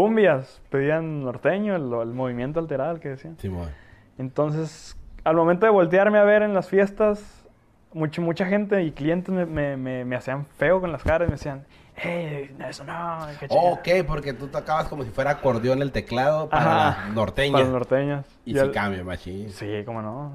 [0.00, 3.38] cumbias, pedían norteño, el, el movimiento alterado que decían.
[3.38, 3.70] Simón.
[4.18, 4.94] Entonces,
[5.24, 7.46] al momento de voltearme a ver en las fiestas,
[7.94, 11.36] mucha, mucha gente y clientes me, me, me, me hacían feo con las caras, me
[11.36, 11.64] decían,
[11.96, 13.58] hey, eso no, qué chido".
[13.60, 17.52] Ok, porque tú tocabas como si fuera acordeón el teclado para Ajá, la norteña.
[17.52, 18.26] Para los norteños.
[18.44, 19.48] Y si al- cambia, machín.
[19.50, 20.32] Sí, cómo no.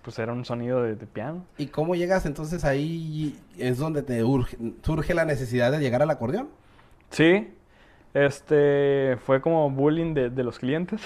[0.00, 1.44] Pues era un sonido de, de piano.
[1.58, 3.38] ¿Y cómo llegas entonces ahí?
[3.58, 6.48] ¿Es donde te urge- surge la necesidad de llegar al acordeón?
[7.10, 7.52] Sí,
[8.14, 11.00] este fue como bullying de, de los clientes.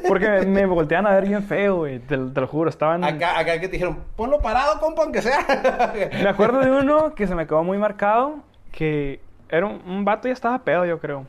[0.08, 1.98] Porque me voltean a ver bien feo, güey.
[2.00, 3.04] Te, te lo juro, estaban.
[3.04, 5.38] Acá, acá que te dijeron, ponlo parado, compa, aunque sea.
[6.22, 8.36] Me acuerdo de uno que se me quedó muy marcado,
[8.72, 11.26] que era un, un vato ya estaba pedo, yo creo.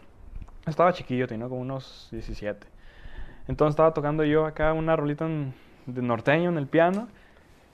[0.65, 2.67] Estaba chiquillo, tenía como unos 17.
[3.47, 5.53] Entonces estaba tocando yo acá una rolita en-
[5.87, 7.07] de norteño en el piano.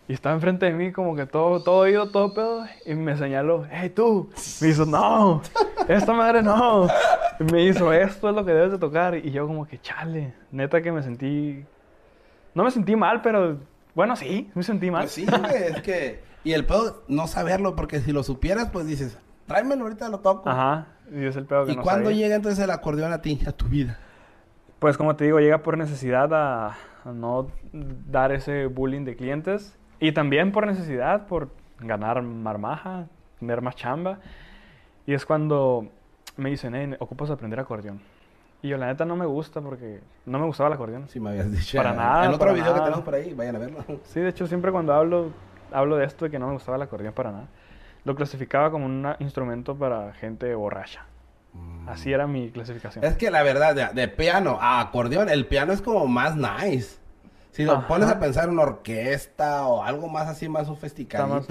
[0.10, 2.66] Y estaba enfrente de mí como que todo, todo oído, todo pedo.
[2.86, 4.30] Y me señaló, hey tú.
[4.62, 5.42] Me hizo, no,
[5.90, 6.88] esta madre no.
[7.40, 9.16] Y me hizo, esto es lo que debes de tocar.
[9.16, 11.66] Y yo como que, chale, neta que me sentí...
[12.54, 13.58] No me sentí mal, pero...
[13.94, 15.04] Bueno, sí, me sentí mal.
[15.04, 16.24] Pues sí, güey, es que...
[16.44, 20.48] Y el pedo, no saberlo, porque si lo supieras, pues dices, tráemelo, ahorita lo toco.
[20.48, 22.24] Ajá, y es el pedo que ¿Y no cuándo sabía.
[22.24, 24.00] llega entonces el acordeón a ti, a tu vida?
[24.80, 29.78] Pues como te digo, llega por necesidad a, a no dar ese bullying de clientes.
[30.00, 33.06] Y también por necesidad, por ganar marmaja,
[33.40, 34.20] tener más chamba.
[35.06, 35.88] Y es cuando
[36.36, 38.02] me dicen, hey, ocupas aprender acordeón.
[38.62, 41.08] Y yo la neta no me gusta porque no me gustaba el acordeón.
[41.10, 41.78] Si me habías dicho.
[41.78, 42.84] Para nada, En otro video que nada.
[42.86, 43.80] tenemos por ahí, vayan a verlo.
[44.04, 45.32] Sí, de hecho siempre cuando hablo,
[45.72, 47.48] hablo de esto de que no me gustaba el acordeón para nada.
[48.04, 51.06] Lo clasificaba como un instrumento para gente borracha.
[51.88, 53.04] Así era mi clasificación.
[53.04, 57.00] Es que la verdad, de, de piano a acordeón, el piano es como más nice.
[57.58, 57.88] Si lo Ajá.
[57.88, 60.70] pones a pensar en una orquesta o algo más así, más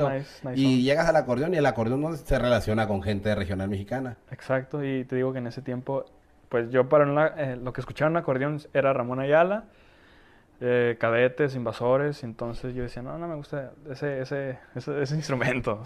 [0.09, 3.69] nice, nice y llegas al acordeón y el acordeón no se relaciona con gente regional
[3.69, 4.17] mexicana.
[4.31, 6.05] Exacto, y te digo que en ese tiempo,
[6.49, 9.65] pues yo para una- eh, lo que escuchaba en acordeón era Ramón Ayala,
[10.61, 15.83] eh, cadetes, invasores, entonces yo decía, no, no me gusta ese, ese, ese, ese instrumento.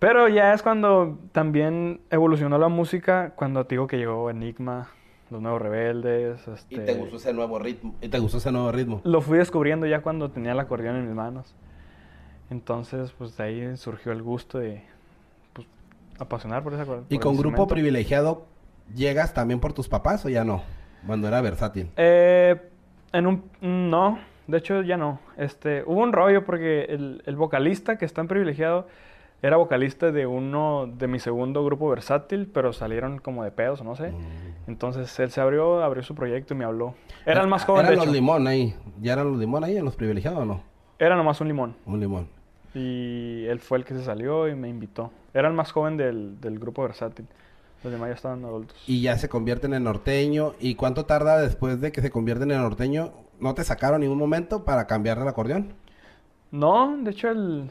[0.00, 4.88] Pero ya es cuando también evolucionó la música, cuando te digo que llegó Enigma,
[5.30, 6.40] Los Nuevos Rebeldes.
[6.70, 7.94] Y este, te gustó ese nuevo ritmo.
[8.00, 9.00] Y te gustó ese nuevo ritmo.
[9.04, 11.54] Lo fui descubriendo ya cuando tenía el acordeón en mis manos.
[12.50, 14.82] Entonces, pues de ahí surgió el gusto de
[15.52, 15.66] pues,
[16.18, 17.06] apasionar por ese acordeón.
[17.10, 18.46] Y con grupo privilegiado,
[18.94, 20.62] ¿llegas también por tus papás o ya no?
[21.06, 21.90] Cuando era versátil.
[21.96, 22.56] Eh,
[23.12, 23.44] en un...
[23.60, 25.20] No, de hecho ya no.
[25.36, 28.86] Este, hubo un rollo porque el, el vocalista que está en privilegiado
[29.40, 33.94] era vocalista de uno de mi segundo grupo versátil, pero salieron como de pedos, no
[33.94, 34.12] sé.
[34.66, 36.94] Entonces él se abrió, abrió su proyecto y me habló.
[37.24, 38.74] Era el más joven, Eran los limón ahí.
[39.00, 40.62] ¿Ya eran los limón ahí los privilegiados o no?
[40.98, 41.76] Era nomás un limón.
[41.86, 42.28] Un limón.
[42.74, 45.12] Y él fue el que se salió y me invitó.
[45.32, 47.26] Era el más joven del, del grupo versátil.
[47.84, 48.76] Los demás ya estaban adultos.
[48.88, 50.54] Y ya se convierten en norteño.
[50.58, 53.12] ¿Y cuánto tarda después de que se convierten en norteño?
[53.38, 55.74] ¿No te sacaron ningún momento para cambiar el acordeón?
[56.50, 57.70] No, de hecho el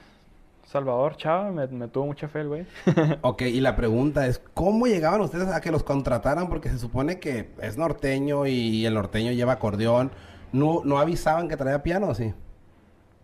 [0.68, 2.66] Salvador Chava me, me tuvo mucha fe el güey.
[3.22, 6.50] Ok, y la pregunta es, ¿cómo llegaban ustedes a que los contrataran?
[6.50, 10.12] Porque se supone que es norteño y el norteño lleva acordeón.
[10.52, 12.34] ¿No, no avisaban que traía piano o sí?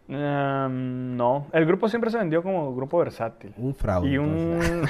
[0.07, 3.53] Em, no, el grupo siempre se vendió como grupo versátil.
[3.57, 4.09] Un fraude.
[4.09, 4.59] Y un...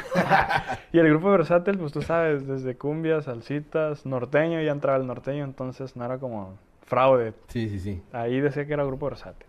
[0.94, 5.44] y el grupo versátil, pues tú sabes, desde cumbias, salsitas, norteño, ya entraba el norteño,
[5.44, 7.34] entonces no era como fraude.
[7.48, 8.04] Sí, sí, sí.
[8.12, 9.48] Ahí decía que era grupo versátil.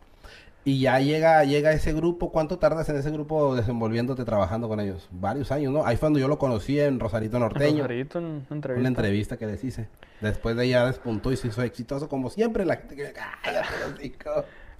[0.66, 2.32] Y ya llega, llega ese grupo.
[2.32, 5.08] ¿Cuánto tardas en ese grupo desenvolviéndote trabajando con ellos?
[5.10, 5.84] Varios años, ¿no?
[5.84, 7.82] Ahí fue cuando yo lo conocí en Rosarito Norteño.
[7.82, 8.80] Rosarito, en una entrevista.
[8.80, 9.88] Una entrevista que les hice.
[10.22, 12.64] Después de ya despuntó y se hizo exitoso como siempre.
[12.64, 13.12] La gente que...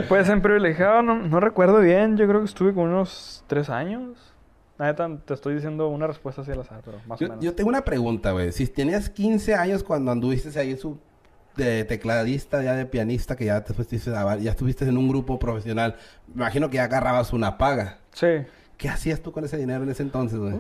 [0.09, 4.35] Pues en privilegiado no, no recuerdo bien, yo creo que estuve con unos tres años.
[4.79, 7.45] Neta, te estoy diciendo una respuesta así al azar, pero más o menos.
[7.45, 8.51] yo tengo una pregunta, güey.
[8.51, 10.99] Si tenías 15 años cuando anduviste ahí en su
[11.57, 15.39] de tecladista, ya de pianista, que ya te fuiste a- ya estuviste en un grupo
[15.39, 15.97] profesional,
[16.29, 17.99] me imagino que ya agarrabas una paga.
[18.13, 18.27] Sí.
[18.77, 20.55] ¿Qué hacías tú con ese dinero en ese entonces, güey?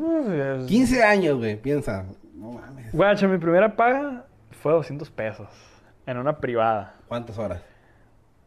[0.60, 2.04] Es- 15 años, güey, piensa.
[2.34, 2.92] No mames.
[2.92, 4.24] Guacha, mi primera paga
[4.62, 5.48] fue 200 pesos.
[6.06, 6.94] En una privada.
[7.08, 7.60] ¿Cuántas horas?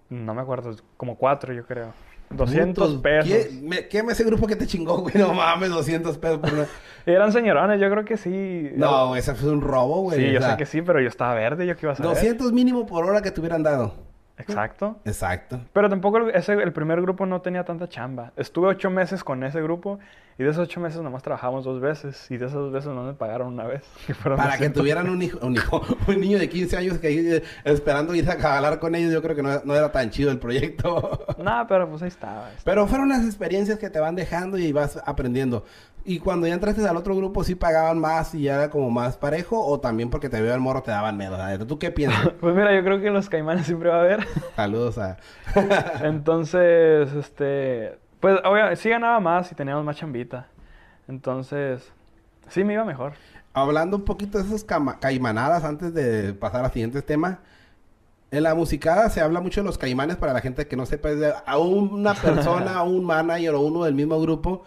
[0.10, 1.92] No me acuerdo, como cuatro yo creo.
[2.30, 3.48] 200 Putos, pesos.
[3.90, 5.16] ¿Qué, me, ese grupo que te chingó, güey?
[5.16, 6.66] No mames, 200 pesos por una...
[7.06, 8.70] Eran señorones, yo creo que sí.
[8.76, 10.20] No, ese fue un robo, güey.
[10.20, 11.96] Sí, o yo sea, sé que sí, pero yo estaba verde, yo qué iba a
[11.96, 12.12] saber.
[12.12, 13.94] 200 mínimo por hora que te hubieran dado.
[14.38, 14.98] Exacto.
[15.06, 15.60] Exacto.
[15.74, 18.32] Pero tampoco el- ese, el primer grupo no tenía tanta chamba.
[18.38, 20.00] Estuve ocho meses con ese grupo
[20.40, 23.04] y de esos ocho meses nomás trabajamos dos veces y de esas dos veces no
[23.04, 23.82] me pagaron una vez.
[24.08, 24.74] que Para que 200.
[24.82, 28.58] tuvieran un hijo, un hijo, un niño de 15 años que eh, esperando ir a
[28.58, 31.26] hablar con ellos, yo creo que no, no era tan chido el proyecto.
[31.38, 32.48] No, pero pues ahí estaba.
[32.48, 32.64] ahí estaba.
[32.66, 35.66] Pero fueron las experiencias que te van dejando y vas aprendiendo.
[36.10, 39.18] Y cuando ya entraste al otro grupo, ¿sí pagaban más y ya era como más
[39.18, 39.60] parejo?
[39.60, 42.30] ¿O también porque te veo el morro te daban neta, ¿Tú qué piensas?
[42.40, 44.26] Pues mira, yo creo que los caimanes siempre va a haber.
[44.56, 45.18] Saludos a...
[46.04, 50.48] Entonces, este, pues obviamente sí ganaba más y teníamos más chambita.
[51.10, 51.92] Entonces,
[52.48, 53.12] sí me iba mejor.
[53.54, 54.64] Hablando un poquito de esas
[55.02, 57.40] caimanadas antes de pasar al siguiente tema.
[58.30, 61.10] En la musicada se habla mucho de los caimanes para la gente que no sepa.
[61.12, 64.64] es de- a una persona, a un manager o uno del mismo grupo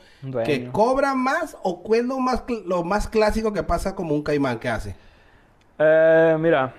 [0.46, 4.14] que cobra más o cuál es lo más, cl- lo más clásico que pasa como
[4.14, 4.96] un caimán que hace.
[5.78, 6.74] Eh, mira,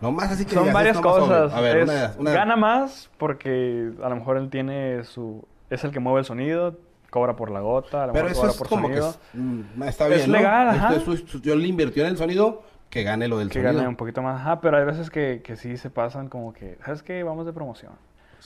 [0.00, 1.52] Lo más así que son digas, varias cosas.
[1.52, 4.48] A ver, Es- una, de las- una de- Gana más porque a lo mejor él
[4.48, 5.44] tiene su...
[5.70, 6.78] Es el que mueve el sonido,
[7.10, 9.02] cobra por la gota, a lo Pero mejor eso cobra es por como sonido.
[9.04, 10.38] que es- mm, está Es bien, ¿no?
[10.38, 11.12] legal, Esto ajá.
[11.12, 13.74] es yo le invirtió en el sonido, que gane lo del Que sonido.
[13.74, 14.40] gane un poquito más.
[14.40, 17.22] Ajá, pero hay veces que, que sí se pasan como que, ¿sabes qué?
[17.22, 17.92] Vamos de promoción.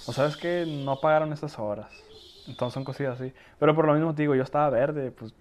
[0.06, 1.92] O sabes que no pagaron estas horas.
[2.48, 3.32] Entonces son cosillas así.
[3.58, 5.34] Pero por lo mismo te digo, yo estaba verde, pues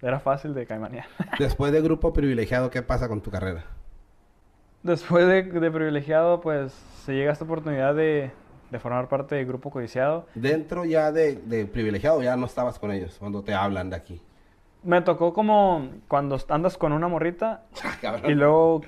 [0.00, 1.06] era fácil de caimanear.
[1.38, 3.64] Después de grupo privilegiado, ¿qué pasa con tu carrera?
[4.82, 6.72] Después de, de privilegiado, pues
[7.04, 8.30] se llega esta oportunidad de,
[8.70, 10.26] de formar parte del grupo codiciado.
[10.36, 14.22] Dentro ya de, de privilegiado, ya no estabas con ellos cuando te hablan de aquí.
[14.82, 17.62] Me tocó como cuando andas con una morrita
[18.00, 18.30] Cabrón.
[18.30, 18.82] y luego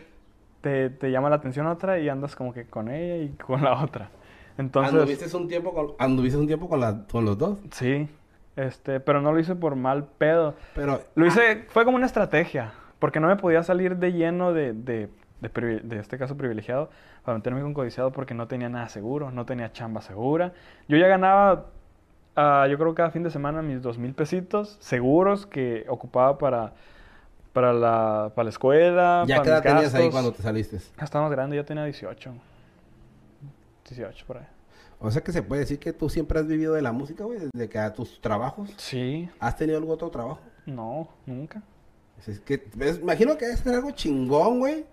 [0.60, 3.82] te, te llama la atención otra y andas como que con ella y con la
[3.82, 4.10] otra.
[4.58, 7.58] Entonces, ¿Anduviste un tiempo con, anduviste un tiempo con, la, con los dos?
[7.72, 8.08] sí,
[8.56, 10.54] este, pero no lo hice por mal pedo.
[10.74, 14.72] Pero Lo hice, fue como una estrategia, porque no me podía salir de lleno de,
[14.74, 15.08] de,
[15.40, 16.90] de, de este caso privilegiado
[17.24, 20.52] para meterme con codiciado porque no tenía nada seguro, no tenía chamba segura.
[20.88, 21.66] Yo ya ganaba,
[22.40, 26.72] ah, yo creo cada fin de semana mis dos mil pesitos seguros que ocupaba para,
[27.52, 30.78] para, la, para la escuela, ya que edad tenías ahí cuando te saliste.
[30.98, 32.32] Ya estaba más grande, ya tenía 18.
[33.88, 34.46] 18 por ahí.
[34.98, 37.38] O sea que se puede decir que tú siempre has vivido de la música, güey,
[37.38, 38.70] desde que a tus trabajos.
[38.76, 40.40] Sí, ¿Has tenido algún otro trabajo?
[40.66, 41.62] no, nunca.
[42.26, 44.84] Es que, ves, imagino que es algo chingón, güey.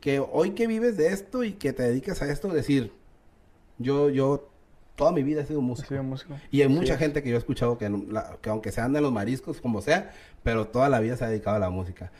[0.00, 2.92] Que hoy que vives de esto y que te dedicas a esto, decir,
[3.78, 4.48] yo, yo,
[4.96, 5.88] toda mi vida he sido He músico.
[5.88, 6.34] sido músico.
[6.50, 8.98] Y hay mucha gente que yo he escuchado que, no- la- que aunque se anda
[8.98, 10.10] en los mariscos, como sea,
[10.42, 12.10] pero toda la vida se ha dedicado a la música.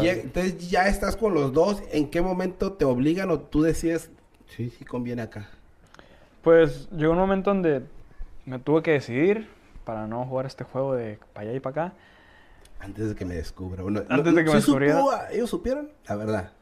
[0.00, 4.10] Y, entonces ya estás con los dos, ¿en qué momento te obligan o tú decides,
[4.54, 5.48] sí, sí conviene acá?
[6.42, 7.82] Pues llegó un momento donde
[8.44, 9.48] me tuve que decidir
[9.84, 11.94] para no jugar este juego de para allá y para acá.
[12.80, 13.82] Antes de que me descubra.
[13.82, 15.30] Bueno, Antes de que me ¿sí supo- descubriera.
[15.32, 15.90] ¿Ellos supieron?
[16.06, 16.52] La verdad.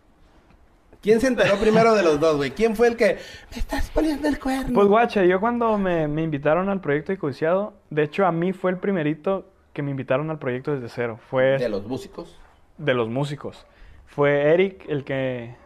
[1.03, 2.53] ¿Quién se enteró primero de los dos, güey?
[2.53, 3.19] ¿Quién fue el que
[3.51, 4.73] me estás poniendo el cuerno?
[4.73, 8.53] Pues guacha, yo cuando me, me invitaron al proyecto de Codiciado, de hecho a mí
[8.53, 11.19] fue el primerito que me invitaron al proyecto desde cero.
[11.29, 12.39] Fue de los músicos.
[12.79, 13.67] de los músicos.
[14.07, 15.57] Fue Eric el que,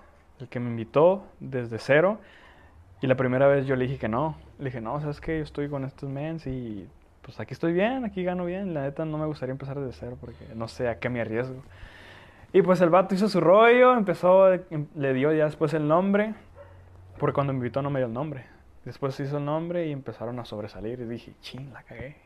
[0.40, 2.18] el que me invitó desde cero.
[3.02, 4.38] Y la primera vez yo le dije que no.
[4.58, 6.88] Le dije, no, sabes que yo estoy con estos mens y
[7.20, 8.72] pues aquí estoy bien, aquí gano bien.
[8.72, 11.62] La neta no me gustaría empezar desde cero porque no sé a qué me arriesgo.
[12.56, 16.34] Y pues el vato hizo su rollo, empezó, em- le dio ya después el nombre.
[17.18, 18.46] Porque cuando me invitó no me dio el nombre.
[18.86, 21.00] Después hizo el nombre y empezaron a sobresalir.
[21.00, 22.16] Y dije, ching, la cagué.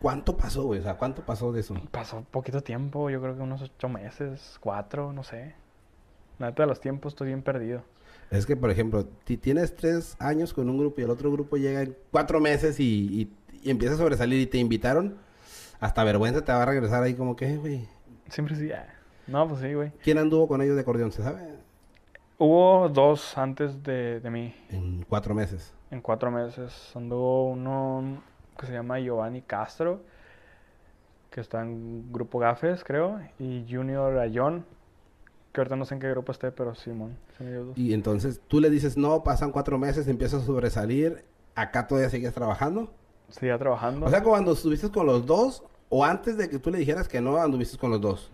[0.00, 0.80] ¿Cuánto pasó, güey?
[0.80, 1.76] O sea, ¿cuánto pasó de eso?
[1.92, 5.54] Pasó poquito tiempo, yo creo que unos ocho meses, cuatro, no sé.
[6.40, 7.82] La neta de los tiempos estoy bien perdido.
[8.32, 11.56] Es que, por ejemplo, si tienes tres años con un grupo y el otro grupo
[11.56, 15.18] llega en cuatro meses y, y, y empieza a sobresalir y te invitaron,
[15.78, 17.88] hasta vergüenza te va a regresar ahí como que, "Eh, güey,
[18.28, 18.86] Siempre sí, ah.
[19.28, 19.92] No, pues sí, güey.
[20.02, 21.12] ¿quién anduvo con ellos de acordeón?
[21.12, 21.40] ¿Se sabe?
[22.38, 25.72] Hubo dos antes de, de mí, En cuatro meses.
[25.90, 26.92] en cuatro meses.
[26.94, 28.22] Anduvo uno
[28.58, 30.00] que se llama Giovanni Castro,
[31.30, 34.64] que está en Grupo Gafes, creo, y Junior Ayón,
[35.52, 37.16] que ahorita no sé en qué grupo esté, pero Simón.
[37.76, 41.24] Y entonces tú le dices, no, pasan cuatro meses, empiezas a sobresalir,
[41.54, 42.90] acá todavía sigues trabajando.
[43.28, 44.06] Seguía trabajando.
[44.06, 47.20] O sea, cuando estuviste con los dos, o antes de que tú le dijeras que
[47.20, 48.30] no, anduviste con los dos.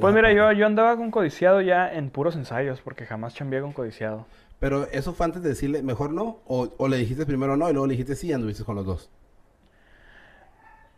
[0.00, 3.72] Pues mira, yo, yo andaba con codiciado ya en puros ensayos, porque jamás chambeé con
[3.72, 4.26] codiciado.
[4.58, 7.72] Pero eso fue antes de decirle, mejor no, o, o le dijiste primero no y
[7.72, 9.10] luego le dijiste sí y anduviste con los dos.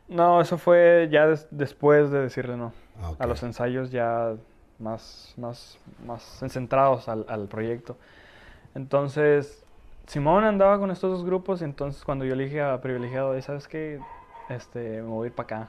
[0.09, 2.73] No, eso fue ya des- después de decirle no.
[3.01, 3.13] Ah.
[3.19, 4.35] A los ensayos ya
[4.79, 7.97] más, más, más centrados al, al proyecto.
[8.75, 9.65] Entonces,
[10.07, 13.43] Simón andaba con estos dos grupos y entonces cuando yo le dije a Privilegiado, "Ey,
[13.43, 14.01] ¿sabes qué?
[14.49, 15.69] Este, me voy a ir para acá.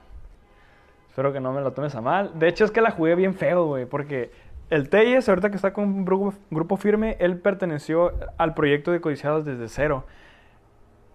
[1.13, 2.31] Espero que no me lo tomes a mal.
[2.39, 4.31] De hecho, es que la jugué bien feo, güey, porque
[4.71, 8.99] el Teyes, ahorita que está con un grupo, grupo firme, él perteneció al proyecto de
[8.99, 10.05] Codiciados desde cero.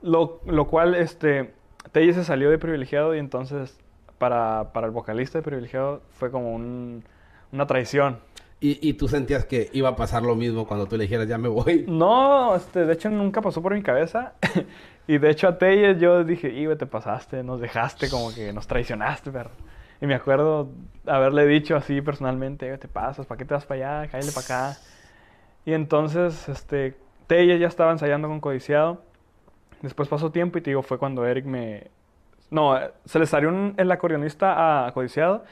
[0.02, 1.52] Lo, lo cual, este,
[1.90, 3.76] Teyes se salió de Privilegiado y entonces
[4.18, 7.02] para, para el vocalista de Privilegiado fue como un-
[7.50, 8.18] una traición.
[8.60, 11.38] Y, y tú sentías que iba a pasar lo mismo cuando tú le dijeras ya
[11.38, 11.86] me voy.
[11.88, 14.34] No, este, de hecho nunca pasó por mi cabeza.
[15.08, 18.68] y de hecho a Teyes yo dije, y te pasaste, nos dejaste, como que nos
[18.68, 19.50] traicionaste, perro.
[20.00, 20.68] Y me acuerdo
[21.06, 24.10] haberle dicho así personalmente, "Ibe, te pasas, ¿para qué te vas para allá?
[24.10, 24.78] Cállate para acá.
[25.64, 26.94] Y entonces, este,
[27.26, 29.02] Teyes ya estaba ensayando con Codiciado.
[29.82, 31.88] Después pasó tiempo y te digo, fue cuando Eric me...
[32.50, 35.44] No, se le salió un- el acordeonista a Codiciado.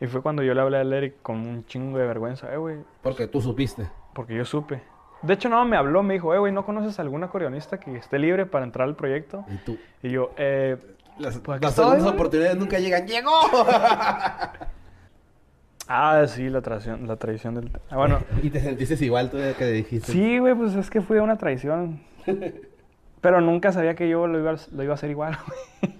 [0.00, 2.52] Y fue cuando yo le hablé al Eric con un chingo de vergüenza.
[2.52, 3.88] Eh, güey, Porque tú supiste.
[4.14, 4.82] porque yo supe.
[5.22, 8.18] De hecho, no, me habló, me dijo, eh, güey, ¿no conoces algún acordeonista que esté
[8.18, 9.44] libre para entrar al proyecto?
[9.48, 9.78] Y tú.
[10.02, 10.76] Y yo, eh,
[11.18, 13.06] Las, segundas oportunidades nunca llegan.
[13.06, 13.30] ¡Llegó!
[15.88, 17.70] ah, sí, la traición, la traición del...
[17.90, 20.12] Ah, bueno, y te sentiste igual tú que dijiste.
[20.12, 22.00] sí, güey, pues es que fue una traición.
[23.20, 25.94] Pero nunca sabía que yo lo iba, a- lo iba a hacer igual, güey.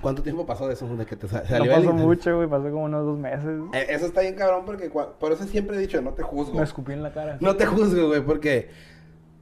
[0.00, 0.86] ¿Cuánto tiempo pasó de eso?
[0.96, 3.60] De que te sa- No salió el pasó mucho, güey, pasó como unos dos meses.
[3.74, 6.54] Eh, Eso está bien cabrón porque por eso siempre he dicho, no te juzgo.
[6.56, 7.36] Me escupí en la cara.
[7.40, 8.70] No te juzgo, güey, porque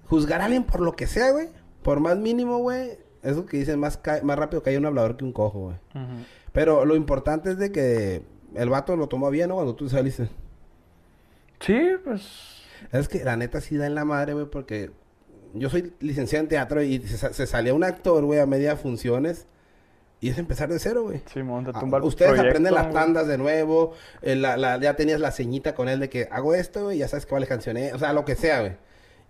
[0.07, 1.49] juzgar a alguien por lo que sea, güey,
[1.82, 5.25] por más mínimo, güey, eso que dicen más, más rápido que hay un hablador que
[5.25, 5.77] un cojo, güey.
[6.53, 8.23] Pero lo importante es de que
[8.55, 9.55] el vato lo tomó bien, ¿no?
[9.57, 10.29] Cuando tú saliste.
[11.61, 12.62] Sí, pues...
[12.93, 14.91] Es que la neta sí da en la madre, güey, porque
[15.53, 19.47] yo soy licenciado en teatro y se, se salía un actor, güey, a media funciones
[20.21, 21.21] y es empezar de cero, güey.
[21.33, 22.95] Simón, te Ah, tumba Ustedes proyecto, aprenden las güey.
[22.95, 23.93] tandas de nuevo,
[24.23, 27.09] eh, la- la- ya tenías la ceñita con él de que hago esto, güey, ya
[27.09, 28.77] sabes que vale canciones, o sea, lo que sea, güey.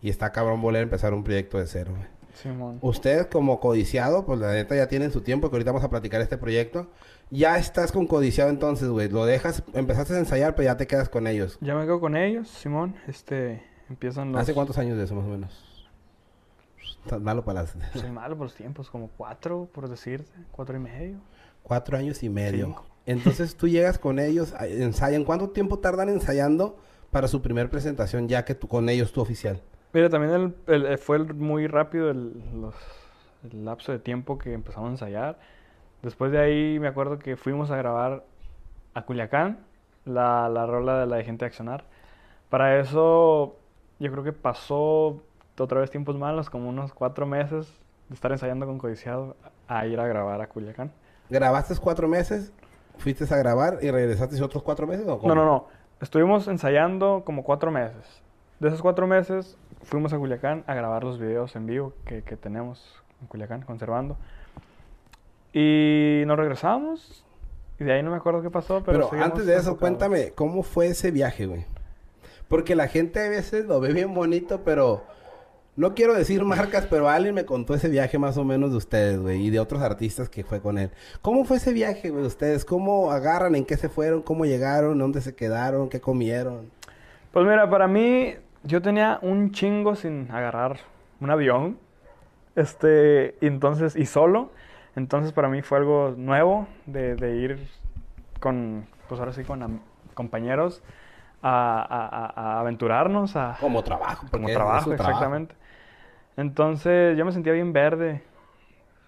[0.03, 2.07] Y está cabrón volver a empezar un proyecto de cero, güey.
[2.43, 2.78] Simón.
[2.82, 6.20] Ustedes como codiciado, pues la neta ya tienen su tiempo, que ahorita vamos a platicar
[6.20, 6.89] este proyecto.
[7.30, 9.09] Ya estás con codiciado entonces, güey.
[9.09, 11.59] Lo dejas, empezaste a ensayar, pero ya te quedas con ellos.
[11.61, 12.95] Ya me quedo con ellos, Simón.
[13.07, 14.41] Este, empiezan los...
[14.41, 15.91] ¿Hace cuántos años de eso, más o menos?
[17.05, 17.76] Estás malo para las...
[17.95, 21.18] Soy malo por los tiempos, como cuatro, por decirte, cuatro y medio.
[21.62, 22.66] Cuatro años y medio.
[22.66, 22.86] Cinco.
[23.07, 25.24] Entonces tú llegas con ellos, ensayan.
[25.24, 26.78] ¿Cuánto tiempo tardan ensayando
[27.11, 29.62] para su primer presentación ya que tú con ellos tu oficial?
[29.93, 32.74] Mira, también el, el- eh, fue muy rápido el, los-
[33.51, 35.39] el lapso de tiempo que empezamos a ensayar.
[36.03, 38.24] Después de ahí me acuerdo que fuimos a grabar
[38.95, 39.59] a Culiacán,
[40.05, 41.84] la, la rola de la de Gente de Accionar.
[42.51, 43.57] Para eso
[43.99, 45.22] yo creo que pasó
[45.59, 47.66] otra vez tiempos malos, como unos cuatro meses
[48.09, 49.36] de estar ensayando con Codiciado
[49.66, 50.93] a ir a grabar a Culiacán.
[51.28, 52.53] ¿Grabaste cuatro meses?
[52.99, 55.34] ¿Fuiste a grabar y regresaste otros cuatro meses o cómo?
[55.34, 55.66] No, no, no.
[56.01, 58.22] Estuvimos ensayando como cuatro meses.
[58.61, 62.37] De esos cuatro meses fuimos a Culiacán a grabar los videos en vivo que, que
[62.37, 64.16] tenemos en Culiacán, conservando.
[65.53, 67.24] Y nos regresamos.
[67.81, 69.09] Y de ahí no me acuerdo qué pasó, pero...
[69.11, 69.79] Pero, antes de eso, enfocados.
[69.79, 71.64] cuéntame, ¿cómo fue ese viaje, güey?
[72.49, 75.05] Porque la gente a veces lo ve bien bonito, pero
[75.76, 79.20] no quiero decir marcas, pero alguien me contó ese viaje más o menos de ustedes,
[79.20, 80.91] güey, y de otros artistas que fue con él.
[81.22, 82.64] ¿Cómo fue ese viaje, güey, de ustedes?
[82.64, 83.55] ¿Cómo agarran?
[83.55, 84.22] ¿En qué se fueron?
[84.22, 84.99] ¿Cómo llegaron?
[84.99, 85.89] ¿Dónde se quedaron?
[85.89, 86.70] ¿Qué comieron?
[87.33, 90.78] Pues mira, para mí, yo tenía un chingo sin agarrar
[91.20, 91.78] un avión.
[92.56, 94.50] Este, entonces, y solo.
[94.96, 97.68] Entonces para mí fue algo nuevo de, de ir
[98.41, 99.80] con, pues ahora sí, con
[100.14, 100.83] compañeros
[101.42, 104.26] a, a- a- a aventurarnos, a, Como trabajo.
[104.30, 105.54] como trabajo, exactamente.
[106.37, 108.22] Entonces yo me sentía bien verde,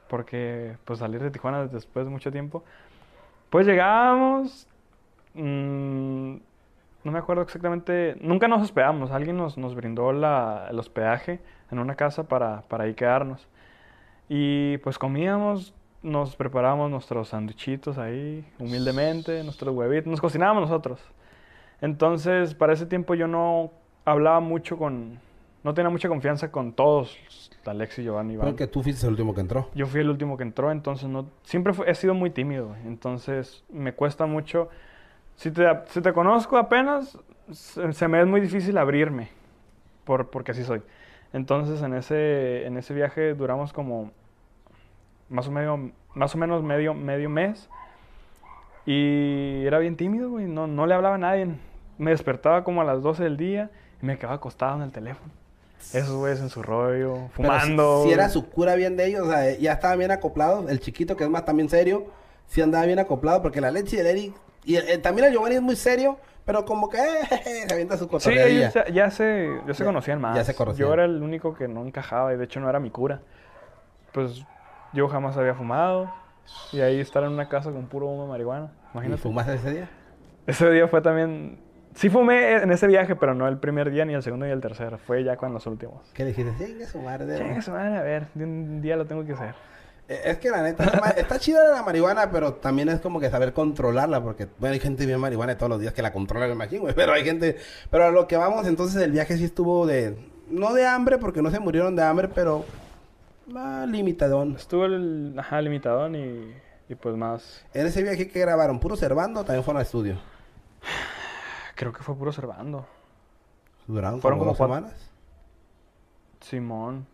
[0.08, 2.64] porque pues salir de Tijuana después de mucho tiempo.
[3.50, 4.68] Pues llegábamos,
[5.34, 6.36] mm,
[7.04, 11.40] no me acuerdo exactamente, nunca nos hospedamos, alguien nos, nos brindó la, el hospedaje
[11.70, 13.48] en una casa para, para ahí quedarnos.
[14.28, 21.00] Y pues comíamos, nos preparábamos nuestros sanduichitos ahí, humildemente, nuestros huevitos, nos cocinábamos nosotros.
[21.80, 23.70] Entonces, para ese tiempo yo no
[24.04, 25.18] hablaba mucho con,
[25.64, 27.16] no tenía mucha confianza con todos,
[27.64, 28.34] Alex y Giovanni.
[28.34, 28.48] Iván.
[28.48, 29.68] Porque tú fuiste el último que entró.
[29.74, 33.64] Yo fui el último que entró, entonces no, siempre fue- he sido muy tímido, entonces
[33.70, 34.68] me cuesta mucho.
[35.40, 37.16] Si te, si te conozco apenas,
[37.50, 39.30] se, se me es muy difícil abrirme,
[40.04, 40.82] por, porque así soy.
[41.32, 44.10] Entonces en ese, en ese viaje duramos como
[45.30, 47.70] más o, medio, más o menos medio, medio mes
[48.84, 50.44] Y era bien tímido, güey.
[50.44, 51.48] No, no le hablaba a nadie.
[51.96, 53.70] Me despertaba como a las 12 del día
[54.02, 55.32] y me quedaba acostado en el teléfono.
[55.94, 58.02] Esos güeyes en su rollo, fumando.
[58.02, 60.68] Si, si era su cura bien de ellos, o sea, ya estaba bien acoplado.
[60.68, 62.08] El chiquito, que es más también serio,
[62.46, 64.34] sí andaba bien acoplado, porque la leche y el Eric.
[64.64, 68.04] Y el- también el Giovanni es muy serio, pero como que eh, se avienta su
[68.04, 68.60] Sí, cotorreadilla.
[68.68, 70.36] ellos ya, ya se, ya se conocían más.
[70.36, 70.88] ya se conocían.
[70.88, 73.20] Yo era el único que no encajaba y de hecho no era mi cura.
[74.12, 74.44] Pues
[74.92, 76.12] yo jamás había fumado
[76.72, 78.72] y ahí estar en una casa con puro humo de marihuana.
[78.88, 79.22] ¿Y Imagínate.
[79.22, 79.88] fumaste ese día?
[80.46, 81.60] Ese día fue también...
[81.94, 84.60] Sí fumé en ese viaje, pero no el primer día, ni el segundo, ni el
[84.60, 84.96] tercero.
[84.98, 86.08] Fue ya con los últimos.
[86.14, 86.52] ¿Qué dijiste?
[86.64, 87.36] Sí, que su madre.
[87.36, 89.54] Chingue su madre, a ver, de un día lo tengo que hacer.
[90.10, 90.84] Eh, Es que la neta,
[91.16, 95.06] está chida la marihuana, pero también es como que saber controlarla, porque, bueno, hay gente
[95.06, 97.56] bien marihuana todos los días que la controla, me imagino, güey, pero hay gente,
[97.90, 100.16] pero a lo que vamos, entonces el viaje sí estuvo de,
[100.48, 102.64] no de hambre, porque no se murieron de hambre, pero
[103.46, 104.56] más limitadón.
[104.56, 106.54] Estuvo el ajá, limitadón y,
[106.88, 107.64] y pues más...
[107.74, 110.18] En ese viaje que grabaron, puro Cervando, o también fueron al estudio.
[111.76, 112.84] Creo que fue puro observando.
[113.86, 115.10] Duraron Fueron como, como dos cuatro- semanas.
[116.40, 117.06] Simón.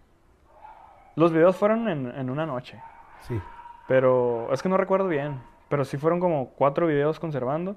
[1.17, 2.81] Los videos fueron en, en una noche.
[3.27, 3.41] Sí.
[3.89, 5.41] Pero es que no recuerdo bien.
[5.69, 7.75] Pero sí fueron como cuatro videos conservando.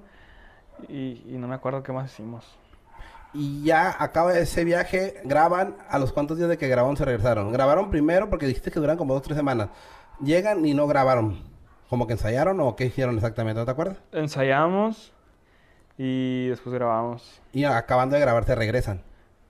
[0.88, 2.56] Y, y no me acuerdo qué más hicimos.
[3.32, 7.52] Y ya acaba ese viaje, graban, a los cuantos días de que grabaron se regresaron.
[7.52, 9.68] Grabaron primero porque dijiste que duran como dos o tres semanas.
[10.20, 11.42] Llegan y no grabaron.
[11.88, 13.60] ¿Como que ensayaron o qué hicieron exactamente?
[13.60, 13.98] ¿No te acuerdas?
[14.12, 15.12] Ensayamos
[15.96, 17.40] y después grabamos.
[17.52, 19.02] Y acabando de grabar se regresan.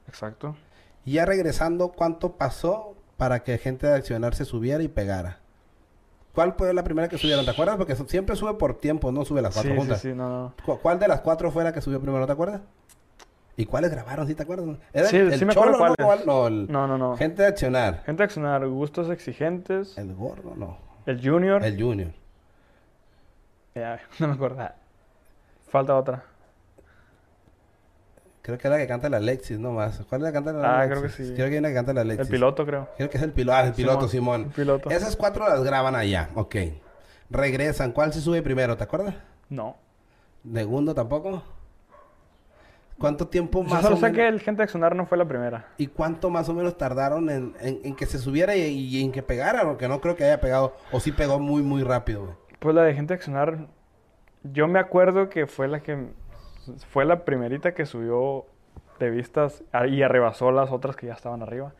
[0.06, 0.56] Exacto.
[1.04, 5.38] Y ya regresando, ¿cuánto pasó para que gente de Accionar se subiera y pegara?
[6.34, 7.44] ¿Cuál fue la primera que subieron?
[7.44, 7.76] ¿Te acuerdas?
[7.76, 10.00] Porque siempre sube por tiempo, no sube las Sí, cuatro sí, juntas.
[10.00, 10.54] sí, no, no.
[10.64, 12.20] ¿Cu- ¿Cuál de las cuatro fue la que subió primero?
[12.20, 12.62] ¿No te acuerdas?
[13.56, 14.26] ¿Y cuáles grabaron?
[14.26, 14.78] ¿Sí te acuerdas?
[14.94, 16.16] ¿Era Sí, el, sí el me acuerdo Cholo.
[16.24, 17.16] No, el- No, no, no.
[17.18, 18.02] Gente de Accionar.
[18.06, 19.98] Gente de Accionar, gustos exigentes.
[19.98, 20.78] El gordo, no.
[21.04, 21.62] El Junior.
[21.62, 22.12] El Junior.
[23.74, 24.66] Ya, no me acuerdo.
[25.68, 26.24] Falta otra.
[28.50, 30.00] Creo que es la que canta la Alexis, no más.
[30.08, 30.98] ¿Cuál es la que canta la Ah, Alexis?
[30.98, 31.34] creo que sí.
[31.34, 32.26] Creo que hay una que canta la Alexis.
[32.26, 32.88] El piloto, creo.
[32.96, 33.56] Creo que es el piloto.
[33.58, 34.42] Ah, el piloto, Simón.
[34.44, 34.90] El piloto.
[34.90, 36.30] Esas cuatro las graban allá.
[36.34, 36.56] Ok.
[37.30, 37.92] Regresan.
[37.92, 38.76] ¿Cuál se sube primero?
[38.76, 39.14] ¿Te acuerdas?
[39.48, 39.76] No.
[40.52, 41.42] ¿Segundo tampoco?
[42.98, 44.16] ¿Cuánto tiempo Yo más solo o sé menos?
[44.16, 45.68] que el Gente de Accionar no fue la primera.
[45.78, 49.10] ¿Y cuánto más o menos tardaron en, en- en que se subiera y, y en
[49.10, 49.62] que pegara?
[49.64, 50.74] Porque no creo que haya pegado.
[50.92, 52.34] O sí pegó muy, muy rápido, güey.
[52.58, 53.68] Pues la de Gente de Accionar,
[54.42, 56.08] yo me acuerdo que fue la que
[56.90, 58.46] fue la primerita que subió
[58.98, 61.72] de vistas a- y arrebasó las otras que ya estaban arriba.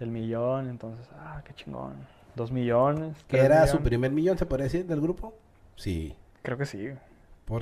[0.00, 1.94] El millón, entonces, ah, qué chingón.
[2.34, 3.16] Dos millones.
[3.28, 5.34] ¿Que era su primer millón, se podría decir, del grupo?
[5.76, 6.14] Sí.
[6.42, 6.90] Creo que sí.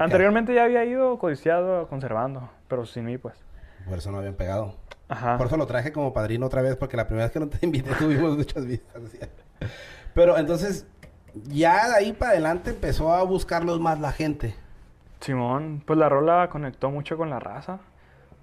[0.00, 3.36] Anteriormente ya había ido codiciado, conservando, pero sin mí, pues.
[3.88, 4.74] Por eso no habían pegado.
[5.08, 5.36] Ajá.
[5.36, 7.64] Por eso lo traje como padrino otra vez, porque la primera vez que no te
[7.64, 9.02] invité tuvimos muchas vistas.
[9.12, 9.18] ¿sí?
[10.14, 10.86] Pero entonces,
[11.44, 14.54] ya de ahí para adelante empezó a buscarlos más la gente.
[15.20, 17.78] Simón, pues la rola conectó mucho con la raza.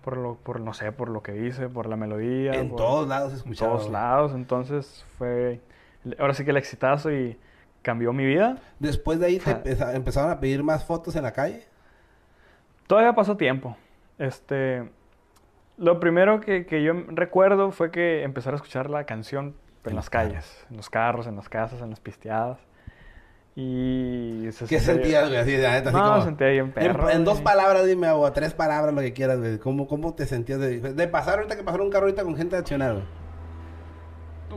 [0.03, 2.53] Por lo, por no sé, por lo que hice, por la melodía.
[2.53, 3.77] En por- todos lados se en escuchaba.
[3.77, 4.33] todos lados.
[4.33, 5.61] Entonces fue
[6.17, 7.37] ahora sí que el exitazo y
[7.83, 8.57] cambió mi vida.
[8.79, 9.51] Después de ahí te
[9.95, 11.65] empezaron a pedir más fotos en la calle.
[12.87, 13.77] Todavía pasó tiempo.
[14.17, 14.89] Este,
[15.77, 20.09] lo primero que, que yo recuerdo fue que empezar a escuchar la canción en las
[20.09, 22.59] calles, en los carros, en las casas, en las pisteadas.
[23.55, 25.39] Y se ¿Qué sentía- sentías, güey?
[25.39, 27.09] Así, de la neta, así No, como- sentía bien En- perro.
[27.09, 29.57] En, dos palabras, dime, o tres palabras, lo que quieras, güey.
[29.59, 32.55] ¿Cómo, ¿Cómo te sentías de, de pasar ahorita que pasaron un carro ahorita con gente
[32.93, 33.03] güey?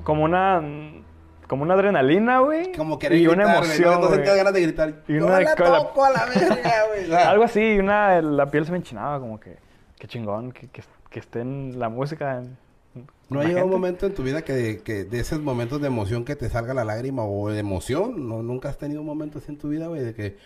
[0.04, 0.62] Como una
[1.48, 2.72] como una adrenalina, güey.
[2.72, 4.00] Como querer y una gritar, güey, emoción.
[4.00, 4.94] No, sentías ganas de gritar.
[5.06, 7.12] Y una la toco a la verga, güey.
[7.28, 9.58] Algo así, y una, la piel se me enchinaba, como que,
[9.98, 12.38] qué chingón, que, que, que esté en la música.
[12.38, 12.56] en-
[13.30, 16.24] ¿No ha llegado un momento en tu vida que, que de esos momentos de emoción
[16.24, 18.28] que te salga la lágrima o de emoción?
[18.28, 20.02] ¿No, ¿Nunca has tenido un momento así en tu vida, güey?
[20.02, 20.36] De que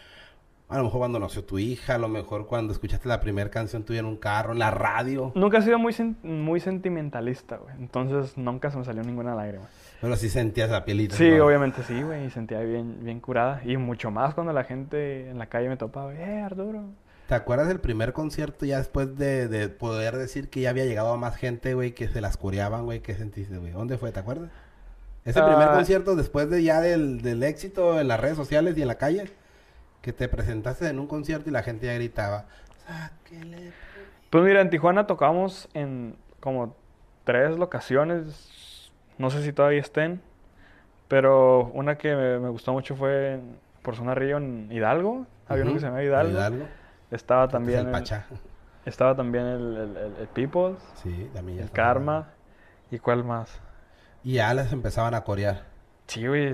[0.69, 3.85] a lo mejor cuando nació tu hija, a lo mejor cuando escuchaste la primera canción
[3.85, 5.33] tuya en un carro, en la radio.
[5.35, 7.75] Nunca he sido muy, sen- muy sentimentalista, güey.
[7.79, 9.65] Entonces nunca se me salió ninguna lágrima.
[10.01, 11.17] Pero sí sentías la pielita.
[11.17, 11.47] Sí, ¿no?
[11.47, 12.27] obviamente sí, güey.
[12.27, 13.61] Y sentía bien, bien curada.
[13.65, 16.15] Y mucho más cuando la gente en la calle me topaba.
[16.15, 16.85] Eh, Arturo.
[17.29, 21.13] ¿Te acuerdas del primer concierto ya después de, de poder decir que ya había llegado
[21.13, 23.01] a más gente, güey, que se las coreaban, güey?
[23.01, 23.71] ¿Qué sentiste, güey?
[23.71, 24.13] ¿Dónde fue?
[24.13, 24.51] ¿Te acuerdas?
[25.27, 25.75] Ese primer Ah.
[25.75, 29.31] concierto después de ya del, del éxito en las redes sociales y en la calle,
[30.01, 32.47] que te presentaste en un concierto y la gente ya gritaba,
[32.87, 33.73] sáquele.
[34.31, 36.75] Pues mira, en Tijuana tocamos en como
[37.25, 38.91] tres locaciones.
[39.19, 40.23] No sé si todavía estén.
[41.09, 45.27] Pero una que me, me gustó mucho fue en- por Zona Río en Hidalgo.
[45.47, 46.33] Había uno que se llama Hidalgo.
[46.33, 46.65] Hidalgo.
[47.11, 48.27] Estaba es también el el, Pachá.
[48.85, 51.71] estaba también el, el, el- el Peoples, Sí, también ya el.
[51.71, 52.29] Karma.
[52.91, 53.61] ¿Y cuál más?
[54.25, 55.65] Y ya les empezaban a corear.
[56.07, 56.53] Sí, güey,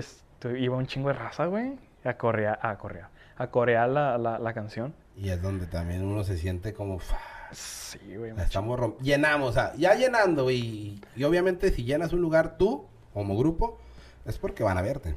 [0.57, 1.77] iba un chingo de raza, güey.
[2.03, 3.09] A correar, a correar.
[3.37, 4.93] a corear la, la, la canción.
[5.15, 6.99] Y es donde también uno se siente como...
[6.99, 7.17] "Fa,
[7.51, 8.33] Sí, güey.
[8.33, 10.57] la estamos romp- Llenamos, o sea, ya llenando, güey.
[10.57, 13.79] Y, y obviamente si llenas un lugar tú, como grupo,
[14.25, 15.15] es porque van a verte.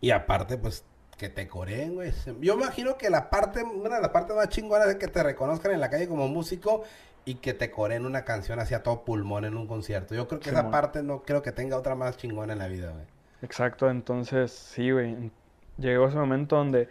[0.00, 0.84] Y aparte, pues,
[1.16, 2.12] que te coreen, güey.
[2.40, 5.72] Yo imagino que la parte, una de las partes más chingonas es que te reconozcan
[5.72, 6.82] en la calle como músico
[7.24, 10.14] y que te coreen una canción hacia todo pulmón en un concierto.
[10.14, 12.90] Yo creo que esa parte no creo que tenga otra más chingona en la vida,
[12.90, 13.04] güey.
[13.42, 15.30] Exacto, entonces sí, güey.
[15.78, 16.88] Llegó ese momento donde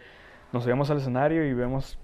[0.52, 1.98] nos subimos al escenario y vemos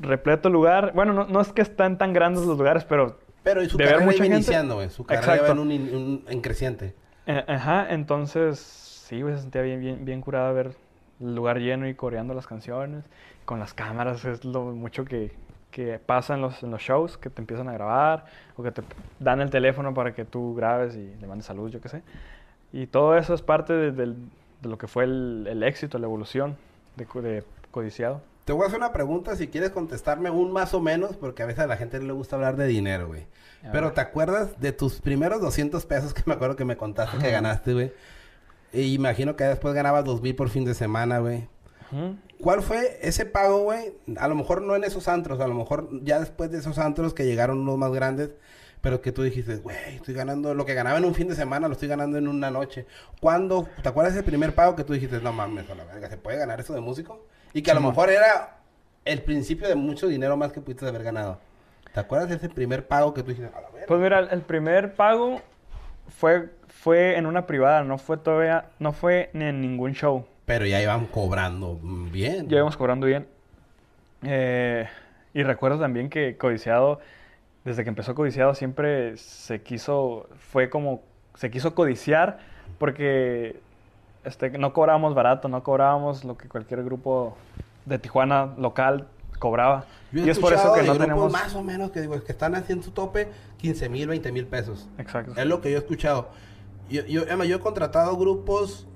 [0.00, 0.92] repleto lugar.
[0.94, 3.84] Bueno, no, no es que están tan grandes los lugares, pero Pero y su De
[3.84, 4.36] ver carrera mucha iba gente.
[4.36, 4.90] iniciando, güey.
[4.90, 5.44] Su carrera Exacto.
[5.52, 6.94] iba en, un, in- un- en creciente.
[7.26, 10.72] Eh, Ajá, entonces sí, güey, se sentía bien, bien, bien curada ver
[11.20, 13.04] lugar lleno y coreando las canciones.
[13.44, 15.32] Con las cámaras es lo mucho que,
[15.70, 18.24] que pasa en los, en los shows, que te empiezan a grabar
[18.56, 18.82] o que te
[19.18, 22.02] dan el teléfono para que tú grabes y le mandes salud, yo qué sé.
[22.72, 24.16] Y todo eso es parte de, del-
[24.62, 26.56] de lo que fue el, el éxito, la evolución
[26.96, 28.20] de, de Codiciado.
[28.44, 31.46] Te voy a hacer una pregunta si quieres contestarme un más o menos, porque a
[31.46, 33.26] veces a la gente no le gusta hablar de dinero, güey.
[33.72, 33.92] Pero.
[33.92, 37.74] ¿te acuerdas de tus primeros 200 pesos que me acuerdo que me contaste que ganaste,
[37.74, 37.92] güey?
[38.72, 41.48] Y imagino que después ganabas 2000 por fin de semana, güey.
[42.40, 43.92] ¿Cuál fue ese pago, güey?
[44.16, 47.14] A lo mejor no en esos antros, a lo mejor ya después de esos antros
[47.14, 48.30] que llegaron unos más grandes,
[48.80, 51.68] pero que tú dijiste, güey, estoy ganando lo que ganaba en un fin de semana,
[51.68, 52.86] lo estoy ganando en una noche.
[53.20, 53.68] ¿Cuándo?
[53.82, 56.38] ¿Te acuerdas ese primer pago que tú dijiste, no mames, a la verga, ¿se puede
[56.38, 57.26] ganar eso de músico?
[57.52, 58.60] Y que a lo mejor era
[59.04, 61.38] el principio de mucho dinero más que pudiste haber ganado.
[61.92, 63.86] ¿Te acuerdas de ese primer pago que tú dijiste, a la verga?
[63.88, 65.40] Pues mira, el primer pago
[66.08, 66.50] fue,
[66.80, 70.24] fue en una privada, no fue todavía, no fue ni en ningún show.
[70.46, 72.48] Pero ya iban cobrando bien.
[72.48, 73.26] Ya íbamos cobrando bien.
[74.22, 74.88] Eh,
[75.34, 77.00] y recuerdo también que Codiciado,
[77.66, 81.02] desde que empezó Codiciado, siempre se quiso, fue como,
[81.34, 82.38] se quiso codiciar
[82.78, 83.60] porque
[84.24, 87.36] este, no cobrábamos barato, no cobrábamos lo que cualquier grupo
[87.84, 89.06] de Tijuana local
[89.38, 89.84] cobraba.
[90.12, 91.30] Yo he y es por eso que no tenemos...
[91.30, 93.28] más o menos que digo, es que están haciendo su tope
[93.58, 94.88] 15 mil, 20 mil pesos.
[94.96, 95.34] Exacto.
[95.36, 96.30] Es lo que yo he escuchado.
[96.90, 98.86] Yo, yo, Emma, yo he contratado grupos,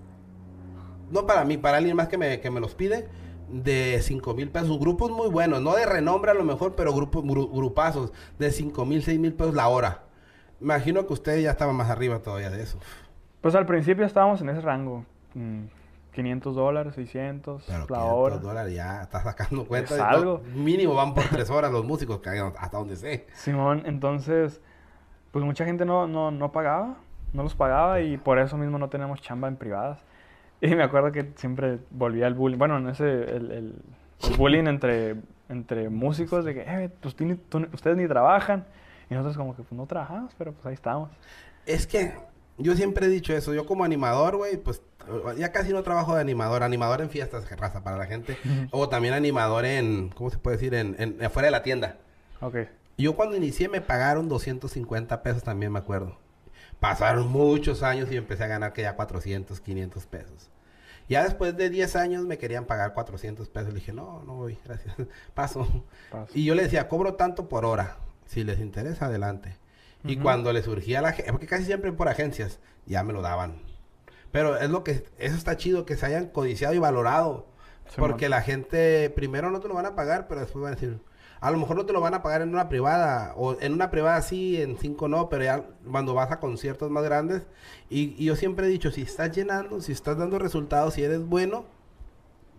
[1.11, 3.09] no para mí, para alguien más que me, que me los pide,
[3.49, 4.79] de 5 mil pesos.
[4.81, 8.85] Grupos muy buenos, no de renombre a lo mejor, pero grupos, gru- grupazos de 5
[8.85, 10.03] mil, 6 mil pesos la hora.
[10.61, 12.79] Imagino que usted ya estaba más arriba todavía de eso.
[13.41, 15.05] Pues al principio estábamos en ese rango.
[15.35, 15.65] mm,
[16.15, 18.37] 500 dólares, 600 Pero la 500 hora.
[18.39, 19.91] dólares ya está sacando cuenta.
[19.95, 20.43] Es de- algo.
[20.49, 23.27] no, mínimo van por 3 horas los músicos, que hasta donde sé.
[23.35, 24.61] Simón, entonces,
[25.33, 26.99] pues mucha gente no, no, no pagaba,
[27.35, 29.99] no los pagaba y por eso mismo no tenemos chamba en privadas.
[30.61, 33.75] Y me acuerdo que siempre volvía el bullying, bueno, en ese, el, el-
[34.31, 35.17] el bullying entre,
[35.51, 37.27] entre músicos de que, eh, pues tú
[37.75, 38.65] ustedes ni trabajan.
[39.11, 41.11] Y nosotros como que, pues no trabajamos, pero pues ahí estamos.
[41.67, 42.15] Es que
[42.57, 43.53] yo siempre he dicho eso.
[43.53, 44.81] Yo como animador, güey, pues
[45.37, 46.63] ya casi no trabajo de animador.
[46.63, 48.39] Animador en fiestas, raza, para la gente.
[48.71, 50.73] O también animador en, ¿cómo se puede decir?
[50.75, 51.97] En, en afuera de la tienda.
[52.41, 52.57] Ok.
[52.97, 56.17] Yo cuando inicié me pagaron 250 pesos también, me acuerdo.
[56.85, 60.51] Pasaron muchos años y empecé a ganar que ya 400, 500 pesos.
[61.09, 63.71] Ya después de 10 años me querían pagar 400 pesos.
[63.71, 64.95] Le dije, no, no voy, gracias.
[65.33, 65.67] Paso.
[66.11, 66.31] Paso.
[66.35, 67.97] Y yo le decía, cobro tanto por hora.
[68.27, 69.57] Si les interesa, adelante.
[70.03, 73.63] Y cuando le surgía la gente, porque casi siempre por agencias, ya me lo daban.
[74.31, 77.47] Pero es lo que, eso está chido, que se hayan codiciado y valorado.
[77.97, 81.01] Porque la gente, primero no te lo van a pagar, pero después van a decir,
[81.45, 83.91] a lo mejor no te lo van a pagar en una privada, o en una
[83.91, 87.47] privada sí, en cinco no, pero ya cuando vas a conciertos más grandes,
[87.91, 91.23] y, y yo siempre he dicho, si estás llenando, si estás dando resultados, si eres
[91.23, 91.67] bueno,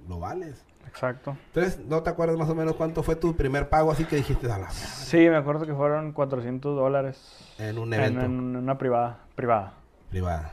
[0.07, 0.64] lo vales.
[0.88, 1.36] Exacto.
[1.48, 4.45] Entonces, ¿no te acuerdas más o menos cuánto fue tu primer pago así que dijiste
[4.45, 8.56] a la madre", Sí, me acuerdo que fueron 400 dólares en un en, evento en
[8.56, 9.74] una privada, privada,
[10.12, 10.49] privado?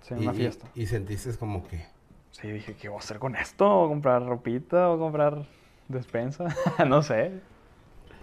[0.00, 0.66] sí, en Y- una y- fiesta.
[0.74, 1.84] Y, sentiste como que...
[2.30, 3.68] Sí, dije, ¿qué voy a hacer con esto?
[3.70, 4.88] ¿O comprar ropita?
[4.90, 5.44] ¿O comprar
[5.88, 6.46] despensa?
[6.88, 7.40] no sé.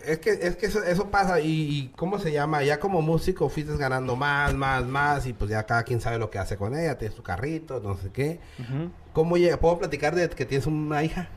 [0.05, 2.63] Es que, es que eso, eso pasa y, y ¿cómo se llama?
[2.63, 6.29] Ya como músico fuiste ganando más, más, más y pues ya cada quien sabe lo
[6.29, 8.39] que hace con ella, tienes tu carrito, no sé qué.
[9.13, 9.57] ¿Cómo llega?
[9.57, 11.29] ¿Puedo platicar de que tienes una hija?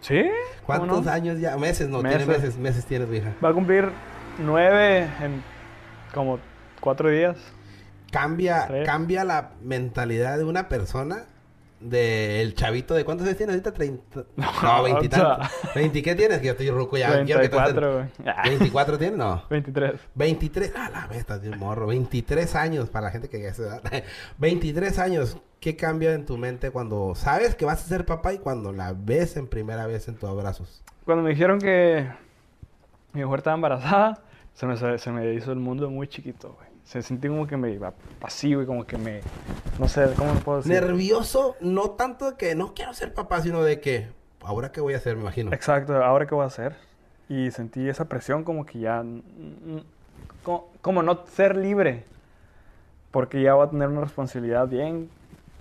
[0.00, 0.22] ¿Sí?
[0.22, 1.10] ¿cómo ¿Cuántos no?
[1.10, 1.56] años ya?
[1.56, 2.28] Meses, no, tiene Meses.
[2.42, 3.34] meses, meses tiene tu hija.
[3.42, 3.90] Va a cumplir
[4.38, 5.42] nueve en
[6.12, 6.38] como
[6.80, 7.36] cuatro días.
[8.12, 8.86] Cambia, Tres.
[8.86, 11.24] cambia la mentalidad de una persona
[11.80, 15.36] del chavito de cuántos años tienes ahorita 30 no, No, 20 y o sea.
[15.38, 15.74] tantos.
[15.74, 18.06] 20 qué tienes que yo estoy ruco ya quiero que te 34, güey.
[18.26, 20.00] Ah, 24 tienes no 23.
[20.14, 21.86] 23, a la estás bien morro.
[21.86, 23.80] 23 años para la gente que ya se da.
[24.38, 25.38] 23 años.
[25.60, 28.92] ¿Qué cambia en tu mente cuando sabes que vas a ser papá y cuando la
[28.92, 30.82] ves en primera vez en tus abrazos?
[31.06, 32.06] Cuando me dijeron que
[33.14, 34.22] mi mujer estaba embarazada,
[34.52, 36.63] se me, se me hizo el mundo muy chiquito, güey.
[36.84, 39.20] Se sentí como que me iba pasivo y como que me...
[39.78, 40.72] No sé, ¿cómo lo puedo decir?
[40.72, 44.08] Nervioso, no tanto de que no quiero ser papá, sino de que,
[44.42, 45.16] ¿ahora qué voy a hacer?
[45.16, 45.52] Me imagino.
[45.52, 46.76] Exacto, ahora qué voy a hacer.
[47.28, 49.02] Y sentí esa presión como que ya,
[50.42, 52.04] como, como no ser libre,
[53.10, 55.08] porque ya voy a tener una responsabilidad bien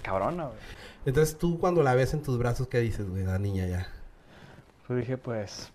[0.01, 0.57] cabrona, güey.
[1.05, 3.87] Entonces tú cuando la ves en tus brazos, ¿qué dices, güey, la niña ya?
[4.87, 5.71] Pues dije, pues,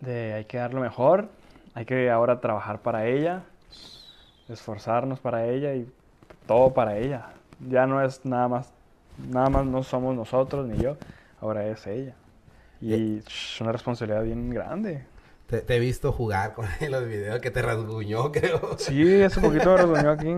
[0.00, 1.28] de, hay que dar lo mejor,
[1.74, 3.44] hay que ahora trabajar para ella,
[4.50, 5.90] esforzarnos para ella y
[6.46, 7.30] todo para ella.
[7.68, 8.72] Ya no es nada más,
[9.30, 10.96] nada más no somos nosotros ni yo,
[11.40, 12.14] ahora es ella.
[12.80, 15.04] Y es una responsabilidad bien grande.
[15.48, 18.76] Te, te he visto jugar con los videos que te rasguñó, creo.
[18.78, 20.34] Sí, hace poquito me rasguñó aquí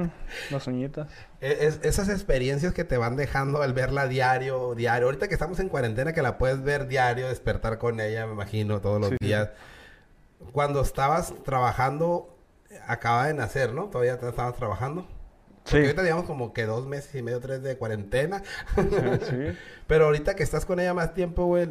[0.51, 1.09] las uñitas.
[1.41, 5.07] E- es- esas experiencias que te van dejando al verla diario, diario.
[5.09, 8.81] Ahorita que estamos en cuarentena, que la puedes ver diario, despertar con ella, me imagino,
[8.81, 9.17] todos los sí.
[9.21, 9.51] días.
[10.53, 12.35] Cuando estabas trabajando,
[12.87, 13.85] acaba de nacer, ¿no?
[13.87, 15.03] Todavía te estabas trabajando.
[15.65, 18.43] Sí, Porque ahorita digamos como que dos meses y medio, tres de cuarentena.
[18.77, 19.59] sí.
[19.87, 21.71] Pero ahorita que estás con ella más tiempo, güey,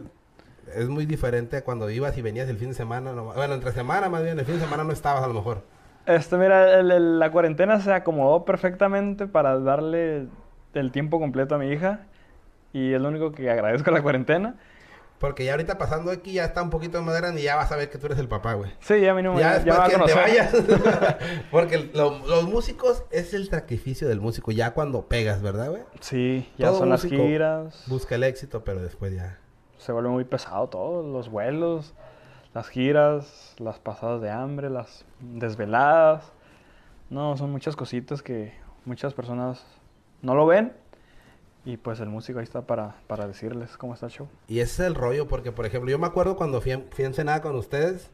[0.76, 3.14] es muy diferente a cuando ibas y venías el fin de semana.
[3.14, 5.64] no- bueno, entre semana más bien, el fin de semana no estabas a lo mejor.
[6.06, 10.28] Este, mira, el- el- la cuarentena se acomodó perfectamente para darle
[10.74, 12.02] el tiempo completo a mi hija.
[12.74, 14.56] Y es lo único que agradezco a la cuarentena.
[15.20, 17.76] Porque ya ahorita pasando aquí ya está un poquito más grande y ya vas a
[17.76, 18.72] ver que tú eres el papá, güey.
[18.80, 20.56] Sí, ya mínimo Ya ya, va a que te vayas.
[21.52, 25.84] Porque lo- los músicos es el sacrificio del músico ya cuando pegas, ¿verdad, güey?
[26.00, 27.84] Sí, ya Todo son las giras.
[27.88, 29.38] Busca el éxito, pero después ya.
[29.78, 31.04] Se vuelve muy pesado todo.
[31.04, 31.94] Los vuelos,
[32.54, 36.32] las giras, las pasadas de hambre, las desveladas.
[37.10, 38.54] No, son muchas cositas que
[38.86, 39.66] muchas personas
[40.22, 40.74] no lo ven.
[41.66, 44.28] Y pues el músico ahí está para, para decirles cómo está el show.
[44.48, 47.08] Y ese es el rollo, porque por ejemplo, yo me acuerdo cuando fui, fui a
[47.08, 48.10] Ensenada con ustedes.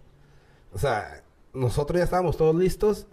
[0.74, 1.22] O sea,
[1.54, 3.08] nosotros ya estábamos todos listos.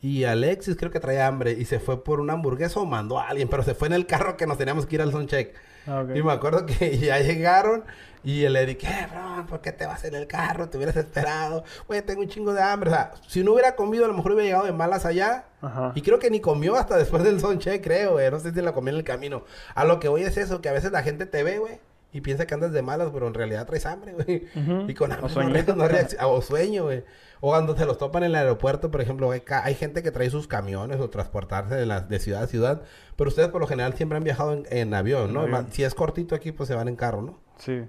[0.00, 3.28] Y Alexis creo que traía hambre y se fue por una hamburguesa o mandó a
[3.28, 5.54] alguien, pero se fue en el carro que nos teníamos que ir al soundcheck.
[5.88, 6.04] Ah.
[6.14, 7.84] Y me acuerdo que ya llegaron
[8.24, 10.68] y el Eric, eh, bro, ¿por qué te vas en el carro?
[10.68, 11.64] Te hubieras esperado.
[11.86, 12.90] Güey, tengo un chingo de hambre.
[12.90, 15.44] O sea, si no hubiera comido, a lo mejor hubiera llegado de malas allá.
[15.62, 15.92] Ajá.
[15.94, 18.30] Y creo que ni comió hasta después del soundcheck, creo, güey.
[18.30, 19.44] No sé si la comió en el camino.
[19.74, 21.78] A lo que voy es eso, que a veces la gente te ve, güey.
[22.12, 24.46] Y piensa que andas de malas, pero en realidad traes hambre, güey.
[24.88, 25.72] Y con O hambre no, sueñito.
[25.72, 27.04] re- no reacc- O sueño, güey.
[27.40, 30.48] O cuando te los topan en el aeropuerto, por ejemplo, hay, gente que trae sus
[30.48, 32.82] camiones o transportarse de, la- de ciudad a ciudad.
[33.16, 35.42] Pero ustedes por lo general siempre han viajado en, en avión, ¿no?
[35.42, 35.66] Avión.
[35.70, 37.38] Si es cortito aquí, pues se van en carro, ¿no?
[37.58, 37.84] Sí.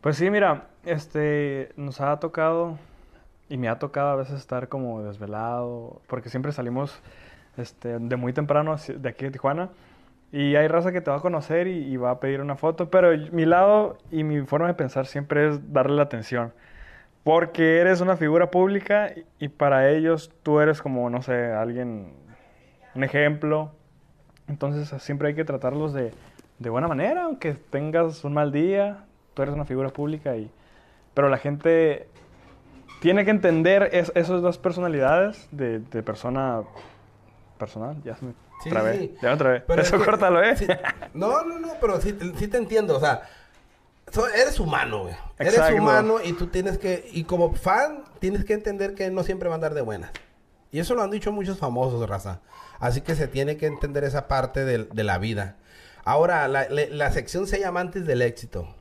[0.00, 2.78] Pues sí, mira, este, nos ha tocado
[3.48, 6.98] y me ha tocado a veces estar como desvelado, porque siempre salimos
[7.56, 9.70] este, de muy temprano de aquí de Tijuana
[10.32, 12.88] y hay raza que te va a conocer y, y va a pedir una foto,
[12.90, 16.52] pero mi lado y mi forma de pensar siempre es darle la atención,
[17.24, 22.12] porque eres una figura pública y, para ellos tú eres como, no sé, alguien,
[22.94, 23.72] un ejemplo,
[24.48, 26.12] entonces siempre hay que tratarlos de,
[26.58, 30.50] de buena manera, aunque tengas un mal día, tú eres una figura pública y...
[31.14, 32.08] Pero la gente
[33.00, 36.62] tiene que entender es- esas dos personalidades de, de persona
[37.58, 37.96] personal.
[38.04, 38.32] Ya se me
[38.62, 38.96] Sí, trabé.
[38.98, 39.14] sí.
[39.22, 39.60] Ya me trabé.
[39.62, 40.56] Pero Eso es que- córtalo, ¿eh?
[40.56, 40.66] sí-
[41.14, 42.96] no, no, no, pero sí, sí te entiendo.
[42.96, 43.22] O sea,
[44.10, 45.14] so- eres humano, güey.
[45.38, 49.48] Eres humano y tú tienes que, y como fan, tienes que entender que no siempre
[49.48, 50.10] va a andar de buenas.
[50.72, 52.40] Y eso lo han dicho muchos famosos, raza.
[52.78, 55.56] Así que se tiene que entender esa parte del- de, la vida.
[56.04, 58.74] Ahora, la, la sección se llama Antes del éxito.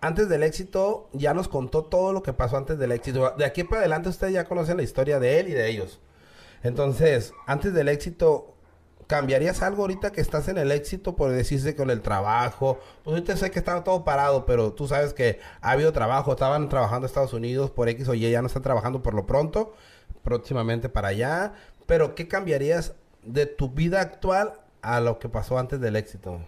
[0.00, 3.34] Antes del éxito, ya nos contó todo lo que pasó antes del éxito.
[3.36, 6.00] De aquí para adelante, ustedes ya conocen la historia de él y de ellos.
[6.62, 8.55] Entonces, antes del éxito,
[9.06, 12.78] ¿cambiarías algo ahorita que estás en el éxito por decirse con el trabajo?
[13.04, 16.32] Pues ahorita sé que estaba todo parado, pero tú sabes que ha habido trabajo.
[16.32, 19.26] Estaban trabajando en Estados Unidos por X o Y, ya no están trabajando por lo
[19.26, 19.74] pronto,
[20.22, 21.54] próximamente para allá.
[21.86, 26.40] Pero, ¿qué cambiarías de tu vida actual a lo que pasó antes del éxito?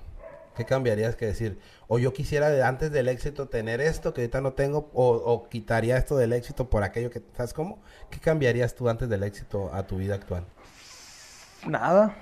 [0.56, 1.60] ¿Qué cambiarías que decir?
[1.86, 5.96] O yo quisiera antes del éxito tener esto que ahorita no tengo, o, o quitaría
[5.96, 7.80] esto del éxito por aquello que, ¿sabes cómo?
[8.10, 10.44] ¿Qué cambiarías tú antes del éxito a tu vida actual?
[11.64, 12.16] Nada.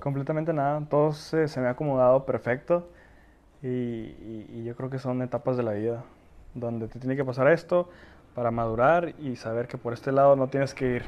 [0.00, 0.80] Completamente nada.
[0.88, 2.88] Todo se, se me ha acomodado perfecto.
[3.62, 6.04] Y, y- y yo creo que son etapas de la vida.
[6.54, 7.88] Donde te tiene que pasar esto
[8.34, 11.02] para madurar y saber que por este lado no tienes que ir.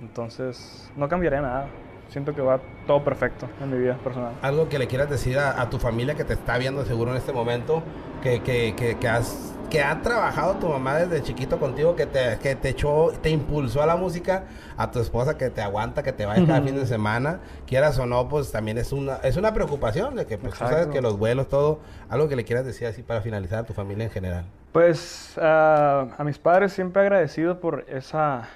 [0.00, 1.66] Entonces, no cambiaría nada.
[2.08, 4.32] Siento que va todo perfecto en mi vida personal.
[4.42, 7.16] Algo que le quieras decir a, a tu familia que te está viendo seguro en
[7.16, 7.82] este momento,
[8.22, 12.38] que, que, que, que has que ha trabajado tu mamá desde chiquito contigo, que te,
[12.40, 14.44] que te echó, te impulsó a la música,
[14.76, 18.06] a tu esposa que te aguanta, que te va cada fin de semana, quieras o
[18.06, 21.18] no, pues también es una, es una preocupación de que pues, tú sabes que los
[21.18, 24.44] vuelos, todo, algo que le quieras decir así para finalizar a tu familia en general.
[24.70, 28.48] Pues ah, a mis padres siempre agradecido por esa,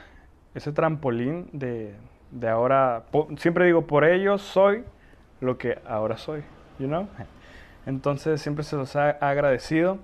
[0.55, 1.97] ese trampolín de,
[2.31, 3.03] de ahora.
[3.11, 4.85] po- siempre digo, por ellos soy
[5.40, 6.45] lo que ahora soy,
[6.78, 7.09] you know?
[7.86, 9.99] Entonces siempre se los ha agradecido.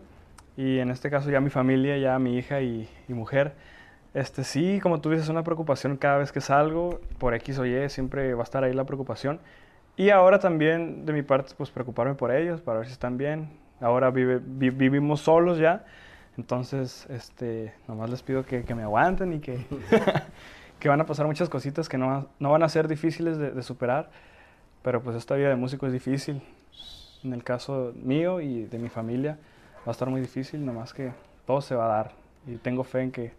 [0.57, 3.55] Y en este caso ya mi familia, ya mi hija y, y mujer.
[4.15, 7.67] Este, sí, como tú dices, es una preocupación cada vez que salgo, por X o
[7.67, 9.41] Y, siempre va a estar ahí la preocupación.
[9.97, 13.49] Y ahora también, de mi parte, pues preocuparme por ellos, para ver si están bien.
[13.81, 15.85] Ahora vive- vi- vivimos solos ya,
[16.39, 19.59] entonces, este, nomás les pido que, que me aguanten y que,
[20.79, 23.63] que van a pasar muchas cositas que no, no van a ser difíciles de, de
[23.63, 24.11] superar,
[24.83, 26.41] pero pues esta vida de músico es difícil.
[27.25, 29.39] En el caso mío y de mi familia
[29.87, 31.13] va a estar muy difícil, nomás que
[31.47, 32.13] todo se va a dar.
[32.47, 33.33] Y tengo fe en que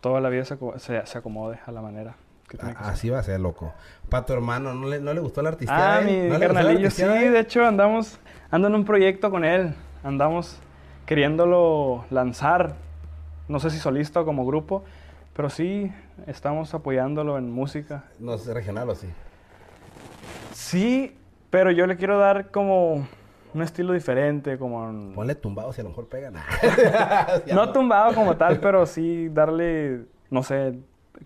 [0.00, 2.14] toda la vida se, se, se acomode a la manera
[2.48, 2.92] que tiene que ser.
[2.92, 3.72] Así va a ser, loco.
[4.08, 5.98] Para tu hermano, ¿no le, no le gustó la artista?
[5.98, 8.18] Ah, mi carnalillo, sí, de hecho andamos,
[8.50, 10.58] ando en un proyecto con él, andamos
[11.06, 12.74] queriéndolo lanzar,
[13.48, 14.84] no sé si solista o como grupo,
[15.34, 15.92] pero sí,
[16.26, 18.04] estamos apoyándolo en música.
[18.18, 19.08] No sé, regional o sí.
[20.52, 21.16] Sí,
[21.50, 23.06] pero yo le quiero dar como
[23.54, 24.88] un estilo diferente, como...
[24.90, 26.34] en- Ponle tumbado si a lo mejor pegan.
[27.52, 30.74] no tumbado como tal, pero sí darle, no sé,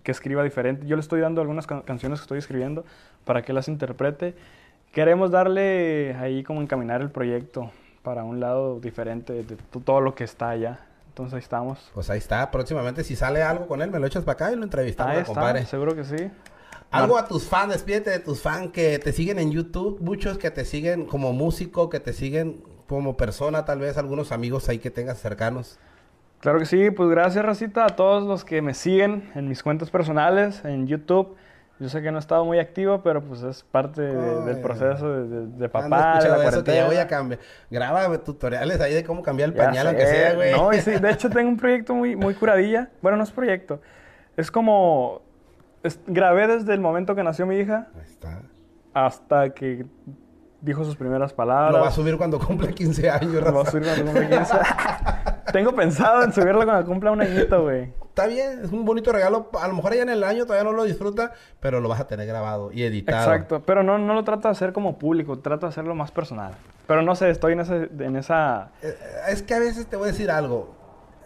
[0.03, 0.85] que escriba diferente.
[0.87, 2.85] Yo le estoy dando algunas can- canciones que estoy escribiendo
[3.25, 4.35] para que las interprete.
[4.91, 7.71] Queremos darle ahí como encaminar el proyecto
[8.03, 10.79] para un lado diferente de todo lo que está allá.
[11.09, 11.91] Entonces ahí estamos.
[11.93, 12.49] Pues ahí está.
[12.49, 15.19] Próximamente, si sale algo con él, me lo echas para acá y lo entrevistamos, Ahí
[15.19, 15.65] está, compadre.
[15.65, 16.31] seguro que sí.
[16.91, 20.49] Algo a tus fans, despídete de tus fans que te siguen en YouTube, muchos que
[20.49, 24.89] te siguen como músico, que te siguen como persona, tal vez algunos amigos ahí que
[24.89, 25.77] tengas cercanos.
[26.39, 29.89] Claro que sí, pues gracias Racita a todos los que me siguen en mis cuentas
[29.91, 31.35] personales, en YouTube.
[31.79, 35.09] Yo sé que no he estado muy activo, pero pues es parte de- del proceso
[35.13, 37.39] de, de- de Ando papá, de la eso, que ya voy a cambiar.
[37.69, 40.51] Graba tutoriales ahí de cómo cambiar el Ya pañal, sé, aunque sea, güey.
[40.51, 42.89] No, y sí, de hecho tengo un proyecto muy, muy curadilla.
[43.01, 43.79] Bueno, no es proyecto.
[44.35, 45.21] Es como...
[45.83, 48.41] es- grabé desde el momento que nació mi hija Ahí está.
[48.93, 49.85] hasta que
[50.61, 51.73] dijo sus primeras palabras.
[51.73, 54.57] Lo va a subir cuando cumpla 15 años, Lo voy a subir cuando cumpla 15.
[55.53, 57.91] Tengo pensado en subirlo cuando cumpla un añito, güey.
[58.09, 59.49] Está bien, es un bonito regalo.
[59.59, 62.07] A lo mejor allá en el año todavía no lo disfruta, pero lo vas a
[62.07, 63.31] tener grabado y editado.
[63.31, 66.53] Exacto, pero no, no lo trato de hacer como público, trato de hacerlo más personal.
[66.85, 68.71] Pero no sé, estoy en, ese, en esa...
[68.83, 68.95] Eh,
[69.29, 70.75] Es que a veces te voy a decir algo.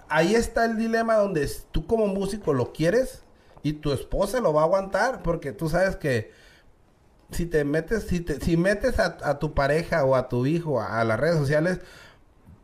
[0.08, 3.23] Ahí está el dilema donde tú como músico lo quieres
[3.64, 6.32] y tu esposa lo va a aguantar porque tú sabes que
[7.32, 10.80] si te metes, si, te, si metes a, a tu pareja o a tu hijo
[10.80, 11.80] a, a las redes sociales,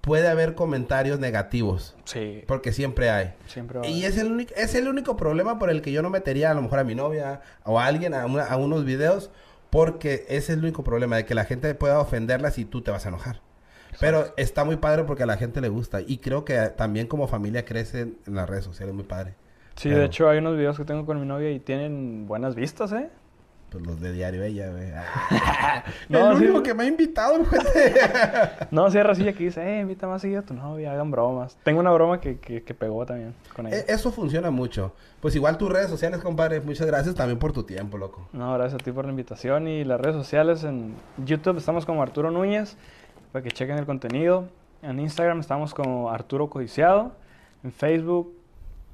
[0.01, 1.95] puede haber comentarios negativos.
[2.05, 3.33] Sí, Porque siempre hay.
[3.47, 6.09] siempre a Y es el, único, es el único problema por el que yo no
[6.09, 9.31] metería a lo mejor a mi novia o a alguien a, una- a unos videos.
[9.71, 12.89] Porque ese es el único problema, de que la gente pueda ofenderlas y tú te
[12.89, 13.41] vas a enojar.
[13.99, 16.01] Pero está muy padre porque a la gente le gusta.
[16.01, 19.35] Y creo que también como familia crece en las redes sociales, muy padre.
[19.79, 22.53] Sí, Pero- de hecho hay unos videos que tengo con mi novia y tienen buenas
[22.53, 23.09] vistas, ¿eh?
[23.71, 24.91] Pues los de diario ella, güey.
[26.09, 26.43] No, el sí.
[26.43, 27.93] único que me ha invitado, gente.
[28.71, 31.55] No, sí hay racilla que dice, eh, invita más seguido a tu novia, hagan bromas.
[31.63, 33.77] Tengo una broma que, que, que pegó también con ella.
[33.77, 34.91] E- Eso funciona mucho.
[35.21, 36.59] Pues igual tus redes sociales, compadre.
[36.61, 38.27] Muchas gracias también por tu tiempo, loco.
[38.33, 40.95] No, gracias a ti por la invitación y las redes sociales en
[41.25, 42.75] YouTube estamos como Arturo Núñez
[43.31, 44.45] para que chequen el contenido.
[44.81, 47.11] En Instagram estamos como Arturo Codiciado.
[47.63, 48.33] En Facebook,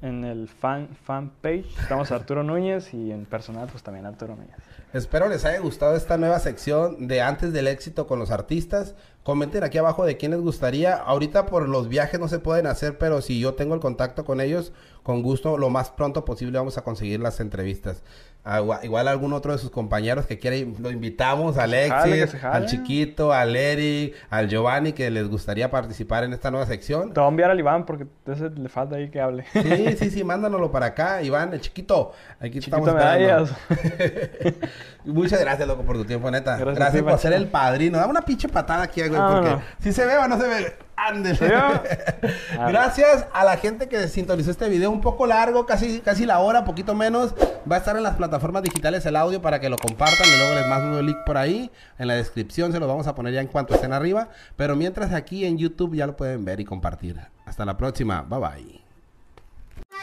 [0.06, 4.56] en el fan, fan page estamos Arturo Núñez y en personal pues también Arturo Núñez.
[4.92, 8.94] Espero les haya gustado esta nueva sección de antes del éxito con los artistas.
[9.24, 10.94] Comenten aquí abajo de quién les gustaría.
[10.94, 14.40] Ahorita por los viajes no se pueden hacer, pero si yo tengo el contacto con
[14.40, 14.72] ellos,
[15.02, 18.02] con gusto, lo más pronto posible vamos a conseguir las entrevistas.
[18.46, 22.56] Gua- igual algún otro de sus compañeros que quiera, lo invitamos, a Alexis, jale.
[22.56, 27.12] al Chiquito, al Eric, al Giovanni, que les gustaría participar en esta nueva sección.
[27.12, 29.44] Te voy a enviar al Iván porque ese le falta ahí que hable.
[29.52, 32.12] Sí, sí, sí, mándanoslo para acá, Iván, el chiquito.
[32.38, 33.50] Aquí Chiquito estamos medallas.
[35.04, 36.56] Muchas gracias, loco, por tu tiempo, neta.
[36.56, 37.98] Gracias, a por ser el padrino.
[37.98, 39.62] Dame una pinche patada aquí, güey, porque no.
[39.80, 40.85] si se ve o no se ve.
[42.68, 46.64] Gracias a la gente que sintonizó este video un poco largo, casi, casi la hora,
[46.64, 47.34] poquito menos.
[47.70, 50.54] Va a estar en las plataformas digitales el audio para que lo compartan y luego
[50.54, 51.70] les mando un link por ahí.
[51.98, 54.28] En la descripción se lo vamos a poner ya en cuanto estén arriba.
[54.56, 57.20] Pero mientras aquí en YouTube ya lo pueden ver y compartir.
[57.44, 58.22] Hasta la próxima.
[58.22, 58.80] Bye bye.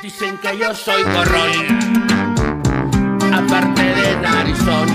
[0.02, 2.06] Dicen que yo soy gorrón,
[3.34, 4.90] aparte de narizón.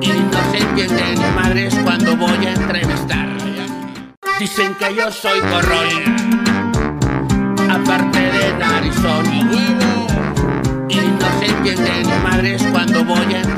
[0.00, 3.31] Y no se entiende ni madres cuando voy a entrevistar.
[4.42, 6.42] Dicen que yo soy gorrón,
[7.70, 9.24] aparte de narizón.
[10.88, 13.51] Y no se entienden madres cuando voy a